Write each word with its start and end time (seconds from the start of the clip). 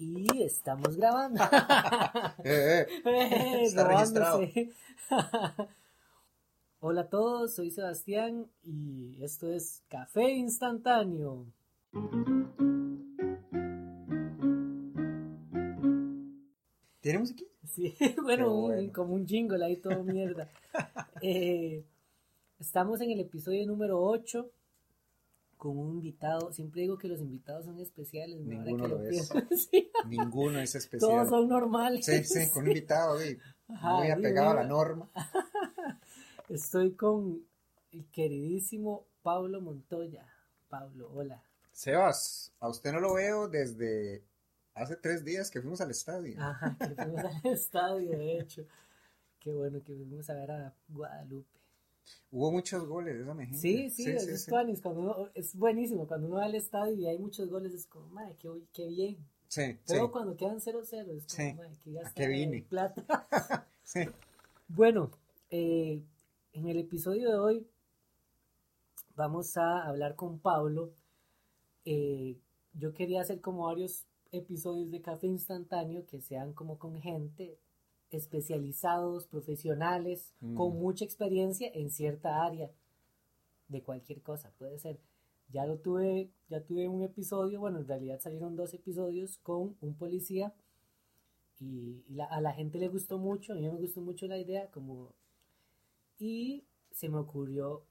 Y 0.00 0.42
estamos 0.42 0.96
grabando. 0.96 1.42
Eh, 2.44 2.86
eh, 3.04 3.62
Está 3.64 3.88
registrado. 3.88 4.40
Hola 6.80 7.00
a 7.00 7.08
todos, 7.08 7.54
soy 7.56 7.72
Sebastián 7.72 8.46
y 8.62 9.18
esto 9.22 9.52
es 9.52 9.82
Café 9.88 10.30
Instantáneo. 10.30 11.46
¿Tiene 17.00 17.18
musiquilla? 17.20 17.50
Sí, 17.66 17.94
bueno, 18.22 18.44
Qué 18.46 18.50
un- 18.50 18.66
bueno. 18.66 18.92
como 18.92 19.14
un 19.14 19.26
jingle 19.26 19.64
ahí 19.64 19.76
todo 19.76 20.02
mierda. 20.02 20.48
Eh, 21.20 21.84
estamos 22.58 23.00
en 23.00 23.10
el 23.10 23.20
episodio 23.20 23.66
número 23.66 24.02
8 24.02 24.50
con 25.58 25.76
un 25.76 25.90
invitado. 25.90 26.52
Siempre 26.52 26.80
digo 26.82 26.96
que 26.96 27.08
los 27.08 27.20
invitados 27.20 27.66
son 27.66 27.78
especiales. 27.80 28.40
¿no? 28.40 28.46
Ninguno 28.62 28.84
que 28.84 28.88
lo 28.88 29.02
es. 29.02 29.08
pienso. 29.10 29.34
Sí, 29.70 29.90
Ninguno 30.06 30.60
es 30.60 30.74
especial. 30.74 31.10
todos 31.10 31.28
son 31.28 31.48
normales. 31.48 32.06
Sí, 32.06 32.24
sí, 32.24 32.48
con 32.50 32.62
un 32.62 32.68
invitado 32.68 33.16
güey, 33.16 33.38
Ajá, 33.68 33.96
muy 33.98 34.10
apegado 34.10 34.50
a 34.50 34.54
la 34.54 34.64
norma. 34.64 35.10
Estoy 36.48 36.92
con 36.92 37.42
el 37.92 38.06
queridísimo 38.10 39.04
Pablo 39.22 39.60
Montoya. 39.60 40.26
Pablo, 40.68 41.10
hola. 41.14 41.42
Sebas, 41.72 42.52
a 42.60 42.68
usted 42.68 42.92
no 42.92 43.00
lo 43.00 43.14
veo 43.14 43.48
desde 43.48 44.22
hace 44.74 44.96
tres 44.96 45.24
días 45.24 45.50
que 45.50 45.60
fuimos 45.60 45.80
al 45.80 45.90
estadio. 45.90 46.36
Ajá, 46.40 46.76
que 46.78 46.88
fuimos 46.94 47.24
al 47.24 47.52
estadio, 47.52 48.10
de 48.10 48.38
hecho. 48.40 48.66
Qué 49.38 49.52
bueno 49.52 49.82
que 49.84 49.94
fuimos 49.94 50.28
a 50.30 50.34
ver 50.34 50.50
a 50.50 50.74
Guadalupe. 50.88 51.57
Hubo 52.30 52.52
muchos 52.52 52.86
goles, 52.86 53.16
esa 53.20 53.34
me. 53.34 53.52
Sí, 53.54 53.90
sí, 53.90 54.08
es, 54.10 54.24
sí, 54.24 54.30
es 54.32 54.44
sí. 54.44 54.50
tuanis, 54.50 54.80
cuando 54.82 55.00
uno- 55.00 55.28
es 55.34 55.54
buenísimo. 55.56 56.06
Cuando 56.06 56.26
uno 56.26 56.36
va 56.36 56.44
al 56.44 56.54
estadio 56.54 56.94
y 56.94 57.06
hay 57.06 57.18
muchos 57.18 57.48
goles, 57.48 57.72
es 57.72 57.86
como, 57.86 58.06
madre, 58.08 58.36
qué, 58.38 58.48
qué 58.72 58.86
bien. 58.88 59.16
Sí, 59.48 59.78
Pero 59.86 60.10
cuando 60.12 60.36
quedan 60.36 60.60
0-0, 60.60 61.10
es 61.16 61.26
como, 61.26 61.48
Sí. 61.48 61.54
madre, 61.54 61.76
qué 61.82 61.90
¿A 61.98 62.02
gasta 62.02 62.14
qué 62.14 62.28
vine? 62.28 62.62
plata. 62.68 63.04
Bueno, 64.68 65.10
eh, 65.50 66.02
en 66.52 66.68
el 66.68 66.76
episodio 66.78 67.30
de 67.30 67.38
hoy 67.38 67.66
vamos 69.16 69.56
a 69.56 69.84
hablar 69.86 70.14
con 70.14 70.38
Pablo. 70.38 70.92
Eh, 71.86 72.36
yo 72.74 72.92
quería 72.92 73.22
hacer 73.22 73.40
como 73.40 73.64
varios 73.64 74.04
episodios 74.30 74.90
de 74.90 75.00
café 75.00 75.26
instantáneo 75.26 76.04
que 76.06 76.20
sean 76.20 76.52
como 76.52 76.78
con 76.78 77.00
gente 77.00 77.58
especializados, 78.10 79.26
profesionales, 79.26 80.32
Mm. 80.40 80.54
con 80.56 80.76
mucha 80.78 81.04
experiencia 81.04 81.70
en 81.74 81.90
cierta 81.90 82.42
área 82.44 82.70
de 83.68 83.82
cualquier 83.82 84.22
cosa, 84.22 84.50
puede 84.58 84.78
ser. 84.78 84.98
Ya 85.50 85.66
lo 85.66 85.78
tuve, 85.78 86.30
ya 86.48 86.62
tuve 86.62 86.88
un 86.88 87.02
episodio, 87.02 87.60
bueno, 87.60 87.78
en 87.78 87.86
realidad 87.88 88.20
salieron 88.20 88.56
dos 88.56 88.72
episodios 88.74 89.38
con 89.42 89.76
un 89.80 89.94
policía 89.94 90.54
y, 91.60 92.02
y 92.08 92.14
la- 92.14 92.26
a 92.26 92.40
la 92.40 92.52
gente 92.52 92.78
le 92.78 92.88
gustó 92.88 93.18
mucho, 93.18 93.52
a 93.52 93.56
mí 93.56 93.62
me 93.62 93.70
gustó 93.76 94.00
mucho 94.00 94.26
la 94.26 94.38
idea, 94.38 94.70
como 94.70 95.12
y 96.18 96.64
se 96.92 97.08
me 97.08 97.18
ocurrió 97.18 97.82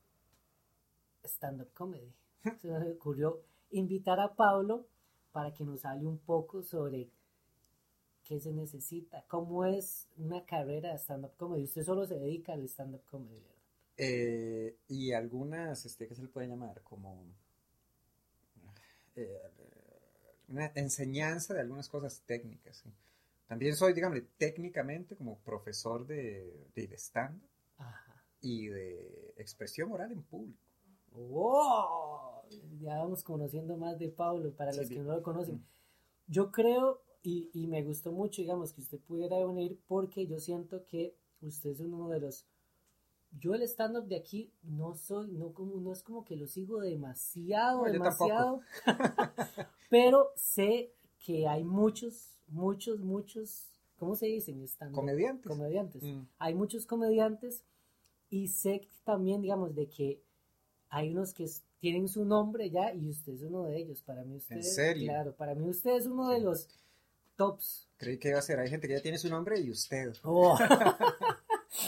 stand-up 1.24 1.70
comedy. 1.74 2.12
Se 2.62 2.68
me 2.68 2.92
ocurrió 2.92 3.42
invitar 3.72 4.20
a 4.20 4.36
Pablo 4.36 4.86
para 5.32 5.54
que 5.54 5.64
nos 5.66 5.84
hable 5.86 6.08
un 6.08 6.18
poco 6.20 6.64
sobre 6.64 7.10
qué 8.28 8.40
se 8.42 8.52
necesita, 8.52 9.24
cómo 9.28 9.64
es 9.64 10.08
una 10.18 10.46
carrera 10.46 10.92
de 10.92 10.98
stand-up 10.98 11.36
comedy. 11.38 11.64
Usted 11.64 11.84
solo 11.84 12.06
se 12.06 12.20
dedica 12.20 12.54
al 12.54 12.64
stand-up 12.68 13.06
comedy, 13.06 13.40
¿verdad? 13.40 13.56
Eh, 13.98 14.76
y 14.90 15.14
algunas, 15.14 15.86
este, 15.86 16.08
¿qué 16.08 16.16
se 16.16 16.24
le 16.24 16.28
puede 16.28 16.48
llamar? 16.48 16.82
Como 16.84 17.24
eh, 19.16 19.42
una 20.50 20.72
enseñanza 20.76 21.54
de 21.54 21.62
algunas 21.62 21.88
cosas 21.88 22.22
técnicas. 22.26 22.78
¿sí? 22.78 22.90
También 23.48 23.76
soy, 23.76 23.94
digamos, 23.94 24.20
técnicamente 24.38 25.16
como 25.16 25.38
profesor 25.40 26.06
de, 26.06 26.68
de, 26.76 26.88
de 26.88 26.96
stand 26.96 27.42
Ajá. 27.78 28.24
y 28.42 28.68
de 28.68 29.34
expresión 29.38 29.92
oral 29.92 30.12
en 30.12 30.22
público. 30.24 30.60
¡Wow! 31.14 32.42
Ya 32.82 32.98
vamos 33.00 33.24
conociendo 33.24 33.78
más 33.78 33.98
de 33.98 34.10
Pablo 34.10 34.52
para 34.52 34.74
Sí, 34.74 34.80
los 34.80 34.90
que 34.90 35.00
no 35.00 35.16
lo 35.16 35.24
conocen. 35.24 35.56
Mm. 35.56 35.66
Yo 36.28 36.52
creo, 36.52 37.02
y, 37.24 37.50
y 37.54 37.68
me 37.68 37.84
gustó 37.84 38.12
mucho, 38.12 38.42
digamos, 38.42 38.74
que 38.74 38.82
usted 38.82 39.00
pudiera 39.00 39.38
venir 39.46 39.80
porque 39.88 40.26
yo 40.28 40.40
siento 40.40 40.86
que 40.86 41.16
usted 41.42 41.72
es 41.72 41.80
uno 41.82 42.10
de 42.10 42.20
los... 42.20 42.46
Yo 43.40 43.54
el 43.54 43.62
stand-up 43.64 44.08
de 44.08 44.16
aquí 44.16 44.52
no 44.64 44.96
soy, 44.96 45.28
no, 45.32 45.52
como, 45.54 45.80
no 45.82 45.92
es 45.92 46.02
como 46.02 46.24
que 46.24 46.38
lo 46.38 46.48
sigo 46.48 46.80
demasiado, 46.80 47.86
No, 47.86 47.92
demasiado, 47.92 48.62
pero 49.90 50.32
sé 50.36 50.94
que 51.20 51.48
hay 51.48 51.64
muchos, 51.64 52.40
muchos, 52.48 53.00
muchos, 53.00 53.68
¿cómo 53.98 54.16
se 54.16 54.28
dicen? 54.28 54.64
Stand-up? 54.64 54.96
Comediantes. 54.96 55.48
Comediantes 55.48 56.04
Mm. 56.04 56.22
hay 56.40 56.54
muchos 56.56 56.86
comediantes 56.86 57.64
y 58.30 58.48
sé 58.48 58.82
que 58.82 58.90
también, 59.04 59.42
digamos, 59.42 59.76
de 59.76 59.88
que 59.90 60.22
hay 60.90 61.12
unos 61.12 61.34
que 61.34 61.46
tienen 61.80 62.08
su 62.08 62.24
nombre 62.26 62.70
ya 62.70 62.94
y 62.94 63.10
usted 63.10 63.34
es 63.34 63.42
uno 63.42 63.64
de 63.64 63.78
ellos. 63.78 64.02
Para 64.04 64.24
mí 64.24 64.38
usted, 64.38 64.56
¿En 64.58 64.64
serio? 64.64 65.04
claro, 65.12 65.36
para 65.36 65.54
mí 65.54 65.70
usted 65.70 65.92
es 65.98 66.08
uno 66.08 66.30
de 66.30 66.40
los 66.40 66.70
tops. 67.38 67.88
Creí 67.98 68.18
que 68.20 68.30
iba 68.30 68.40
a 68.40 68.42
ser, 68.42 68.60
hay 68.60 68.70
gente 68.70 68.88
que 68.88 68.94
ya 68.96 69.02
tiene 69.02 69.18
su 69.18 69.30
nombre 69.30 69.60
y 69.60 69.72
usted. 69.72 70.14
Oh, 70.24 70.58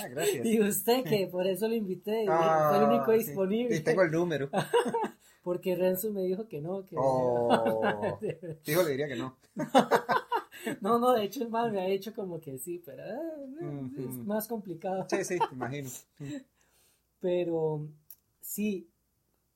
Ah, 0.01 0.07
gracias. 0.07 0.45
y 0.45 0.61
usted 0.61 1.03
que 1.03 1.27
por 1.27 1.47
eso 1.47 1.67
lo 1.67 1.73
invité, 1.73 2.25
Ah, 2.29 2.67
fue 2.69 2.77
el 2.79 2.83
único 2.91 3.11
sí. 3.11 3.17
disponible. 3.27 3.75
Y 3.75 3.79
tengo 3.79 4.03
el 4.03 4.11
número. 4.11 4.49
Porque 5.43 5.75
Renzo 5.75 6.11
me 6.11 6.21
dijo 6.23 6.47
que 6.47 6.61
no, 6.61 6.85
que 6.85 6.95
Oh. 6.97 7.81
Fijo, 8.63 8.83
le 8.83 8.89
diría 8.91 9.07
que 9.07 9.15
no. 9.15 9.35
no, 10.81 10.99
no, 10.99 11.13
de 11.13 11.23
hecho 11.23 11.43
el 11.43 11.49
mal 11.49 11.71
me 11.71 11.81
ha 11.81 11.85
dicho 11.85 12.13
como 12.13 12.39
que 12.39 12.57
sí, 12.59 12.81
pero 12.85 13.03
ah, 13.03 13.89
es 13.97 14.15
más 14.25 14.47
complicado. 14.47 15.07
Sí, 15.09 15.23
sí, 15.23 15.39
te 15.39 15.55
imagino. 15.55 15.89
Pero 17.19 17.87
sí, 18.41 18.87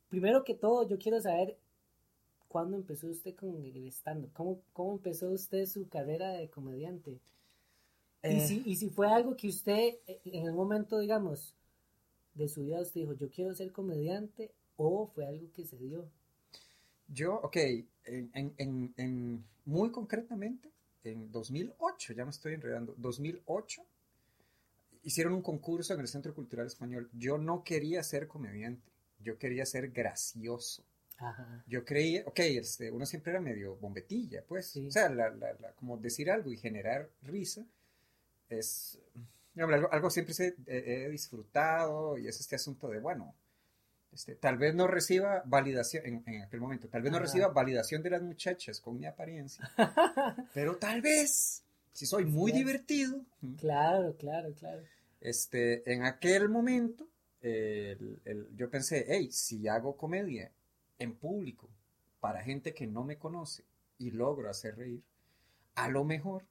primero 0.10 0.44
que 0.44 0.56
todo, 0.56 0.88
yo 0.88 0.98
quiero 0.98 1.22
saber 1.22 1.58
cuándo 2.54 2.78
empezó 2.78 3.08
usted 3.10 3.36
con 3.36 3.58
el 3.66 3.88
stand-up. 3.88 4.32
¿Cómo, 4.34 4.62
¿Cómo 4.74 4.94
empezó 4.94 5.30
usted 5.32 5.66
su 5.66 5.90
carrera 5.90 6.32
de 6.34 6.50
comediante? 6.50 7.20
Y, 8.28 8.40
Eh. 8.40 8.48
si, 8.48 8.64
y 8.66 8.76
si 8.76 8.90
fue 8.90 9.08
algo 9.08 9.36
que 9.38 9.48
usted, 9.48 9.96
eh, 10.08 10.20
en 10.26 10.46
el 10.48 10.54
momento, 10.54 11.00
digamos, 11.00 11.56
de 12.36 12.50
su 12.50 12.64
vida, 12.66 12.82
usted 12.82 13.02
dijo, 13.02 13.14
yo 13.14 13.30
quiero 13.32 13.56
ser 13.56 13.72
comediante, 13.72 14.54
o 14.78 15.08
fue 15.08 15.26
algo 15.28 15.52
que 15.54 15.66
se 15.66 15.78
dio. 15.78 16.10
Yo, 17.08 17.36
ok, 17.36 17.58
en, 18.06 18.32
en- 18.34 18.54
en- 18.58 18.94
en- 18.98 19.46
muy 19.66 19.92
concretamente, 19.92 20.72
en 21.04 21.32
2008, 21.32 22.14
ya 22.14 22.26
me 22.26 22.32
estoy 22.32 22.54
enredando, 22.54 22.94
2008, 22.98 23.84
hicieron 25.04 25.34
un 25.34 25.42
concurso 25.42 25.94
en 25.94 26.00
el 26.02 26.08
Centro 26.08 26.34
Cultural 26.34 26.68
Español. 26.68 27.10
Yo 27.14 27.38
no 27.38 27.64
quería 27.64 28.04
ser 28.04 28.28
comediante, 28.28 28.92
yo 29.20 29.38
quería 29.38 29.66
ser 29.66 29.92
gracioso. 29.92 30.84
Ajá. 31.18 31.64
Yo 31.68 31.86
creía, 31.86 32.24
ok, 32.26 32.40
este, 32.40 32.92
uno 32.92 33.06
siempre 33.06 33.32
era 33.32 33.40
medio 33.42 33.76
bombetilla, 33.78 34.44
pues, 34.48 34.68
Sí. 34.68 34.88
o 34.88 34.92
sea, 34.92 35.10
la- 35.10 35.30
la- 35.30 35.54
la- 35.54 35.72
como 35.74 35.98
decir 35.98 36.30
algo 36.32 36.52
y 36.52 36.58
generar 36.58 37.10
risa 37.22 37.66
es, 38.50 38.98
digamos, 39.54 39.76
algo, 39.76 39.92
algo 39.94 40.10
siempre 40.10 40.34
se, 40.34 40.56
he, 40.68 41.06
he 41.06 41.10
disfrutado 41.10 42.18
y 42.18 42.28
es 42.28 42.40
este 42.40 42.56
asunto 42.56 42.90
de, 42.90 43.00
bueno, 43.00 43.34
este, 44.12 44.36
tal 44.36 44.58
vez 44.58 44.76
no 44.76 44.86
reciba 44.88 45.42
validación, 45.46 46.06
en, 46.06 46.24
en 46.28 46.42
aquel 46.44 46.60
momento, 46.60 46.88
tal 46.88 47.02
vez 47.02 47.12
no 47.12 47.20
reciba 47.20 47.48
validación 47.48 48.04
de 48.04 48.12
las 48.12 48.22
muchachas 48.22 48.80
con 48.80 48.98
mi 49.00 49.06
apariencia, 49.06 49.72
pero 50.54 50.78
tal 50.78 51.02
vez, 51.02 51.64
si 51.94 52.06
soy 52.06 52.26
muy 52.26 52.52
divertido, 52.52 53.22
Claro, 53.60 54.16
claro, 54.18 54.54
claro. 54.54 54.82
este, 55.22 55.90
en 55.92 56.04
aquel 56.04 56.50
momento, 56.50 57.08
el- 57.42 58.20
el- 58.26 58.48
yo 58.56 58.70
pensé, 58.70 59.06
hey, 59.08 59.30
si 59.32 59.68
hago 59.68 59.96
comedia 59.98 60.52
en 61.00 61.16
público 61.16 61.70
para 62.20 62.44
gente 62.44 62.74
que 62.74 62.88
no 62.88 63.04
me 63.04 63.18
conoce 63.18 63.64
y 63.98 64.12
logro 64.12 64.50
hacer 64.50 64.78
reír, 64.78 65.04
a 65.76 65.90
lo 65.90 66.04
mejor 66.04 66.44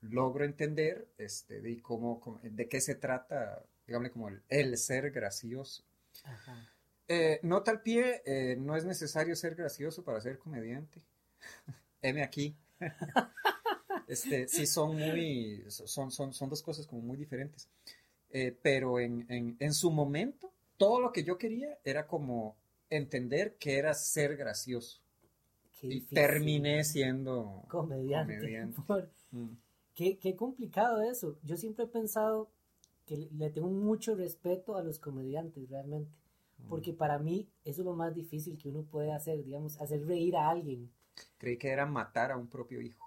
logro 0.00 0.44
entender 0.44 1.08
este, 1.18 1.60
de, 1.60 1.80
cómo, 1.82 2.20
cómo- 2.20 2.40
de 2.42 2.68
qué 2.68 2.80
se 2.80 2.94
trata, 2.94 3.64
digamos, 3.86 4.10
como 4.10 4.28
el, 4.28 4.42
el 4.48 4.76
ser 4.78 5.10
gracioso. 5.10 5.84
Ajá. 6.24 6.72
Eh, 7.08 7.38
nota 7.42 7.70
al 7.70 7.82
pie, 7.82 8.22
eh, 8.26 8.56
no 8.58 8.76
es 8.76 8.84
necesario 8.84 9.36
ser 9.36 9.54
gracioso 9.54 10.04
para 10.04 10.20
ser 10.20 10.38
comediante. 10.38 11.00
M 12.02 12.22
aquí. 12.22 12.56
Este, 14.06 14.46
sí, 14.48 14.66
son 14.66 14.96
muy, 14.96 15.64
son, 15.68 16.10
son, 16.12 16.32
son 16.32 16.48
dos 16.48 16.62
cosas 16.62 16.86
como 16.86 17.02
muy 17.02 17.16
diferentes. 17.16 17.68
Eh, 18.30 18.56
pero 18.62 19.00
en, 19.00 19.26
en, 19.28 19.56
en 19.58 19.74
su 19.74 19.90
momento, 19.90 20.52
todo 20.76 21.00
lo 21.00 21.12
que 21.12 21.24
yo 21.24 21.38
quería 21.38 21.78
era 21.84 22.06
como 22.06 22.56
entender 22.90 23.56
que 23.58 23.78
era 23.78 23.94
ser 23.94 24.36
gracioso. 24.36 25.00
Qué 25.80 25.88
Y 25.88 26.00
terminé 26.02 26.84
siendo 26.84 27.64
comediante. 27.68 28.36
comediante. 28.36 28.82
Por- 28.86 29.10
Mm. 29.32 29.56
Qué, 29.94 30.18
qué 30.18 30.36
complicado 30.36 31.00
eso. 31.02 31.36
Yo 31.42 31.56
siempre 31.56 31.86
he 31.86 31.88
pensado 31.88 32.50
que 33.06 33.16
le- 33.32 33.50
tengo 33.50 33.68
mucho 33.68 34.14
respeto 34.14 34.76
a 34.76 34.82
los 34.82 34.98
comediantes, 34.98 35.68
realmente. 35.68 36.10
Porque 36.68 36.92
para 36.94 37.18
mí 37.18 37.48
eso 37.64 37.82
es 37.82 37.84
lo 37.86 37.94
más 37.94 38.14
difícil 38.14 38.56
que 38.58 38.68
uno 38.70 38.82
puede 38.82 39.12
hacer, 39.12 39.42
digamos, 39.44 39.78
hacer 39.80 40.06
reír 40.06 40.36
a 40.36 40.48
alguien. 40.50 40.90
Creí 41.38 41.58
que 41.58 41.68
era 41.68 41.84
matar 41.86 42.30
a 42.30 42.36
un 42.36 42.46
propio 42.48 42.80
hijo. 42.80 43.04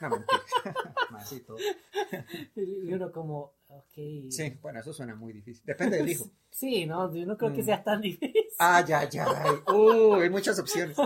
No, 0.00 0.10
mentira. 0.10 0.38
Más 1.10 1.32
y 1.32 1.40
todo. 1.40 1.56
Y 2.56 2.92
uno 2.92 3.10
como, 3.12 3.52
ok. 3.68 4.30
Sí, 4.30 4.58
bueno, 4.62 4.80
eso 4.80 4.92
suena 4.92 5.14
muy 5.14 5.32
difícil. 5.32 5.62
Depende 5.64 5.98
del 5.98 6.08
hijo. 6.10 6.30
Sí, 6.50 6.86
no, 6.86 7.12
yo 7.14 7.26
no 7.26 7.36
creo 7.36 7.52
que 7.52 7.60
Mm. 7.62 7.66
sea 7.66 7.84
tan 7.84 8.00
difícil. 8.00 8.46
Ah, 8.58 8.82
ya, 8.86 9.06
ya. 9.10 9.26
Uh, 9.70 10.14
hay 10.14 10.30
muchas 10.30 10.58
opciones. 10.58 10.96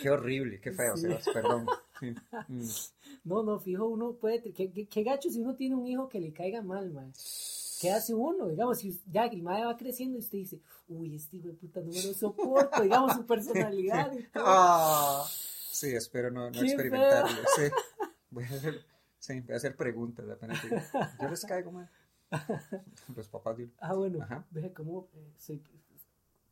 Qué 0.00 0.08
horrible, 0.08 0.58
qué 0.58 0.72
feo, 0.72 0.96
Sí. 0.96 1.02
Sebas, 1.02 1.28
perdón. 1.32 1.66
Sí. 2.00 2.14
Mm. 2.48 2.62
No, 3.24 3.42
no, 3.42 3.58
fijo, 3.58 3.86
uno 3.88 4.12
puede, 4.12 4.40
qué, 4.52 4.70
qué, 4.70 4.86
qué 4.86 5.02
gacho 5.02 5.28
si 5.28 5.40
uno 5.42 5.56
tiene 5.56 5.74
un 5.74 5.86
hijo 5.86 6.08
que 6.08 6.20
le 6.20 6.32
caiga 6.32 6.62
mal, 6.62 6.92
man. 6.92 7.12
¿Qué 7.80 7.90
hace 7.90 8.14
uno? 8.14 8.46
Digamos, 8.48 8.78
si 8.78 8.98
ya 9.10 9.24
el 9.26 9.42
mae 9.42 9.64
va 9.64 9.76
creciendo 9.76 10.16
y 10.16 10.20
usted 10.20 10.38
dice, 10.38 10.60
uy, 10.88 11.16
este 11.16 11.36
hijo 11.38 11.48
de 11.48 11.54
puta 11.54 11.80
no 11.80 11.88
me 11.92 12.02
lo 12.04 12.14
soporto, 12.14 12.82
digamos, 12.82 13.14
su 13.14 13.26
personalidad 13.26 14.12
y 14.12 14.22
todo. 14.32 14.44
Ah, 14.46 15.26
sí, 15.72 15.88
espero 15.94 16.30
no, 16.30 16.50
no 16.50 16.62
experimentarlo. 16.62 17.36
Sí. 17.56 17.62
Voy 18.30 18.44
a 18.44 18.46
hacer, 18.46 18.80
sí, 19.18 19.40
voy 19.40 19.54
a 19.54 19.56
hacer 19.56 19.76
preguntas 19.76 20.28
apenas. 20.28 20.58
Yo 21.20 21.28
les 21.28 21.44
caigo 21.44 21.72
mal. 21.72 21.88
Los 23.14 23.28
papás 23.28 23.56
de 23.56 23.64
uno. 23.64 23.72
Ah, 23.78 23.94
bueno, 23.94 24.22
Ajá. 24.22 24.44
ve 24.50 24.72
cómo 24.72 25.08
eh, 25.14 25.60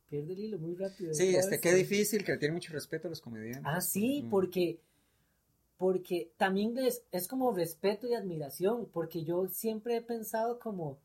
pierde 0.09 0.33
el 0.33 0.39
hilo 0.39 0.57
muy 0.59 0.75
rápido. 0.75 1.13
Sí, 1.13 1.35
este, 1.35 1.59
qué 1.59 1.73
difícil, 1.73 2.23
que 2.23 2.33
le 2.33 2.37
tiene 2.37 2.53
mucho 2.53 2.71
respeto 2.73 3.07
a 3.07 3.09
los 3.09 3.21
comediantes. 3.21 3.63
Ah, 3.65 3.81
sí, 3.81 4.23
Mm. 4.23 4.29
porque, 4.29 4.79
porque 5.77 6.31
también 6.37 6.77
es, 6.77 7.03
es 7.11 7.27
como 7.27 7.51
respeto 7.53 8.07
y 8.07 8.13
admiración, 8.13 8.87
porque 8.93 9.23
yo 9.25 9.47
siempre 9.47 9.97
he 9.97 10.01
pensado 10.01 10.59
como, 10.59 10.97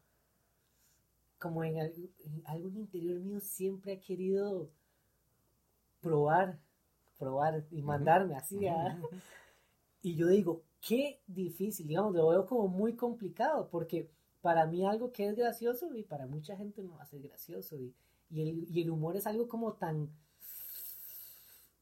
como 1.38 1.64
en, 1.64 1.78
en 1.78 2.42
algún 2.44 2.76
interior 2.76 3.18
mío 3.20 3.40
siempre 3.40 3.94
he 3.94 4.00
querido 4.00 4.70
probar, 6.00 6.58
probar 7.18 7.64
y 7.70 7.82
mandarme 7.82 8.36
así. 8.36 8.60
Y 10.02 10.14
yo 10.14 10.28
digo, 10.28 10.62
qué 10.86 11.20
difícil, 11.26 11.86
digamos, 11.86 12.14
lo 12.14 12.28
veo 12.28 12.46
como 12.46 12.68
muy 12.68 12.94
complicado, 12.94 13.68
porque 13.70 14.10
para 14.40 14.66
mí 14.66 14.84
algo 14.86 15.12
que 15.12 15.26
es 15.28 15.36
gracioso 15.36 15.94
y 15.94 16.02
para 16.02 16.26
mucha 16.26 16.56
gente 16.56 16.82
no 16.82 16.96
va 16.96 17.02
a 17.02 17.06
ser 17.06 17.20
gracioso. 17.22 17.76
Y, 17.76 17.94
y 18.30 18.42
el, 18.42 18.66
y 18.70 18.82
el 18.82 18.90
humor 18.90 19.16
es 19.16 19.26
algo 19.26 19.48
como 19.48 19.74
tan, 19.74 20.08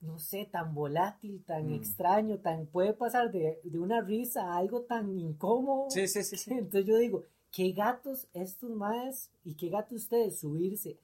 no 0.01 0.19
sé, 0.19 0.45
tan 0.51 0.75
volátil, 0.75 1.43
tan 1.45 1.69
Mm. 1.71 1.75
extraño, 1.75 2.39
tan 2.39 2.67
puede 2.67 2.93
pasar 2.95 3.31
de, 3.33 3.61
de 3.65 3.79
una 3.79 4.01
risa 4.01 4.53
a 4.53 4.57
algo 4.59 4.83
tan 4.83 5.19
incómodo. 5.19 5.91
Sí, 5.91 6.07
sí, 6.09 6.23
sí, 6.23 6.37
sí. 6.37 6.51
Entonces 6.55 6.87
yo 6.87 6.97
digo, 6.97 7.25
qué 7.51 7.73
gatos 7.73 8.29
estos 8.33 8.71
más 8.71 9.31
y 9.45 9.55
qué 9.55 9.69
gatos 9.69 10.03
ustedes 10.03 10.39
subirse 10.39 10.99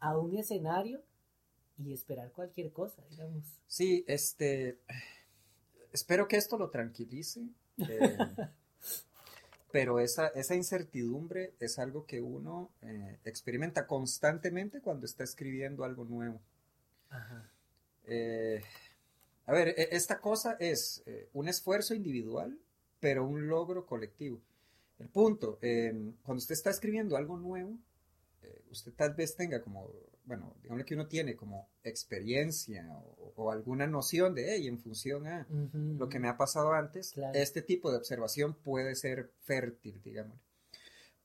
a 0.00 0.18
un 0.18 0.36
escenario 0.36 1.00
y 1.78 1.92
esperar 1.92 2.32
cualquier 2.32 2.72
cosa, 2.72 3.02
digamos. 3.10 3.44
Sí, 3.66 4.04
este. 4.08 4.78
Espero 5.92 6.28
que 6.28 6.36
esto 6.36 6.58
lo 6.58 6.70
tranquilice. 6.70 7.42
eh, 7.78 8.18
pero 9.72 10.00
esa, 10.00 10.28
esa 10.28 10.54
incertidumbre 10.54 11.54
es 11.58 11.78
algo 11.78 12.04
que 12.06 12.20
uno 12.20 12.70
eh, 12.82 13.18
experimenta 13.24 13.86
constantemente 13.86 14.80
cuando 14.80 15.06
está 15.06 15.24
escribiendo 15.24 15.84
algo 15.84 16.04
nuevo. 16.04 16.40
Ajá. 17.10 17.48
Eh, 18.06 18.62
a 19.46 19.52
ver, 19.52 19.68
e- 19.68 19.88
esta 19.92 20.20
cosa 20.20 20.56
es 20.60 21.02
eh, 21.06 21.28
un 21.32 21.48
esfuerzo 21.48 21.94
individual, 21.94 22.58
pero 23.00 23.26
un 23.26 23.48
logro 23.48 23.86
colectivo. 23.86 24.40
El 24.98 25.08
punto, 25.08 25.58
cuando 26.22 26.38
usted 26.40 26.52
está 26.54 26.70
escribiendo 26.70 27.16
algo 27.16 27.36
nuevo, 27.36 27.76
eh, 28.42 28.62
usted 28.70 28.92
tal 28.94 29.14
vez 29.14 29.34
tenga 29.36 29.60
como, 29.62 29.90
bueno, 30.24 30.54
digamos 30.62 30.84
que 30.84 30.94
uno 30.94 31.06
tiene 31.06 31.36
como 31.36 31.68
experiencia 31.82 32.86
o, 32.90 33.32
o 33.36 33.50
alguna 33.50 33.86
noción 33.86 34.34
de, 34.34 34.54
hey, 34.54 34.66
en 34.68 34.78
función 34.78 35.26
a 35.26 35.46
Ujú, 35.48 35.96
lo 35.98 36.08
que 36.08 36.18
me 36.18 36.28
ha 36.28 36.36
pasado 36.36 36.72
antes, 36.72 37.12
Claro. 37.12 37.38
este 37.38 37.62
tipo 37.62 37.90
de 37.90 37.98
observación 37.98 38.54
puede 38.54 38.94
ser 38.94 39.32
fértil, 39.42 40.00
digamos. 40.02 40.38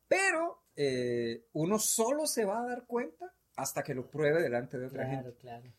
Pero 0.07 0.63
eh, 0.75 1.45
uno 1.53 1.79
solo 1.79 2.25
se 2.27 2.45
va 2.45 2.61
a 2.61 2.67
dar 2.67 2.85
cuenta 2.85 3.33
hasta 3.55 3.83
que 3.83 3.93
lo 3.93 4.09
pruebe 4.09 4.41
delante 4.41 4.77
de 4.77 4.85
otra 4.87 5.05
Claro, 5.05 5.33
gente. 5.33 5.39
claro. 5.41 5.73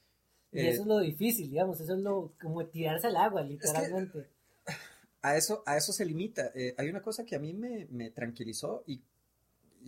Y 0.52 0.60
Eh, 0.60 0.68
eso 0.70 0.82
es 0.82 0.88
lo 0.88 0.98
difícil, 0.98 1.50
digamos, 1.50 1.80
eso 1.80 1.94
es 1.94 2.00
lo 2.00 2.32
como 2.40 2.66
tirarse 2.66 3.06
al 3.06 3.16
agua, 3.16 3.42
literalmente. 3.42 4.26
a 5.22 5.36
eso, 5.36 5.62
a 5.66 5.76
eso 5.76 5.92
se 5.92 6.04
limita. 6.04 6.50
Eh, 6.54 6.74
hay 6.76 6.88
una 6.88 7.02
cosa 7.02 7.24
que 7.24 7.36
a 7.36 7.38
mí 7.38 7.52
me, 7.54 7.86
me 7.90 8.10
tranquilizó 8.10 8.82
y, 8.86 9.00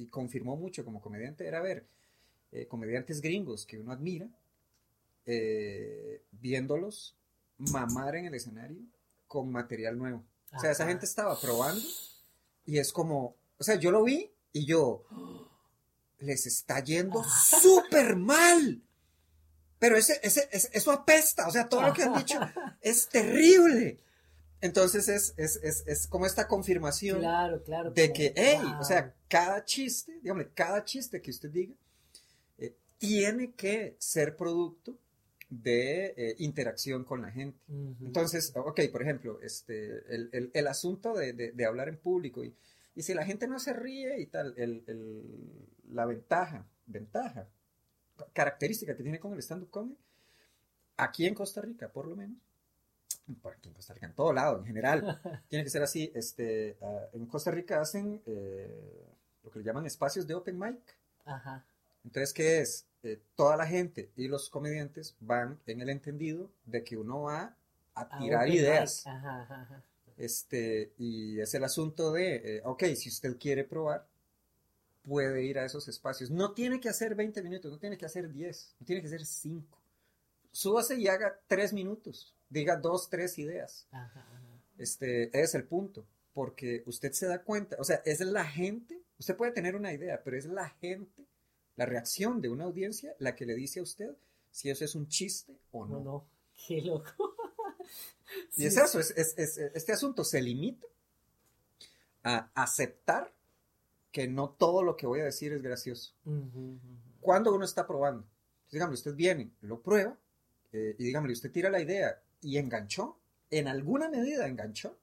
y 0.00 0.06
confirmó 0.06 0.56
mucho 0.56 0.84
como 0.84 1.00
comediante, 1.00 1.46
era 1.46 1.60
ver 1.60 1.84
eh, 2.52 2.66
comediantes 2.66 3.20
gringos 3.20 3.66
que 3.66 3.78
uno 3.78 3.92
admira, 3.92 4.28
eh, 5.26 6.22
viéndolos 6.32 7.14
mamar 7.58 8.16
en 8.16 8.26
el 8.26 8.34
escenario 8.34 8.78
con 9.28 9.50
material 9.52 9.98
nuevo. 9.98 10.24
O 10.56 10.58
sea, 10.58 10.70
esa 10.72 10.86
gente 10.86 11.04
estaba 11.06 11.38
probando 11.40 11.86
y 12.66 12.78
es 12.78 12.92
como, 12.92 13.36
o 13.58 13.62
sea, 13.64 13.74
yo 13.76 13.90
lo 13.90 14.02
vi 14.02 14.30
y 14.52 14.64
yo, 14.64 15.04
les 16.18 16.46
está 16.46 16.80
yendo 16.82 17.22
súper 17.24 18.16
mal. 18.16 18.82
Pero 19.78 19.96
ese, 19.96 20.18
ese, 20.22 20.48
ese- 20.52 20.70
eso 20.72 20.90
apesta, 20.90 21.46
o 21.46 21.50
sea, 21.50 21.68
todo 21.68 21.82
lo 21.82 21.92
que 21.92 22.02
han 22.02 22.14
dicho 22.14 22.38
es 22.80 23.08
terrible. 23.08 23.98
Entonces 24.62 25.08
es, 25.08 25.34
es, 25.38 25.56
es, 25.62 25.84
es 25.86 26.06
como 26.06 26.26
esta 26.26 26.46
confirmación 26.46 27.20
Claro, 27.20 27.62
claro. 27.62 27.90
de 27.92 28.12
que, 28.12 28.32
hey, 28.36 28.58
wow. 28.62 28.80
o 28.80 28.84
sea, 28.84 29.14
cada 29.28 29.64
chiste, 29.64 30.18
dígame, 30.22 30.48
cada 30.54 30.84
chiste 30.84 31.22
que 31.22 31.30
usted 31.30 31.50
diga, 31.50 31.74
eh, 32.58 32.74
tiene 32.98 33.52
que 33.52 33.96
ser 33.98 34.36
producto 34.36 34.98
de 35.48 36.14
eh, 36.16 36.34
interacción 36.38 37.04
con 37.04 37.22
la 37.22 37.30
gente. 37.30 37.58
Entonces, 38.02 38.52
ok, 38.54 38.80
por 38.92 39.02
ejemplo, 39.02 39.40
este, 39.42 40.14
el, 40.14 40.28
el- 40.32 40.50
el 40.52 40.66
asunto 40.68 41.14
de, 41.14 41.32
de- 41.32 41.52
de 41.52 41.64
hablar 41.64 41.88
en 41.88 41.96
público 41.96 42.44
y, 42.44 42.54
y 42.94 43.02
si 43.02 43.14
la 43.14 43.24
gente 43.24 43.48
no 43.48 43.58
se 43.58 43.72
ríe 43.72 44.20
y 44.20 44.26
tal, 44.26 44.54
el- 44.56 44.84
el- 44.86 45.94
la 45.94 46.04
ventaja, 46.06 46.66
ventaja, 46.86 47.48
característica 48.32 48.94
que 48.96 49.02
tiene 49.02 49.18
con 49.18 49.32
el 49.32 49.38
stand-up 49.40 49.70
comedy, 49.70 49.96
aquí 50.98 51.26
en 51.26 51.34
Costa 51.34 51.62
Rica, 51.62 51.88
por 51.88 52.06
lo 52.06 52.14
menos, 52.14 52.36
por 53.34 53.54
aquí 53.54 53.68
en 53.68 53.74
Costa 53.74 53.94
Rica, 53.94 54.06
en 54.06 54.14
todo 54.14 54.32
lado, 54.32 54.58
en 54.58 54.66
general, 54.66 55.20
tiene 55.48 55.64
que 55.64 55.70
ser 55.70 55.82
así, 55.82 56.10
este, 56.14 56.76
ah, 56.82 57.06
en 57.12 57.26
Costa 57.26 57.50
Rica 57.50 57.80
hacen 57.80 58.20
eh, 58.26 59.06
lo 59.44 59.50
que 59.50 59.58
le 59.60 59.64
llaman 59.64 59.86
espacios 59.86 60.26
de 60.26 60.34
open 60.34 60.58
mic, 60.58 60.78
Ajá. 61.24 61.64
entonces, 62.04 62.32
¿qué 62.32 62.60
es? 62.60 62.86
Eh, 63.02 63.18
toda 63.34 63.56
la 63.56 63.66
gente 63.66 64.10
y 64.16 64.28
los 64.28 64.50
comediantes 64.50 65.16
van 65.20 65.58
en 65.66 65.80
el 65.80 65.88
entendido 65.88 66.50
de 66.66 66.84
que 66.84 66.96
uno 66.98 67.22
va 67.22 67.56
a 67.94 68.02
A 68.02 68.18
tirar 68.18 68.42
open 68.42 68.54
ideas. 68.54 69.06
ajá, 69.06 69.42
ajá. 69.42 69.82
Este, 70.18 70.92
y 70.98 71.40
es 71.40 71.54
el 71.54 71.64
asunto 71.64 72.12
de, 72.12 72.56
eh, 72.58 72.62
ok, 72.64 72.84
si 72.94 73.08
usted 73.08 73.38
quiere 73.38 73.64
probar, 73.64 74.06
puede 75.02 75.42
ir 75.44 75.58
a 75.58 75.64
esos 75.64 75.88
espacios. 75.88 76.30
No 76.30 76.52
tiene 76.52 76.78
que 76.78 76.90
hacer 76.90 77.14
20 77.14 77.42
minutos, 77.42 77.72
no 77.72 77.78
tiene 77.78 77.96
que 77.96 78.04
hacer 78.04 78.30
10, 78.30 78.74
no 78.80 78.86
tiene 78.86 79.00
que 79.00 79.06
hacer 79.06 79.24
5. 79.24 79.78
Súbase 80.52 80.96
y 80.96 81.08
haga 81.08 81.38
3 81.46 81.72
minutos, 81.72 82.34
diga 82.50 82.76
2, 82.76 83.08
3 83.08 83.38
ideas. 83.38 83.86
Ajá, 83.90 84.20
ajá. 84.20 84.42
Este, 84.76 85.30
es 85.40 85.54
el 85.54 85.64
punto, 85.64 86.04
porque 86.34 86.82
usted 86.86 87.12
se 87.12 87.26
da 87.26 87.42
cuenta, 87.42 87.76
o 87.78 87.84
sea, 87.84 88.02
es 88.04 88.20
la 88.20 88.44
gente, 88.44 89.00
usted 89.18 89.36
puede 89.36 89.52
tener 89.52 89.74
una 89.76 89.92
idea, 89.92 90.22
pero 90.22 90.36
es 90.36 90.44
la 90.46 90.68
gente, 90.68 91.24
la 91.76 91.86
reacción 91.86 92.40
de 92.42 92.48
una 92.50 92.64
audiencia 92.64 93.14
la 93.18 93.34
que 93.34 93.46
le 93.46 93.54
dice 93.54 93.80
a 93.80 93.82
usted 93.82 94.10
si 94.50 94.68
eso 94.68 94.84
es 94.84 94.94
un 94.94 95.06
chiste 95.08 95.56
o 95.72 95.86
no. 95.86 95.94
No, 95.98 96.04
no. 96.04 96.26
Qué 96.66 96.82
loco. 96.82 97.36
Y 98.56 98.66
es 98.66 98.76
eso, 98.76 99.00
es, 99.00 99.10
es- 99.16 99.34
es- 99.36 99.58
este 99.58 99.92
asunto 99.92 100.22
se 100.22 100.40
limita 100.40 100.86
a 102.22 102.50
aceptar 102.54 103.32
que 104.12 104.28
no 104.28 104.50
todo 104.50 104.82
lo 104.84 104.96
que 104.96 105.06
voy 105.06 105.20
a 105.20 105.24
decir 105.24 105.52
es 105.52 105.62
gracioso. 105.62 106.14
Cuando 107.20 107.52
uno 107.52 107.64
está 107.64 107.86
probando, 107.86 108.24
dígame, 108.70 108.94
usted 108.94 109.14
viene, 109.14 109.50
lo 109.62 109.80
prueba, 109.82 110.16
eh, 110.72 110.94
y 110.98 111.04
dígame, 111.04 111.32
usted 111.32 111.50
tira 111.50 111.70
la 111.70 111.80
idea 111.80 112.22
y 112.42 112.58
enganchó, 112.58 113.18
en 113.50 113.68
alguna 113.68 114.08
medida 114.08 114.46
enganchó, 114.46 114.96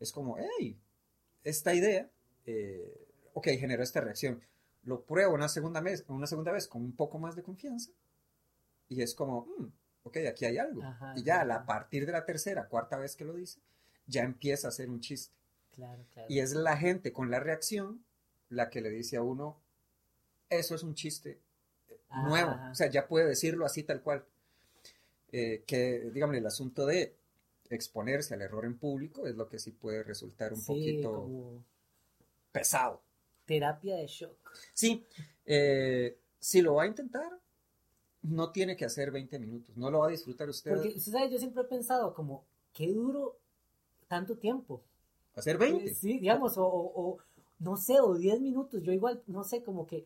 es 0.00 0.12
como, 0.12 0.36
hey, 0.38 0.78
esta 1.44 1.74
idea, 1.74 2.08
eh, 2.46 3.06
ok, 3.34 3.48
generó 3.58 3.82
esta 3.82 4.00
reacción. 4.00 4.40
Lo 4.84 5.02
pruebo 5.02 5.34
una 5.34 5.48
segunda 5.48 5.80
vez, 5.80 6.04
una 6.08 6.26
segunda 6.26 6.52
vez 6.52 6.68
con 6.68 6.82
un 6.82 6.92
poco 6.92 7.18
más 7.18 7.36
de 7.36 7.42
confianza, 7.42 7.90
y 8.88 9.02
es 9.02 9.14
como, 9.14 9.46
"Mm, 9.58 9.66
ok, 10.04 10.16
aquí 10.28 10.44
hay 10.44 10.58
algo. 10.58 10.82
Ajá, 10.82 11.14
y 11.16 11.22
ya 11.22 11.40
ajá. 11.42 11.54
a 11.56 11.66
partir 11.66 12.06
de 12.06 12.12
la 12.12 12.24
tercera, 12.24 12.68
cuarta 12.68 12.96
vez 12.96 13.16
que 13.16 13.24
lo 13.24 13.34
dice, 13.34 13.60
ya 14.06 14.22
empieza 14.22 14.68
a 14.68 14.70
ser 14.70 14.88
un 14.88 15.00
chiste. 15.00 15.34
Claro, 15.72 16.04
claro. 16.14 16.28
Y 16.30 16.38
es 16.40 16.52
la 16.54 16.76
gente 16.76 17.12
con 17.12 17.30
la 17.30 17.40
reacción 17.40 18.04
la 18.48 18.70
que 18.70 18.80
le 18.80 18.90
dice 18.90 19.16
a 19.16 19.22
uno, 19.22 19.60
eso 20.48 20.74
es 20.74 20.82
un 20.84 20.94
chiste 20.94 21.40
eh, 21.88 21.98
Ajá, 22.08 22.28
nuevo. 22.28 22.50
ajá. 22.52 22.70
O 22.70 22.74
sea, 22.74 22.88
ya 22.88 23.08
puede 23.08 23.26
decirlo 23.26 23.66
así 23.66 23.82
tal 23.82 24.00
cual. 24.02 24.24
Eh, 25.32 25.64
que, 25.66 26.10
dígame, 26.12 26.38
el 26.38 26.46
asunto 26.46 26.86
de 26.86 27.14
exponerse 27.68 28.34
al 28.34 28.42
error 28.42 28.64
en 28.64 28.78
público 28.78 29.26
es 29.26 29.34
lo 29.36 29.48
que 29.48 29.58
sí 29.58 29.72
puede 29.72 30.02
resultar 30.04 30.52
un 30.52 30.60
Sí, 30.60 30.66
poquito 30.66 31.12
como 31.12 31.64
pesado. 32.52 33.02
terapia 33.44 33.96
de 33.96 34.06
shock. 34.06 34.36
Sí, 34.72 35.04
eh, 35.44 36.16
si 36.38 36.62
lo 36.62 36.74
va 36.74 36.84
a 36.84 36.86
intentar, 36.86 37.38
no 38.22 38.50
tiene 38.52 38.76
que 38.76 38.84
hacer 38.84 39.10
20 39.10 39.38
minutos, 39.38 39.76
no 39.76 39.90
lo 39.90 40.00
va 40.00 40.06
a 40.08 40.10
disfrutar 40.10 40.48
usted. 40.48 40.72
Porque, 40.74 40.88
usted 40.96 41.12
sabe, 41.12 41.30
yo 41.30 41.38
siempre 41.38 41.62
he 41.62 41.66
pensado 41.66 42.14
como, 42.14 42.44
qué 42.72 42.92
duro 42.92 43.36
tanto 44.08 44.36
tiempo. 44.36 44.82
Hacer 45.34 45.58
20. 45.58 45.94
Sí, 45.94 46.18
digamos, 46.18 46.56
o, 46.56 46.64
o, 46.66 47.10
o, 47.10 47.18
no 47.58 47.76
sé, 47.76 48.00
o 48.00 48.14
10 48.14 48.40
minutos. 48.40 48.82
Yo 48.82 48.92
igual, 48.92 49.22
no 49.26 49.44
sé, 49.44 49.62
como 49.62 49.86
que 49.86 50.04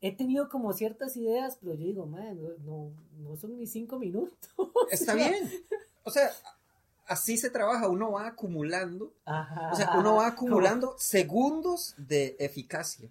he 0.00 0.16
tenido 0.16 0.48
como 0.48 0.72
ciertas 0.72 1.16
ideas, 1.16 1.58
pero 1.60 1.74
yo 1.74 1.84
digo, 1.84 2.06
man, 2.06 2.38
no, 2.64 2.92
no 3.18 3.36
son 3.36 3.56
ni 3.56 3.66
5 3.66 3.98
minutos. 3.98 4.38
Está 4.90 5.14
bien. 5.14 5.50
O 6.04 6.10
sea, 6.10 6.30
así 7.06 7.36
se 7.36 7.50
trabaja, 7.50 7.88
uno 7.88 8.12
va 8.12 8.28
acumulando, 8.28 9.12
Ajá, 9.24 9.70
o 9.72 9.76
sea, 9.76 9.98
uno 9.98 10.16
va 10.16 10.26
acumulando 10.28 10.88
como... 10.88 10.98
segundos 10.98 11.94
de 11.98 12.36
eficacia. 12.38 13.10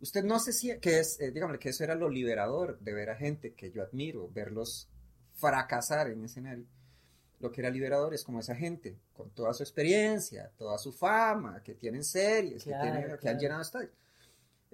Usted 0.00 0.24
no 0.24 0.38
sé 0.38 0.52
si, 0.52 0.78
que 0.78 0.98
es, 0.98 1.20
eh, 1.20 1.30
dígame, 1.30 1.58
que 1.58 1.70
eso 1.70 1.84
era 1.84 1.94
lo 1.94 2.08
liberador 2.08 2.78
de 2.80 2.92
ver 2.92 3.10
a 3.10 3.16
gente 3.16 3.54
que 3.54 3.70
yo 3.70 3.82
admiro, 3.82 4.28
verlos 4.32 4.88
fracasar 5.34 6.08
en 6.08 6.24
escenario. 6.24 6.66
Lo 7.40 7.50
que 7.50 7.60
era 7.60 7.70
liberador 7.70 8.14
es 8.14 8.24
como 8.24 8.40
esa 8.40 8.54
gente, 8.54 8.96
con 9.12 9.30
toda 9.30 9.52
su 9.52 9.62
experiencia, 9.62 10.50
toda 10.56 10.78
su 10.78 10.92
fama, 10.92 11.62
que 11.62 11.74
tienen 11.74 12.04
series, 12.04 12.64
claro, 12.64 12.82
que, 12.82 12.90
tienen, 12.90 13.04
claro. 13.04 13.20
que 13.20 13.28
han 13.28 13.38
llenado 13.38 13.62
estadios. 13.62 13.92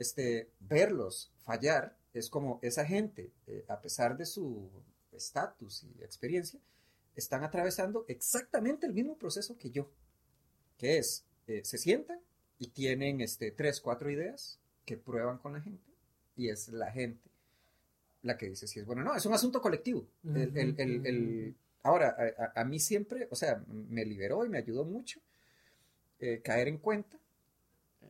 Este, 0.01 0.49
verlos 0.61 1.31
fallar 1.45 1.95
es 2.15 2.31
como 2.31 2.59
esa 2.63 2.87
gente, 2.87 3.31
eh, 3.47 3.67
a 3.69 3.83
pesar 3.83 4.17
de 4.17 4.25
su 4.25 4.71
estatus 5.13 5.85
y 5.85 6.03
experiencia, 6.03 6.59
están 7.15 7.45
atravesando 7.45 8.07
exactamente 8.09 8.87
el 8.87 8.95
mismo 8.95 9.19
proceso 9.19 9.59
que 9.59 9.71
yo, 9.71 9.91
que 10.79 10.97
es, 10.97 11.27
eh, 11.47 11.61
se 11.65 11.77
sientan 11.77 12.19
y 12.59 12.69
tienen 12.69 13.21
este, 13.21 13.51
tres, 13.51 13.79
cuatro 13.83 14.11
ideas 14.11 14.59
que 14.87 14.97
prueban 14.97 15.37
con 15.37 15.53
la 15.53 15.61
gente, 15.61 15.93
y 16.35 16.49
es 16.49 16.69
la 16.69 16.91
gente 16.91 17.29
la 18.23 18.39
que 18.39 18.49
dice 18.49 18.67
si 18.67 18.81
es 18.81 18.87
bueno 18.87 19.03
o 19.03 19.05
no, 19.05 19.15
es 19.15 19.27
un 19.27 19.35
asunto 19.35 19.61
colectivo. 19.61 20.07
Uh 20.25 20.29
-huh, 20.31 20.43
el, 20.43 20.57
el, 20.57 20.75
el, 20.81 21.07
el, 21.07 21.55
ahora, 21.83 22.17
a, 22.39 22.59
a, 22.59 22.65
mí 22.65 22.81
siempre, 22.81 23.29
o 23.31 23.37
sea, 23.37 23.63
me 23.69 24.07
liberó 24.07 24.47
y 24.47 24.49
me 24.49 24.57
ayudó 24.57 24.87
mucho 24.87 25.21
eh, 26.21 26.41
caer 26.43 26.69
en 26.69 26.79
cuenta. 26.79 27.20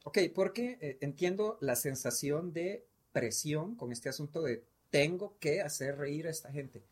Ok, 0.05 0.19
porque 0.35 0.79
eh, 0.81 0.99
entiendo 1.01 1.59
la 1.61 1.77
sensación 1.77 2.53
de 2.53 2.87
presión 3.13 3.75
con 3.77 3.93
este 3.93 4.09
asunto 4.09 4.43
de 4.43 4.65
tengo 4.91 5.37
que 5.39 5.61
hacer 5.61 5.99
reír 5.99 6.27
a 6.27 6.31
esta 6.31 6.51
gente. 6.51 6.83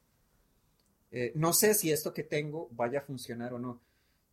Eh, 1.10 1.32
no 1.34 1.52
sé 1.52 1.74
si 1.74 1.90
esto 1.90 2.12
que 2.12 2.22
tengo 2.22 2.68
vaya 2.72 3.00
a 3.00 3.02
funcionar 3.02 3.54
o 3.54 3.58
no. 3.58 3.80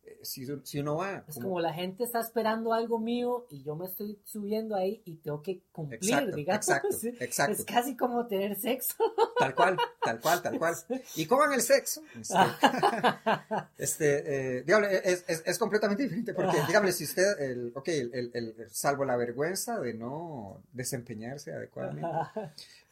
Eh, 0.06 0.18
si, 0.22 0.46
si, 0.62 0.78
uno 0.78 0.96
va... 0.96 1.24
Es 1.26 1.34
como... 1.34 1.48
como... 1.48 1.60
la 1.60 1.74
gente 1.74 2.04
está 2.04 2.20
esperando 2.20 2.72
algo 2.72 3.00
mío 3.00 3.46
y 3.50 3.64
yo 3.64 3.74
me 3.74 3.86
estoy 3.86 4.20
subiendo 4.24 4.76
ahí 4.76 5.02
y 5.04 5.16
tengo 5.16 5.42
que 5.42 5.62
cumplir, 5.72 5.98
exacto, 6.00 6.36
digamos. 6.36 6.68
Exacto, 6.68 6.96
exacto. 7.20 7.52
Es 7.54 7.64
casi 7.64 7.96
como 7.96 8.26
tener 8.26 8.54
sexo. 8.56 8.94
Tal 9.38 9.54
cual, 9.54 9.76
tal 10.02 10.20
cual, 10.20 10.42
tal 10.42 10.58
cual. 10.58 10.74
Y 11.14 11.26
coman 11.26 11.52
el 11.52 11.60
sexo. 11.60 12.02
Este, 12.18 12.34
este 13.76 14.58
eh, 14.58 14.64
es, 15.04 15.24
es, 15.28 15.42
es, 15.44 15.58
completamente 15.58 16.04
diferente 16.04 16.32
porque, 16.32 16.56
dígame, 16.66 16.90
si 16.92 17.04
usted, 17.04 17.38
el, 17.40 17.72
ok, 17.74 17.88
el, 17.88 18.14
el, 18.14 18.30
el, 18.34 18.70
salvo 18.70 19.04
la 19.04 19.16
vergüenza 19.16 19.78
de 19.78 19.92
no 19.92 20.62
desempeñarse 20.72 21.52
adecuadamente, 21.52 22.08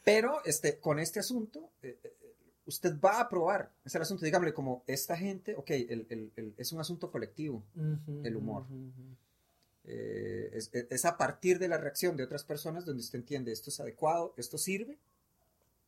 pero 0.03 0.43
este, 0.45 0.77
con 0.79 0.99
este 0.99 1.19
asunto... 1.19 1.71
Eh, 1.81 1.97
usted 2.65 2.99
va 2.99 3.19
a 3.19 3.29
probar. 3.29 3.71
Es 3.83 3.95
el 3.95 4.01
asunto, 4.01 4.25
dígame, 4.25 4.53
como 4.53 4.83
esta 4.87 5.15
gente, 5.15 5.55
ok, 5.55 5.69
el, 5.71 6.05
el, 6.09 6.31
el, 6.35 6.53
es 6.57 6.71
un 6.71 6.79
asunto 6.79 7.11
colectivo, 7.11 7.63
uh 7.75 7.81
-huh, 7.81 8.25
el 8.25 8.35
humor. 8.35 8.63
Uh 8.69 8.75
-huh. 8.75 9.15
eh, 9.85 10.49
es, 10.53 10.69
es, 10.73 11.05
a 11.05 11.17
partir 11.17 11.59
de 11.59 11.67
la 11.67 11.77
reacción 11.77 12.17
de 12.17 12.23
otras 12.23 12.43
personas 12.43 12.85
donde 12.85 13.01
usted 13.01 13.19
entiende 13.19 13.51
esto 13.51 13.69
es 13.69 13.79
adecuado, 13.79 14.33
esto 14.37 14.57
sirve 14.57 14.97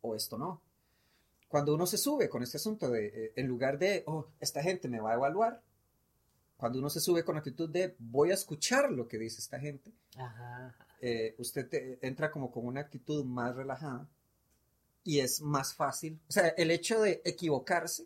o 0.01 0.15
esto 0.15 0.38
no. 0.38 0.62
Cuando 1.48 1.74
uno 1.74 1.86
se 1.88 1.98
sube 1.98 2.27
con 2.29 2.43
este 2.43 2.57
asunto 2.57 2.89
de, 2.89 3.07
eh, 3.07 3.34
en 3.36 3.48
lugar 3.48 3.79
de, 3.79 4.03
oh, 4.05 4.27
esta 4.39 4.62
gente 4.62 4.88
me 4.88 5.00
va 5.00 5.12
a 5.12 5.15
evaluar, 5.15 5.62
cuando 6.57 6.79
uno 6.79 6.89
se 6.89 7.00
sube 7.00 7.24
con 7.24 7.38
actitud 7.38 7.69
de, 7.69 7.96
voy 8.00 8.31
a 8.31 8.34
escuchar 8.34 8.91
lo 8.91 9.07
que 9.07 9.17
dice 9.17 9.39
esta 9.39 9.60
gente, 9.60 9.93
Ajá. 10.17 10.75
Eh, 11.00 11.36
usted 11.38 11.69
te, 11.69 12.00
entra 12.05 12.31
como 12.31 12.51
con 12.51 12.65
una 12.65 12.81
actitud 12.81 13.24
más 13.24 13.55
relajada 13.55 14.07
y 15.07 15.21
es 15.21 15.39
más 15.39 15.73
fácil. 15.73 16.19
O 16.27 16.33
sea, 16.33 16.49
el 16.49 16.69
hecho 16.69 16.99
de 17.01 17.21
equivocarse 17.23 18.05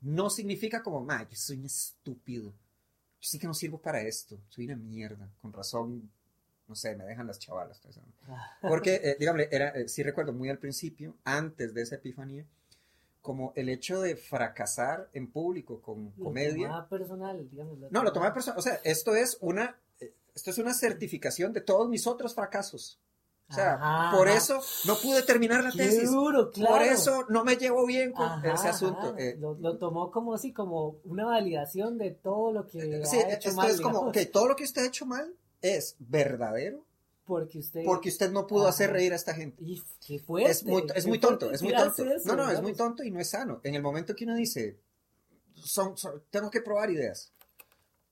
no 0.00 0.30
significa 0.30 0.82
como, 0.82 1.02
ma, 1.04 1.28
yo 1.28 1.36
soy 1.36 1.58
un 1.58 1.66
estúpido. 1.66 2.48
Yo 2.48 3.28
sí 3.28 3.38
que 3.38 3.46
no 3.46 3.52
sirvo 3.52 3.76
para 3.76 4.00
esto. 4.00 4.40
Soy 4.48 4.64
una 4.64 4.76
mierda. 4.76 5.30
Con 5.42 5.52
razón, 5.52 6.10
no 6.66 6.74
sé, 6.74 6.96
me 6.96 7.04
dejan 7.04 7.26
las 7.26 7.38
chavalas. 7.38 7.78
Porque, 8.62 8.94
eh, 9.04 9.16
dígame, 9.20 9.48
era, 9.50 9.68
eh, 9.78 9.86
sí 9.86 10.02
recuerdo 10.02 10.32
muy 10.32 10.48
al 10.48 10.58
principio, 10.58 11.14
antes 11.24 11.74
de 11.74 11.82
esa 11.82 11.96
epifanía, 11.96 12.46
como 13.20 13.52
el 13.54 13.68
hecho 13.68 14.00
de 14.00 14.16
fracasar 14.16 15.10
en 15.12 15.30
público 15.30 15.82
con 15.82 16.14
lo 16.16 16.24
comedia. 16.24 16.68
Tomaba 16.68 16.88
personal, 16.88 17.50
digamos. 17.50 17.78
No, 17.90 18.02
lo 18.02 18.14
tomaba 18.14 18.32
personal. 18.32 18.58
O 18.58 18.62
sea, 18.62 18.80
esto 18.82 19.14
es 19.14 19.36
una, 19.42 19.78
eh, 20.00 20.14
esto 20.34 20.50
es 20.50 20.56
una 20.56 20.72
certificación 20.72 21.52
de 21.52 21.60
todos 21.60 21.90
mis 21.90 22.06
otros 22.06 22.34
fracasos. 22.34 22.98
O 23.50 23.54
sea, 23.54 23.74
ajá, 23.74 24.16
por 24.16 24.28
eso 24.28 24.60
no 24.86 24.96
pude 24.96 25.22
terminar 25.22 25.62
la 25.62 25.70
tesis. 25.70 26.10
Duro, 26.10 26.50
claro. 26.50 26.76
Por 26.76 26.82
eso 26.82 27.26
no 27.28 27.44
me 27.44 27.56
llevo 27.56 27.84
bien 27.86 28.12
con 28.12 28.26
ajá, 28.26 28.54
ese 28.54 28.68
asunto. 28.68 29.14
Eh, 29.18 29.36
lo, 29.38 29.54
lo, 29.54 29.76
tomó 29.76 30.10
como 30.10 30.34
así, 30.34 30.52
como 30.52 30.96
una 31.04 31.26
validación 31.26 31.98
de 31.98 32.10
todo 32.10 32.52
lo 32.52 32.66
que 32.66 33.04
sí, 33.04 33.16
ha 33.18 33.34
hecho 33.34 33.50
esto 33.50 33.60
mal. 33.60 33.70
es 33.70 33.80
como, 33.80 34.00
ok, 34.00 34.16
todo 34.32 34.48
lo 34.48 34.56
que 34.56 34.64
usted 34.64 34.82
ha 34.82 34.86
hecho 34.86 35.04
mal 35.04 35.34
es 35.60 35.96
verdadero. 35.98 36.84
Porque 37.26 37.58
usted, 37.58 37.84
porque 37.84 38.10
usted 38.10 38.30
no 38.30 38.46
pudo 38.46 38.62
ajá. 38.62 38.70
hacer 38.70 38.92
reír 38.92 39.12
a 39.12 39.16
esta 39.16 39.34
gente. 39.34 39.62
Y 39.62 39.82
qué 40.06 40.18
fuerte, 40.18 40.50
es 40.50 40.64
muy, 40.64 40.84
es 40.94 41.06
muy 41.06 41.18
tonto, 41.18 41.50
es 41.50 41.62
muy 41.62 41.74
tonto. 41.74 42.04
Eso, 42.04 42.36
no, 42.36 42.44
no, 42.44 42.50
es 42.50 42.60
muy 42.60 42.74
tonto 42.74 43.02
y 43.02 43.10
no 43.10 43.20
es 43.20 43.30
sano. 43.30 43.60
En 43.62 43.74
el 43.74 43.82
momento 43.82 44.14
que 44.14 44.24
uno 44.24 44.34
dice, 44.34 44.78
son, 45.54 45.96
son, 45.96 46.22
tengo 46.30 46.50
que 46.50 46.60
probar 46.60 46.90
ideas. 46.90 47.32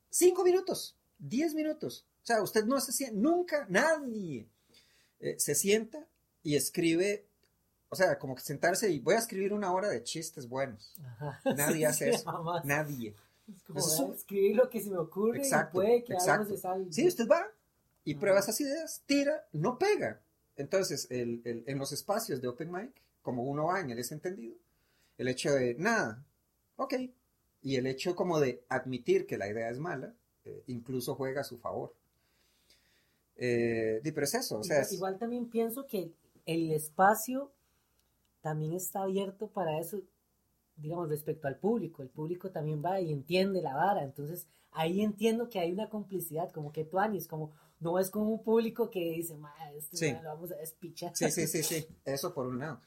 Cinco 0.08 0.44
minutos, 0.44 0.96
diez 1.18 1.54
minutos. 1.54 2.06
O 2.22 2.26
sea, 2.26 2.42
usted 2.42 2.64
no 2.64 2.80
se 2.80 2.92
siente, 2.92 3.16
nunca, 3.16 3.66
nadie 3.68 4.48
eh, 5.22 5.36
se 5.38 5.54
sienta 5.54 6.06
y 6.42 6.56
escribe, 6.56 7.24
o 7.88 7.96
sea, 7.96 8.18
como 8.18 8.34
que 8.34 8.42
sentarse 8.42 8.90
y 8.90 8.98
voy 8.98 9.14
a 9.14 9.18
escribir 9.18 9.52
una 9.52 9.72
hora 9.72 9.88
de 9.88 10.02
chistes 10.02 10.48
buenos. 10.48 10.94
Ajá. 11.02 11.40
Nadie 11.56 11.76
sí, 11.78 11.84
hace 11.84 12.04
sí, 12.10 12.16
eso. 12.16 12.30
Jamás. 12.30 12.64
Nadie. 12.64 13.14
Es 13.48 13.62
como 13.62 13.78
es 13.78 13.98
un... 13.98 14.12
escribir 14.14 14.56
lo 14.56 14.68
que 14.68 14.80
se 14.80 14.90
me 14.90 14.98
ocurre 14.98 15.38
exacto, 15.38 15.70
y 15.70 15.84
puede 15.84 16.04
que 16.04 16.12
exacto. 16.12 16.42
algo 16.42 16.56
se 16.56 16.60
salga. 16.60 16.92
Sí, 16.92 17.08
usted 17.08 17.26
va 17.26 17.46
y 18.04 18.16
prueba 18.16 18.40
esas 18.40 18.60
ideas, 18.60 19.02
tira, 19.06 19.46
no 19.52 19.78
pega. 19.78 20.20
Entonces, 20.56 21.06
el, 21.10 21.40
el, 21.44 21.64
en 21.66 21.78
los 21.78 21.92
espacios 21.92 22.40
de 22.40 22.48
Open 22.48 22.70
Mic, 22.70 22.90
como 23.22 23.44
uno 23.44 23.66
va 23.66 23.80
en 23.80 23.90
el 23.90 23.98
entendido, 24.10 24.56
el 25.18 25.28
hecho 25.28 25.52
de 25.52 25.74
nada, 25.78 26.24
ok, 26.76 26.94
y 27.62 27.76
el 27.76 27.86
hecho 27.86 28.16
como 28.16 28.40
de 28.40 28.64
admitir 28.68 29.26
que 29.26 29.38
la 29.38 29.48
idea 29.48 29.70
es 29.70 29.78
mala, 29.78 30.14
eh, 30.44 30.64
incluso 30.66 31.14
juega 31.14 31.42
a 31.42 31.44
su 31.44 31.58
favor. 31.58 31.94
Eh, 33.36 34.00
pero 34.02 34.24
es 34.24 34.34
eso, 34.34 34.58
o 34.58 34.62
sea, 34.62 34.76
igual, 34.76 34.86
es... 34.86 34.92
igual 34.92 35.18
también 35.18 35.48
pienso 35.48 35.86
que 35.86 36.12
el 36.46 36.70
espacio 36.70 37.52
también 38.40 38.74
está 38.74 39.02
abierto 39.02 39.48
para 39.48 39.78
eso, 39.78 40.00
digamos, 40.76 41.08
respecto 41.08 41.48
al 41.48 41.56
público. 41.56 42.02
El 42.02 42.08
público 42.08 42.50
también 42.50 42.82
va 42.84 43.00
y 43.00 43.12
entiende 43.12 43.62
la 43.62 43.74
vara. 43.74 44.02
Entonces, 44.02 44.46
ahí 44.72 45.00
entiendo 45.00 45.48
que 45.48 45.60
hay 45.60 45.72
una 45.72 45.88
complicidad, 45.88 46.50
como 46.50 46.72
que 46.72 46.84
tú, 46.84 46.98
Anis, 46.98 47.28
como 47.28 47.52
no 47.80 47.98
es 47.98 48.10
como 48.10 48.30
un 48.30 48.42
público 48.42 48.90
que 48.90 49.10
dice, 49.10 49.36
esto 49.76 49.96
sí. 49.96 50.12
lo 50.22 50.28
vamos 50.28 50.52
a 50.52 50.56
despichar. 50.56 51.16
Sí, 51.16 51.30
sí, 51.30 51.46
sí, 51.46 51.62
sí. 51.62 51.86
Eso 52.04 52.32
por 52.32 52.46
un 52.46 52.58
lado. 52.60 52.80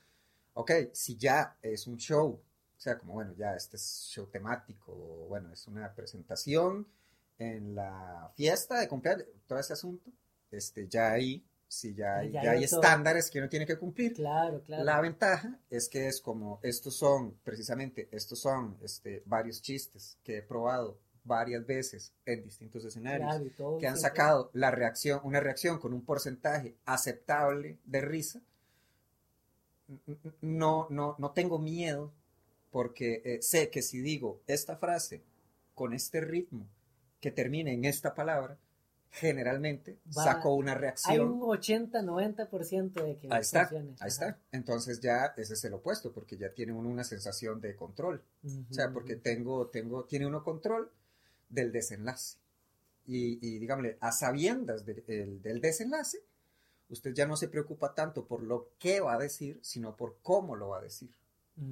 Ok, 0.53 0.71
si 0.93 1.17
ya 1.17 1.57
es 1.61 1.85
un 1.85 1.97
show, 1.97 2.29
o 2.29 2.79
sea, 2.79 2.97
como 2.97 3.13
bueno, 3.13 3.33
ya 3.33 3.55
este 3.55 3.75
es 3.75 4.07
show 4.09 4.27
temático, 4.27 4.93
bueno, 5.27 5.51
es 5.51 5.67
una 5.67 5.93
presentación 5.93 6.87
en 7.37 7.75
la 7.75 8.31
fiesta 8.35 8.79
de 8.79 8.87
cumpleaños, 8.87 9.27
todo 9.47 9.59
ese 9.59 9.73
asunto, 9.73 10.09
este, 10.55 10.87
ya 10.87 11.11
ahí, 11.11 11.45
si 11.67 11.93
ya 11.93 12.17
hay, 12.17 12.31
ya, 12.31 12.43
ya 12.43 12.51
hay 12.51 12.63
estándares 12.63 13.29
que 13.29 13.39
uno 13.39 13.49
tiene 13.49 13.65
que 13.65 13.77
cumplir. 13.77 14.13
Claro, 14.13 14.61
claro. 14.63 14.83
La 14.83 15.01
ventaja 15.01 15.59
es 15.69 15.89
que 15.89 16.07
es 16.07 16.21
como, 16.21 16.59
estos 16.63 16.95
son, 16.95 17.37
precisamente, 17.43 18.07
estos 18.11 18.39
son 18.39 18.77
este, 18.81 19.23
varios 19.25 19.61
chistes 19.61 20.17
que 20.23 20.37
he 20.37 20.41
probado 20.41 20.97
varias 21.25 21.65
veces 21.65 22.13
en 22.25 22.43
distintos 22.43 22.85
escenarios, 22.85 23.51
claro, 23.55 23.77
que 23.79 23.87
han 23.87 23.97
sacado 23.97 24.51
la 24.53 24.71
reacción, 24.71 25.19
una 25.23 25.39
reacción 25.39 25.79
con 25.79 25.91
un 25.91 26.05
porcentaje 26.05 26.75
aceptable 26.85 27.79
de 27.83 28.01
risa. 28.01 28.41
No, 30.41 30.87
no, 30.89 31.15
no 31.17 31.31
tengo 31.31 31.59
miedo 31.59 32.11
porque 32.71 33.21
eh, 33.23 33.41
sé 33.41 33.69
que 33.69 33.81
si 33.81 33.99
digo 34.01 34.41
esta 34.47 34.77
frase 34.77 35.23
con 35.73 35.93
este 35.93 36.21
ritmo 36.21 36.67
que 37.19 37.31
termine 37.31 37.73
en 37.73 37.85
esta 37.85 38.13
palabra, 38.13 38.57
generalmente 39.11 39.97
Va, 40.17 40.23
saco 40.23 40.53
una 40.53 40.75
reacción. 40.75 41.13
Hay 41.13 41.19
un 41.19 41.41
80-90% 41.41 42.93
de 43.03 43.17
que 43.17 43.27
ahí 43.31 43.41
está, 43.41 43.67
funcione. 43.67 43.91
Ahí 43.91 43.95
Ajá. 43.99 44.07
está. 44.07 44.39
Entonces 44.51 44.99
ya 44.99 45.33
ese 45.37 45.53
es 45.53 45.63
el 45.65 45.73
opuesto, 45.73 46.11
porque 46.11 46.37
ya 46.37 46.49
tiene 46.53 46.73
uno 46.73 46.89
una 46.89 47.03
sensación 47.03 47.61
de 47.61 47.75
control. 47.75 48.21
Uh 48.43 48.47
-huh, 48.47 48.71
o 48.71 48.73
sea, 48.73 48.91
porque 48.91 49.15
tengo, 49.15 49.67
tengo, 49.67 50.03
tiene 50.05 50.25
uno 50.27 50.43
control 50.43 50.91
del 51.49 51.71
desenlace. 51.71 52.37
Y, 53.07 53.39
y 53.47 53.59
digámosle, 53.59 53.97
a 54.01 54.11
sabiendas 54.11 54.85
de, 54.85 55.03
el, 55.07 55.41
del 55.41 55.61
desenlace, 55.61 56.19
usted 56.89 57.13
ya 57.13 57.27
no 57.27 57.37
se 57.37 57.47
preocupa 57.47 57.93
tanto 57.93 58.25
por 58.25 58.41
lo 58.41 58.69
que 58.79 58.99
va 58.99 59.13
a 59.13 59.19
decir, 59.19 59.59
sino 59.61 59.95
por 59.95 60.17
cómo 60.21 60.55
lo 60.55 60.69
va 60.69 60.79
a 60.79 60.81
decir. 60.81 61.09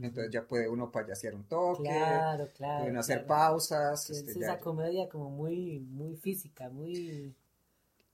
Entonces 0.02 0.32
ya 0.32 0.46
puede 0.48 0.70
uno 0.70 0.90
payasear 0.92 1.36
un 1.36 1.44
toque, 1.44 1.84
Claro, 1.84 2.50
claro. 2.56 2.80
pueden 2.84 2.98
hacer 2.98 3.26
claro. 3.26 3.28
pausas. 3.28 4.06
Que 4.08 4.14
es 4.14 4.20
este, 4.20 4.40
ya- 4.40 4.46
esa 4.54 4.60
comedia 4.60 5.10
como 5.10 5.30
muy, 5.30 5.80
muy 5.80 6.16
física, 6.16 6.70
muy... 6.70 7.34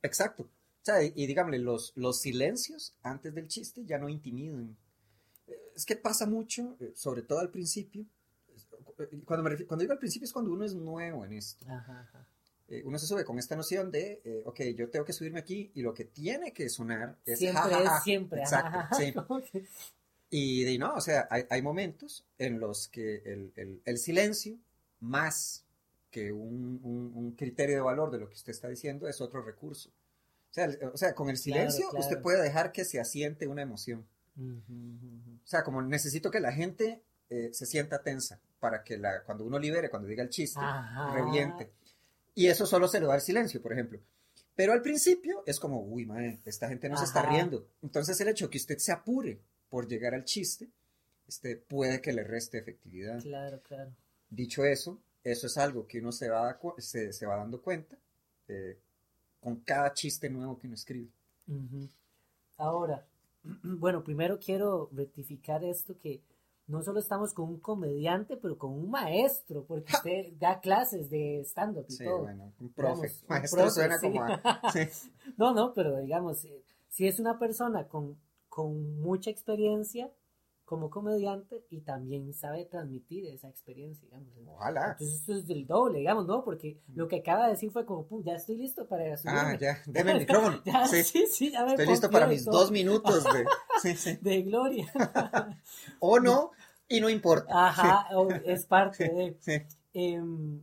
Exacto. 0.02 0.44
O 0.44 0.50
sea, 0.82 1.04
y, 1.04 1.12
y 1.16 1.28
dígame, 1.28 1.60
los, 1.60 1.92
los 1.96 2.20
silencios 2.22 2.94
antes 3.04 3.36
del 3.36 3.48
chiste 3.48 3.86
ya 3.86 3.98
no 4.00 4.10
intimidan. 4.10 4.76
Es 5.76 5.86
que 5.86 5.96
pasa 5.96 6.26
mucho, 6.26 6.76
eh, 6.80 6.92
sobre 6.96 7.22
todo 7.22 7.40
al 7.40 7.50
principio. 7.50 8.04
Eh, 8.98 9.22
Cuando, 9.26 9.48
me 9.48 9.56
refi- 9.56 9.68
cuando 9.68 9.82
digo 9.84 9.94
al 9.94 10.00
principio 10.00 10.26
es 10.26 10.34
cuando 10.34 10.52
uno 10.52 10.66
es 10.66 10.74
nuevo 10.74 11.24
en 11.26 11.34
esto. 11.34 11.66
Ajá, 11.70 12.00
ajá. 12.02 12.26
Eh, 12.68 12.82
uno 12.86 12.98
se 13.00 13.08
sube 13.08 13.24
con 13.26 13.38
esta 13.40 13.56
noción 13.56 13.90
de, 13.92 14.22
eh, 14.24 14.44
ok, 14.46 14.62
yo 14.76 14.90
tengo 14.90 15.04
que 15.06 15.14
subirme 15.14 15.40
aquí 15.40 15.72
y 15.74 15.82
lo 15.82 15.94
que 15.94 16.06
tiene 16.06 16.52
que 16.54 16.70
sonar 16.70 17.18
es 17.26 17.40
Siempre 17.40 17.62
ja, 17.62 17.70
ja, 17.70 17.90
ja. 17.90 17.98
es 17.98 18.04
siempre. 18.04 18.40
Exacto, 18.42 18.78
ajá, 18.80 18.96
sí. 18.96 19.14
Y 20.30 20.64
de, 20.64 20.78
no, 20.78 20.94
o 20.94 21.02
sea, 21.02 21.28
hay, 21.32 21.46
hay 21.50 21.62
momentos 21.62 22.24
en 22.38 22.60
los 22.60 22.88
que 22.88 23.18
el, 23.26 23.52
el- 23.56 23.82
el 23.86 23.98
silencio, 23.98 24.58
más 25.00 25.66
que 26.12 26.32
un, 26.32 26.80
un- 26.84 27.12
un 27.16 27.32
criterio 27.34 27.76
de 27.76 27.82
valor 27.82 28.12
de 28.12 28.20
lo 28.20 28.28
que 28.30 28.36
usted 28.36 28.52
está 28.52 28.68
diciendo, 28.68 29.08
es 29.08 29.22
otro 29.22 29.42
recurso. 29.44 29.90
O 29.90 30.54
sea, 30.54 30.66
el- 30.66 30.80
o 30.94 30.98
sea 30.98 31.14
con 31.16 31.30
el 31.30 31.38
silencio 31.38 31.90
claro. 31.90 32.06
usted 32.06 32.22
puede 32.22 32.42
dejar 32.42 32.72
que 32.72 32.86
se 32.86 33.00
asiente 33.00 33.48
una 33.48 33.62
emoción. 33.64 34.06
O 35.44 35.48
sea, 35.48 35.64
como 35.64 35.82
necesito 35.82 36.32
que 36.32 36.40
la 36.40 36.52
gente 36.54 37.02
eh, 37.30 37.50
se 37.54 37.66
sienta 37.66 38.02
tensa 38.02 38.40
para 38.60 38.84
que 38.84 38.98
la, 38.98 39.24
cuando 39.24 39.44
uno 39.46 39.60
libere, 39.60 39.90
cuando 39.90 40.08
diga 40.08 40.24
el 40.24 40.30
chiste, 40.30 40.60
Ajá. 40.62 41.14
reviente. 41.14 41.70
Y 42.36 42.48
eso 42.48 42.66
solo 42.66 42.88
se 42.88 43.00
lo 43.00 43.08
da 43.08 43.16
el 43.16 43.22
silencio, 43.22 43.62
por 43.62 43.74
ejemplo. 43.74 44.00
Pero 44.56 44.74
al 44.74 44.82
principio 44.82 45.44
es 45.46 45.60
como, 45.60 45.82
uy, 45.82 46.06
madre, 46.06 46.40
esta 46.46 46.68
gente 46.68 46.90
no 46.90 46.98
se 46.98 47.06
está 47.06 47.22
Ajá. 47.22 47.30
riendo. 47.32 47.68
Entonces 47.84 48.20
el 48.22 48.30
hecho 48.30 48.50
que 48.50 48.58
usted 48.58 48.78
se 48.78 48.92
apure 48.92 49.40
por 49.70 49.88
llegar 49.88 50.14
al 50.14 50.26
chiste, 50.26 50.70
este, 51.28 51.56
puede 51.56 52.02
que 52.02 52.14
le 52.14 52.24
reste 52.24 52.58
efectividad. 52.58 53.22
Claro, 53.22 53.62
claro. 53.62 53.92
Dicho 54.30 54.64
eso, 54.66 55.00
eso 55.24 55.48
es 55.48 55.58
algo 55.58 55.88
que 55.88 56.00
uno 56.00 56.12
se 56.12 56.30
va, 56.30 56.60
se, 56.78 57.14
se 57.14 57.26
va 57.26 57.38
dando 57.38 57.62
cuenta 57.62 57.98
eh, 58.48 58.78
con 59.40 59.58
cada 59.58 59.94
chiste 59.94 60.30
nuevo 60.30 60.58
que 60.58 60.68
uno 60.68 60.76
escribe. 60.76 61.10
Ahora, 62.58 63.06
bueno, 63.64 64.04
primero 64.04 64.40
quiero 64.40 64.90
rectificar 64.92 65.64
esto 65.64 65.98
que 65.98 66.22
no 66.68 66.84
solo 66.84 67.00
estamos 67.00 67.34
con 67.34 67.50
un 67.50 67.60
comediante, 67.60 68.38
pero 68.38 68.58
con 68.58 68.72
un 68.72 68.90
maestro, 68.92 69.64
porque 69.64 69.92
usted 69.96 70.34
da 70.40 70.60
clases 70.60 71.10
de 71.10 71.42
stand-up 71.42 71.86
y 71.90 71.94
Sí, 71.94 72.04
todo. 72.04 72.20
bueno, 72.20 72.54
un 72.60 72.70
profe. 72.70 73.08
Digamos, 73.08 73.22
un 73.24 73.28
Maestro 73.30 73.58
profe, 73.58 73.72
suena 73.72 73.98
sí. 73.98 74.08
como 74.08 74.24
a... 74.24 74.72
sí. 74.74 75.10
No, 75.38 75.54
no, 75.54 75.74
pero 75.74 76.00
digamos, 76.00 76.46
eh, 76.46 76.62
si 76.90 77.08
es 77.08 77.20
una 77.20 77.40
persona 77.40 77.88
con, 77.88 78.18
con 78.60 79.00
mucha 79.00 79.30
experiencia 79.30 80.12
como 80.66 80.90
comediante 80.90 81.64
y 81.70 81.80
también 81.80 82.34
sabe 82.34 82.66
transmitir 82.66 83.26
esa 83.28 83.48
experiencia, 83.48 84.06
digamos. 84.06 84.28
Ojalá. 84.46 84.92
Entonces 84.92 85.16
esto 85.22 85.34
es 85.34 85.48
del 85.48 85.66
doble, 85.66 86.00
digamos, 86.00 86.28
¿no? 86.28 86.44
Porque 86.44 86.78
lo 86.94 87.08
que 87.08 87.18
acaba 87.20 87.46
de 87.46 87.52
decir 87.54 87.72
fue 87.72 87.86
como, 87.86 88.06
"Pum, 88.06 88.22
ya 88.22 88.36
estoy 88.36 88.58
listo 88.58 88.86
para 88.86 89.16
subirme. 89.18 89.40
Ah, 89.40 89.58
ya, 89.60 89.82
deme 89.88 90.12
el 90.12 90.20
micrófono. 90.20 90.62
Ya, 90.66 90.86
Sí. 90.88 91.04
sí, 91.04 91.26
sí, 91.28 91.52
ya 91.52 91.64
me 91.64 91.72
Estoy 91.72 91.88
listo 91.88 92.12
para 92.12 92.28
mis 92.28 92.44
todo. 92.44 92.60
dos 92.60 92.72
minutos 92.72 93.24
de... 93.24 93.46
Sí, 93.82 93.96
sí. 93.96 94.18
de 94.22 94.42
gloria. 94.44 94.92
O 96.02 96.20
no, 96.20 96.52
y 96.90 97.00
no 97.00 97.10
importa. 97.10 97.68
Ajá, 97.68 98.10
o- 98.18 98.30
es 98.30 98.66
parte 98.66 99.06
de... 99.10 99.38
Sí. 99.40 99.54
Em, 99.94 100.62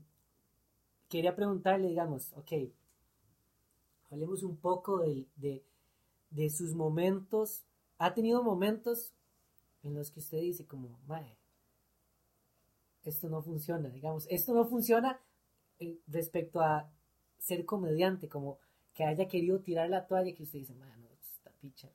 quería 1.09 1.35
preguntarle, 1.35 1.89
digamos, 1.89 2.33
ok, 2.37 2.53
hablemos 4.11 4.43
un 4.45 4.57
poco 4.57 4.99
de, 4.99 5.27
de, 5.37 5.65
de 6.31 6.51
sus 6.51 6.75
momentos. 6.75 7.63
¿Ha 7.99 8.15
tenido 8.15 8.43
momentos 8.43 9.15
en 9.83 9.95
los 9.95 10.11
que 10.11 10.21
usted 10.21 10.39
dice 10.39 10.67
como, 10.67 10.99
mae, 11.07 11.37
esto 13.05 13.29
no 13.29 13.43
funciona, 13.43 13.89
digamos, 13.89 14.27
esto 14.29 14.53
no 14.53 14.67
funciona 14.67 15.21
eh, 15.79 15.99
respecto 16.09 16.61
a 16.61 16.91
ser 17.39 17.65
comediante, 17.65 18.29
como 18.29 18.59
que 18.95 19.05
haya 19.05 19.29
querido 19.29 19.61
tirar 19.61 19.89
la 19.89 20.07
toalla 20.07 20.35
que 20.35 20.43
usted 20.43 20.59
dice, 20.59 20.75
mae, 20.75 20.97
no, 20.99 21.09
esta 21.21 21.51
picha. 21.61 21.89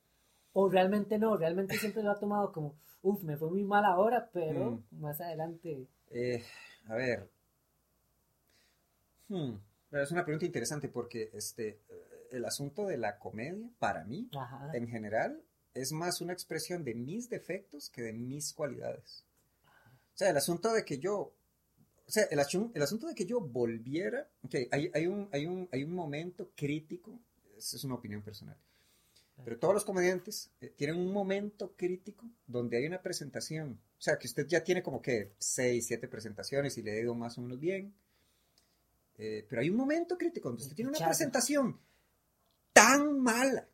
O 0.54 0.70
realmente 0.70 1.18
no, 1.18 1.36
realmente 1.38 1.78
siempre 1.78 2.04
lo 2.04 2.12
ha 2.12 2.20
tomado 2.20 2.52
como, 2.52 2.76
uff, 3.02 3.24
me 3.24 3.38
fue 3.38 3.50
muy 3.50 3.64
mal 3.64 3.86
ahora, 3.86 4.30
pero 4.32 4.82
más 4.92 5.20
adelante... 5.22 5.88
Eh, 6.10 6.44
a 6.88 6.96
ver. 6.96 7.30
Hmm, 9.28 9.56
pero 9.90 10.04
Es 10.04 10.12
una 10.12 10.24
pregunta 10.24 10.46
interesante 10.46 10.90
porque 10.90 11.30
este, 11.34 11.80
eh, 11.90 12.28
el 12.32 12.46
asunto 12.46 12.86
de 12.86 12.98
la 12.98 13.18
comedia, 13.18 13.70
para 13.80 14.04
mí, 14.04 14.30
Ajá. 14.38 14.72
en 14.74 14.88
general, 14.88 15.42
es 15.74 15.92
más 15.92 16.22
una 16.22 16.34
expresión 16.34 16.84
de 16.84 16.94
mis 16.96 17.30
defectos 17.30 17.90
que 17.90 18.02
de 18.02 18.14
mis 18.14 18.54
cualidades. 18.54 19.24
O 20.14 20.18
sea, 20.18 20.30
el 20.30 20.38
asunto 20.38 20.74
de 20.74 20.84
que 20.84 21.00
yo, 21.00 21.16
o 21.18 22.12
sea, 22.12 22.26
el, 22.26 22.40
asun- 22.40 22.72
el 22.74 22.82
asunto 22.82 23.08
de 23.08 23.16
que 23.16 23.26
yo 23.26 23.40
volviera, 23.40 24.28
ok, 24.44 24.56
hay, 24.72 24.92
hay, 24.94 25.08
un, 25.08 25.30
hay, 25.32 25.46
un, 25.46 25.70
hay 25.72 25.84
un 25.84 25.94
momento 25.94 26.52
crítico, 26.56 27.20
esa 27.58 27.78
es 27.78 27.84
una 27.84 27.96
opinión 27.96 28.22
personal, 28.22 28.58
pero 29.44 29.58
todos 29.58 29.74
los 29.74 29.86
comediantes 29.86 30.52
eh, 30.60 30.74
tienen 30.76 30.98
un 30.98 31.12
momento 31.12 31.74
crítico 31.76 32.26
donde 32.46 32.78
hay 32.78 32.86
una 32.86 33.02
presentación, 33.02 33.80
o 33.98 34.02
sea, 34.02 34.18
que 34.18 34.28
usted 34.28 34.46
ya 34.48 34.64
tiene 34.64 34.84
como 34.84 35.02
que 35.02 35.32
seis, 35.40 35.88
siete 35.88 36.08
presentaciones 36.08 36.78
y 36.78 36.84
le 36.84 36.92
ha 36.92 37.00
ido 37.00 37.16
más 37.16 37.38
o 37.38 37.42
menos 37.42 37.60
bien, 37.60 37.94
eh, 39.18 39.46
pero 39.50 39.62
hay 39.62 39.70
un 39.70 39.78
momento 39.78 40.18
crítico 40.18 40.50
donde 40.50 40.64
usted 40.64 40.76
tiene 40.76 40.90
una 40.90 41.06
presentación 41.08 41.80
tan 42.74 43.20
mala, 43.20 43.68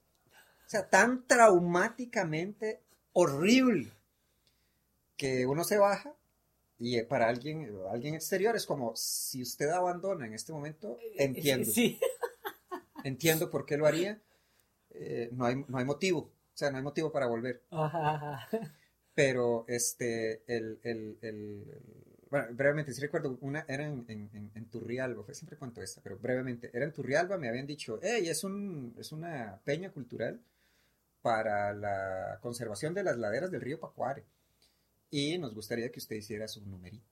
o 0.68 0.70
sea, 0.70 0.90
tan 0.90 1.26
traumáticamente 1.28 2.82
horrible, 3.14 3.90
que 5.16 5.46
uno 5.48 5.64
se 5.64 5.78
baja 5.78 6.14
y 6.80 6.98
eh, 6.98 7.04
para 7.04 7.28
alguien, 7.28 7.74
alguien 7.90 8.14
exterior 8.16 8.56
es 8.56 8.66
como, 8.66 8.96
si 8.96 9.42
usted 9.42 9.70
abandona 9.70 10.28
en 10.28 10.34
este 10.34 10.52
momento, 10.54 11.00
entiendo, 11.16 11.72
Sí. 11.72 12.00
entiendo 13.04 13.50
por 13.50 13.66
qué 13.66 13.78
lo 13.78 13.86
haría, 13.88 14.20
eh, 14.92 15.30
no, 15.32 15.46
hay, 15.46 15.64
no 15.68 15.78
hay 15.78 15.86
motivo, 15.86 16.20
o 16.20 16.32
sea, 16.58 16.70
no 16.72 16.78
hay 16.78 16.84
motivo 16.84 17.12
para 17.12 17.28
volver. 17.28 17.62
Ajá. 17.72 18.48
Pero, 19.16 19.66
este, 19.68 20.44
el, 20.48 20.80
el, 20.84 21.18
el- 21.22 21.82
bueno, 22.30 22.48
brevemente, 22.52 22.94
sí 22.94 23.02
recuerdo, 23.02 23.38
una 23.42 23.66
era 23.68 23.86
en, 23.86 24.06
en, 24.10 24.30
en- 24.34 24.52
en 24.54 24.66
Turrialba, 24.66 25.24
fue 25.24 25.34
siempre 25.34 25.58
cuento 25.58 25.82
esta, 25.82 26.02
pero 26.02 26.18
brevemente, 26.18 26.70
era 26.74 26.86
en 26.86 26.92
Turrialba, 26.92 27.38
me 27.38 27.48
habían 27.50 27.66
dicho, 27.66 28.00
hey, 28.04 28.28
es, 28.30 28.44
un, 28.44 28.94
es 29.00 29.12
una 29.12 29.60
peña 29.64 29.92
cultural 29.92 30.40
para 31.28 31.74
la 31.74 32.40
conservación 32.42 32.94
de 32.94 33.04
las 33.04 33.18
laderas 33.18 33.52
del 33.52 33.60
río 33.60 33.82
Pacuare, 33.82 34.24
y 35.12 35.38
nos 35.38 35.54
gustaría 35.54 35.92
que 35.92 36.00
usted 36.00 36.16
hiciera 36.16 36.48
su 36.48 36.66
numerito. 36.66 37.04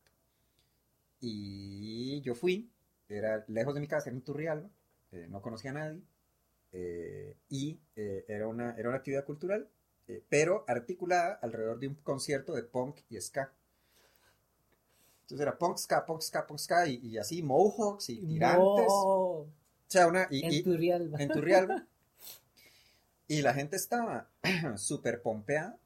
Y 1.20 2.22
yo 2.22 2.34
fui, 2.34 2.70
era 3.10 3.44
lejos 3.50 3.74
de 3.76 3.82
mi 3.82 3.88
casa, 3.90 4.10
era 4.10 4.16
en 4.16 4.24
Turrialba, 4.24 4.70
eh, 5.12 5.28
no 5.30 5.42
conocía 5.42 5.72
a 5.72 5.74
nadie, 5.74 6.02
eh, 6.72 7.36
y 7.50 7.78
eh, 7.98 8.24
era, 8.30 8.48
una, 8.48 8.74
era 8.78 8.88
una 8.88 9.00
actividad 9.00 9.26
cultural 9.26 9.68
eh, 10.08 10.24
pero 10.30 10.64
articulada 10.68 11.34
alrededor 11.42 11.80
de 11.80 11.88
un 11.90 11.96
concierto 11.96 12.54
de 12.54 12.64
punk 12.64 13.00
y 13.10 13.20
ska. 13.20 13.52
Entonces 15.24 15.42
era 15.42 15.58
punk, 15.58 15.78
ska, 15.78 16.06
punk, 16.06 16.22
ska, 16.22 16.48
punk, 16.48 16.60
ska, 16.60 16.88
y, 16.88 17.00
y 17.04 17.18
así 17.18 17.42
mohawks 17.44 18.10
y 18.12 18.22
tirantes. 18.22 18.86
O 18.88 19.46
No. 19.48 19.54
sea, 19.88 20.08
una, 20.08 20.28
y, 20.30 20.46
En 20.46 20.54
y- 20.54 20.64
Turrialba. 20.64 21.22
en 21.22 21.30
Turrialba. 21.32 21.86
Y 23.28 23.42
la 23.42 23.54
gente 23.54 23.76
estaba 23.76 24.30
súper 24.78 25.22
pompeada. 25.22 25.78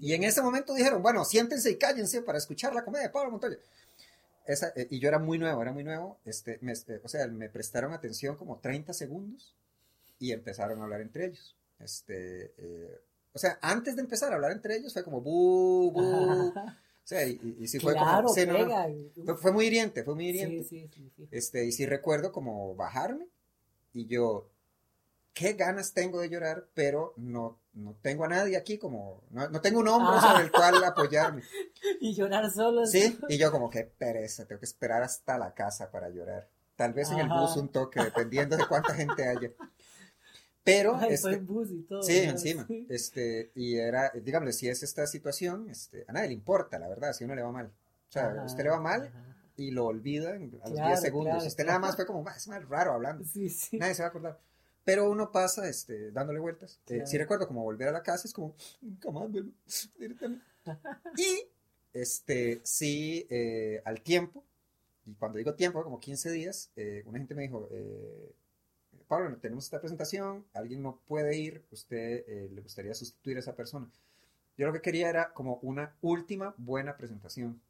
Y 0.00 0.14
en 0.14 0.24
ese 0.24 0.42
momento 0.42 0.74
dijeron, 0.74 1.02
bueno, 1.02 1.24
siéntense 1.24 1.70
y 1.70 1.76
cállense 1.76 2.22
para 2.22 2.38
escuchar 2.38 2.74
la 2.74 2.84
comedia 2.84 3.06
de 3.08 3.12
Pablo 3.12 3.32
Montoya. 3.32 3.56
Esa, 4.46 4.72
eh, 4.76 4.86
y 4.90 4.98
yo 5.00 5.08
era 5.08 5.18
muy 5.18 5.38
nuevo, 5.38 5.62
era 5.62 5.72
muy 5.72 5.84
nuevo. 5.84 6.18
Este, 6.24 6.58
me- 6.62 6.72
eh, 6.72 7.00
o 7.02 7.08
sea, 7.08 7.26
me 7.28 7.48
prestaron 7.48 7.92
atención 7.92 8.36
como 8.36 8.58
30 8.58 8.92
segundos 8.92 9.54
y 10.18 10.32
empezaron 10.32 10.80
a 10.80 10.84
hablar 10.84 11.00
entre 11.00 11.26
ellos. 11.26 11.56
Este, 11.78 12.52
eh, 12.58 13.00
o 13.32 13.38
sea, 13.38 13.58
antes 13.62 13.96
de 13.96 14.02
empezar 14.02 14.32
a 14.32 14.36
hablar 14.36 14.52
entre 14.52 14.76
ellos 14.76 14.92
fue 14.92 15.04
como 15.04 15.20
bu, 15.20 15.92
bu. 15.92 16.52
O 17.02 17.08
sea, 17.10 17.26
y, 17.26 17.40
y, 17.42 17.64
y 17.64 17.66
sí 17.66 17.80
fue 17.80 17.94
claro, 17.94 18.28
como. 18.28 18.34
sí, 18.34 18.46
no, 18.46 18.64
no. 18.66 19.24
Fue, 19.24 19.36
fue 19.36 19.52
muy 19.52 19.66
hiriente, 19.66 20.04
fue 20.04 20.14
muy 20.14 20.28
hiriente. 20.28 20.62
Sí. 20.62 20.88
Este, 21.32 21.64
y 21.64 21.72
sí 21.72 21.84
recuerdo 21.84 22.30
como 22.30 22.76
bajarme 22.76 23.26
y 23.92 24.06
yo, 24.06 24.46
qué 25.32 25.52
ganas 25.54 25.92
tengo 25.92 26.20
de 26.20 26.28
llorar, 26.28 26.66
pero 26.74 27.14
no, 27.16 27.58
no 27.74 27.94
tengo 28.02 28.24
a 28.24 28.28
nadie 28.28 28.56
aquí, 28.56 28.78
como, 28.78 29.22
no, 29.30 29.48
no 29.48 29.60
tengo 29.60 29.80
un 29.80 29.88
hombro 29.88 30.12
Ah. 30.14 30.20
sobre 30.32 30.44
el 30.44 30.50
cual 30.52 30.82
apoyarme. 30.84 31.42
Y 32.00 32.14
llorar 32.14 32.50
solo. 32.50 32.86
Sí, 32.86 33.18
y 33.28 33.38
yo 33.38 33.50
como, 33.50 33.70
qué 33.70 33.84
pereza, 33.84 34.44
tengo 34.46 34.58
que 34.60 34.66
esperar 34.66 35.02
hasta 35.02 35.38
la 35.38 35.54
casa 35.54 35.90
para 35.90 36.08
llorar. 36.10 36.48
Tal 36.76 36.92
vez 36.92 37.10
en 37.10 37.18
el 37.18 37.26
Ajá. 37.30 37.40
bus 37.42 37.56
un 37.56 37.68
toque, 37.68 38.02
dependiendo 38.02 38.56
de 38.56 38.66
cuánta 38.66 38.94
gente 38.94 39.26
haya. 39.28 39.50
Pero, 40.62 40.96
Ay, 40.96 41.14
este, 41.14 41.36
bus 41.38 41.70
y 41.70 41.82
todo. 41.82 42.02
Sí, 42.02 42.22
¿no? 42.26 42.32
encima. 42.32 42.66
Sí. 42.66 42.86
Este, 42.90 43.50
y 43.54 43.76
era, 43.76 44.10
dígame, 44.14 44.52
si 44.52 44.68
es 44.68 44.82
esta 44.82 45.06
situación, 45.06 45.68
este, 45.70 46.04
a 46.06 46.12
nadie 46.12 46.28
le 46.28 46.34
importa, 46.34 46.78
la 46.78 46.88
verdad, 46.88 47.12
si 47.12 47.24
uno 47.24 47.34
le 47.34 47.42
va 47.42 47.50
mal. 47.50 47.66
O 47.66 48.12
sea, 48.12 48.26
Ajá, 48.28 48.44
usted 48.44 48.64
le 48.64 48.70
va 48.70 48.80
mal 48.80 49.06
ajá. 49.06 49.36
y 49.56 49.70
lo 49.70 49.86
olvida 49.86 50.30
a 50.30 50.34
los 50.38 50.50
Claro, 50.72 50.88
10 50.88 51.00
segundos. 51.00 51.32
claro, 51.34 51.46
usted 51.48 51.64
claro. 51.64 51.78
nada 51.80 51.86
más 51.88 51.96
fue 51.96 52.06
como, 52.06 52.28
"Ah, 52.28 52.34
es 52.36 52.46
más 52.48 52.68
raro 52.68 52.92
hablando. 52.92 53.24
Sí, 53.24 53.48
sí. 53.48 53.78
Nadie 53.78 53.94
se 53.94 54.02
va 54.02 54.06
a 54.06 54.10
acordar. 54.10 54.38
Pero 54.90 55.08
uno 55.08 55.30
pasa 55.30 55.68
este, 55.68 56.10
dándole 56.10 56.40
vueltas. 56.40 56.80
Eh, 56.88 57.06
sí 57.06 57.16
recuerdo 57.16 57.46
como 57.46 57.62
volver 57.62 57.86
a 57.86 57.92
la 57.92 58.02
casa, 58.02 58.26
es 58.26 58.34
como, 58.34 58.56
nunca 58.80 59.12
más 59.12 59.30
vuelvo. 59.30 59.52
directamente". 59.96 60.44
Y, 61.16 61.46
este, 61.92 62.60
sí, 62.64 63.24
eh, 63.30 63.80
al 63.84 64.00
tiempo, 64.02 64.44
y 65.06 65.14
cuando 65.14 65.38
digo 65.38 65.54
tiempo, 65.54 65.84
como 65.84 66.00
15 66.00 66.32
días, 66.32 66.72
eh, 66.74 67.04
una 67.06 67.18
gente 67.18 67.36
me 67.36 67.42
dijo, 67.42 67.68
eh, 67.70 68.34
Pablo, 69.06 69.36
tenemos 69.38 69.64
esta 69.64 69.78
presentación, 69.78 70.44
alguien 70.54 70.82
no 70.82 71.00
puede 71.06 71.36
ir, 71.36 71.64
usted 71.70 72.24
eh, 72.26 72.50
le 72.52 72.60
gustaría 72.60 72.92
sustituir 72.92 73.36
a 73.36 73.40
esa 73.40 73.54
persona. 73.54 73.88
Yo 74.56 74.66
lo 74.66 74.72
que 74.72 74.80
quería 74.80 75.08
era 75.08 75.32
como 75.32 75.60
una 75.62 75.94
última 76.02 76.52
buena 76.58 76.96
presentación. 76.96 77.60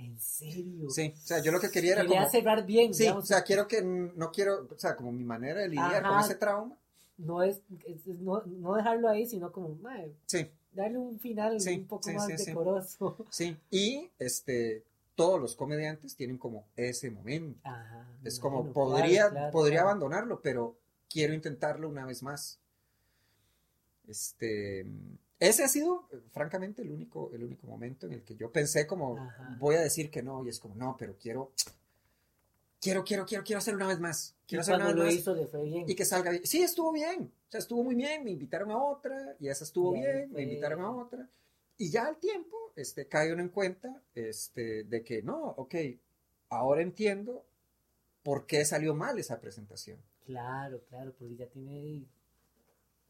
¿En 0.00 0.18
serio? 0.18 0.88
Sí, 0.90 1.12
o 1.14 1.20
sea, 1.20 1.42
yo 1.42 1.52
lo 1.52 1.60
que 1.60 1.70
quería 1.70 1.92
era 1.92 2.02
Quería 2.02 2.20
como... 2.20 2.30
cerrar 2.30 2.64
bien, 2.66 2.94
Sí, 2.94 3.02
digamos, 3.04 3.24
o 3.24 3.26
sea, 3.26 3.42
quiero 3.42 3.68
que, 3.68 3.82
no 3.82 4.30
quiero, 4.32 4.66
o 4.70 4.78
sea, 4.78 4.96
como 4.96 5.12
mi 5.12 5.24
manera 5.24 5.60
de 5.60 5.68
lidiar 5.68 6.02
con 6.02 6.18
ese 6.20 6.34
trauma. 6.36 6.76
no 7.18 7.42
es, 7.42 7.60
no, 8.06 8.42
no 8.46 8.74
dejarlo 8.74 9.08
ahí, 9.08 9.26
sino 9.26 9.52
como, 9.52 9.74
mae, 9.76 10.12
Sí, 10.26 10.46
darle 10.72 10.98
un 10.98 11.18
final 11.18 11.60
Sí, 11.60 11.74
un 11.74 11.86
poco 11.86 12.04
sí, 12.08 12.14
más 12.14 12.26
decoroso. 12.28 13.16
sí. 13.30 13.56
Y, 13.70 14.08
este, 14.18 14.84
todos 15.14 15.38
los 15.40 15.54
comediantes 15.54 16.16
tienen 16.16 16.38
como 16.38 16.64
ese 16.76 17.10
momento. 17.10 17.60
Ajá, 17.64 18.06
Es 18.24 18.40
como, 18.40 18.72
podría, 18.72 19.22
claro, 19.22 19.30
claro, 19.32 19.52
podría 19.52 19.74
claro. 19.80 19.88
abandonarlo, 19.90 20.40
pero 20.40 20.76
quiero 21.10 21.34
intentarlo 21.34 21.88
una 21.88 22.06
vez 22.06 22.22
más. 22.22 22.58
Este, 24.08 24.86
ese 25.40 25.64
ha 25.64 25.68
sido, 25.68 26.06
eh, 26.12 26.20
francamente, 26.30 26.82
el 26.82 26.90
único, 26.92 27.30
el 27.32 27.42
único 27.42 27.66
momento 27.66 28.06
en 28.06 28.12
el 28.12 28.22
que 28.22 28.36
yo 28.36 28.52
pensé 28.52 28.86
como, 28.86 29.16
Ajá. 29.18 29.56
voy 29.58 29.74
a 29.74 29.80
decir 29.80 30.10
que 30.10 30.22
no, 30.22 30.44
y 30.44 30.48
es 30.50 30.60
como, 30.60 30.74
no, 30.76 30.96
pero 30.98 31.16
quiero, 31.20 31.50
quiero, 32.80 33.02
quiero, 33.04 33.26
quiero, 33.26 33.42
quiero 33.44 33.58
hacer 33.58 33.74
una 33.74 33.86
vez 33.88 33.98
más. 33.98 34.36
Y 34.44 34.48
Quiero 34.50 34.62
hacer 34.62 34.74
una 34.76 34.86
vez 34.86 34.94
lo 34.96 35.04
más. 35.04 35.14
hizo 35.14 35.34
le 35.34 35.46
fue 35.46 35.62
bien. 35.64 35.84
Y 35.88 35.94
que 35.94 36.04
salga 36.04 36.30
bien. 36.30 36.46
Sí, 36.46 36.62
estuvo 36.62 36.92
bien. 36.92 37.32
O 37.48 37.50
sea, 37.50 37.58
estuvo 37.60 37.82
muy 37.84 37.94
bien. 37.94 38.24
Me 38.24 38.30
invitaron 38.32 38.70
a 38.70 38.82
otra 38.82 39.36
y 39.38 39.48
esa 39.48 39.64
estuvo 39.64 39.94
Y 39.94 39.98
ahí 40.04 40.12
bien. 40.16 40.32
Me 40.32 40.42
invitaron 40.42 40.80
a 40.82 40.90
otra. 40.90 41.28
Y 41.78 41.90
ya 41.90 42.06
al 42.06 42.16
tiempo, 42.18 42.72
este, 42.76 43.06
cae 43.06 43.32
uno 43.32 43.42
en 43.42 43.48
cuenta, 43.48 44.02
este, 44.14 44.84
de 44.84 45.02
que 45.02 45.22
no, 45.22 45.38
ok, 45.56 45.74
ahora 46.50 46.82
entiendo 46.82 47.44
por 48.22 48.44
qué 48.46 48.64
salió 48.64 48.94
mal 48.94 49.18
esa 49.18 49.40
presentación. 49.40 49.98
Claro, 50.26 50.82
claro, 50.88 51.14
porque 51.18 51.36
ya 51.36 51.46
tiene 51.46 52.04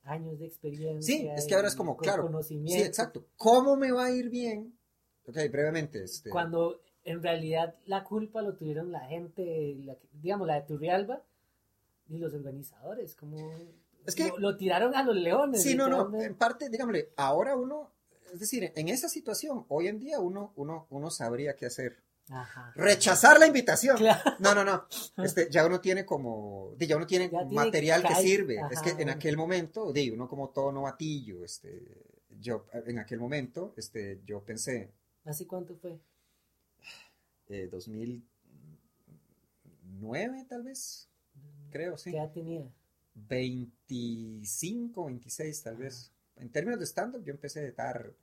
años 0.04 0.38
de 0.38 0.46
experiencia. 0.46 1.02
Sí, 1.02 1.28
es 1.36 1.46
que 1.46 1.54
ahora 1.54 1.68
es 1.68 1.76
como, 1.76 1.96
claro. 1.96 2.24
Conocimiento. 2.24 2.72
Sí, 2.82 2.86
exacto. 2.86 3.24
¿Cómo 3.36 3.76
me 3.76 3.92
va 3.92 4.06
a 4.06 4.10
ir 4.10 4.28
bien? 4.30 4.76
Ok, 5.26 5.36
brevemente, 5.50 6.02
este. 6.02 6.30
Cuando 6.30 6.80
en 7.04 7.22
realidad 7.22 7.74
la 7.86 8.04
culpa 8.04 8.42
lo 8.42 8.54
tuvieron 8.56 8.90
la 8.92 9.00
gente, 9.00 9.76
la 9.84 9.96
digamos, 10.12 10.46
la 10.46 10.54
de 10.56 10.62
Turrialba 10.62 11.22
y 12.08 12.18
los 12.18 12.34
organizadores, 12.34 13.14
como 13.14 13.36
Es 14.06 14.14
que- 14.14 14.28
lo, 14.28 14.38
lo 14.38 14.56
tiraron 14.56 14.94
a 14.94 15.02
los 15.04 15.14
leones. 15.16 15.62
Sí, 15.62 15.74
no, 15.74 15.88
no, 15.88 16.20
en 16.20 16.34
parte, 16.34 16.68
dígame, 16.68 17.06
ahora 17.16 17.54
uno, 17.56 17.90
es 18.32 18.40
decir, 18.40 18.72
en 18.74 18.88
esa 18.88 19.08
situación, 19.08 19.64
hoy 19.68 19.88
en 19.88 19.98
día 19.98 20.18
uno, 20.20 20.52
uno, 20.56 20.86
uno 20.90 21.10
sabría 21.10 21.54
qué 21.56 21.66
hacer. 21.66 21.98
Ajá. 22.30 22.72
Rechazar 22.76 23.38
la 23.40 23.46
invitación. 23.46 23.98
Claro. 23.98 24.36
No, 24.38 24.54
no, 24.54 24.64
no. 24.64 24.86
Este, 25.22 25.50
ya 25.50 25.66
uno 25.66 25.80
tiene 25.80 26.06
como, 26.06 26.74
ya 26.78 26.96
uno 26.96 27.06
tiene 27.06 27.28
Ya 27.30 27.40
tiene 27.40 27.54
material 27.54 28.02
que 28.06 28.14
sirve. 28.14 28.60
Ajá, 28.60 28.70
es 28.72 28.80
que 28.80 28.90
en 29.02 29.10
aquel 29.10 29.36
momento, 29.36 29.92
di, 29.92 30.10
uno 30.10 30.28
como 30.28 30.48
todo 30.50 30.70
novatillo, 30.72 31.44
este, 31.44 31.82
yo, 32.40 32.66
en 32.72 32.98
aquel 32.98 33.18
momento, 33.18 33.74
este, 33.76 34.20
yo 34.24 34.42
pensé, 34.44 34.92
¿Así 35.24 35.44
cuánto 35.44 35.76
fue? 35.76 35.98
eh, 37.48 37.68
2009 37.70 40.46
tal 40.48 40.62
vez, 40.62 41.08
creo, 41.70 41.98
sí. 41.98 42.12
¿Qué 42.12 42.16
edad 42.18 42.32
tenía? 42.32 42.64
25, 43.14 45.04
26 45.06 45.62
tal 45.62 45.76
vez. 45.76 46.12
En 46.36 46.48
términos 46.50 46.80
de 46.80 46.86
stand-up, 46.86 47.22
yo 47.24 47.32
empecé 47.32 47.60
de 47.60 47.72
tarde. 47.72 48.14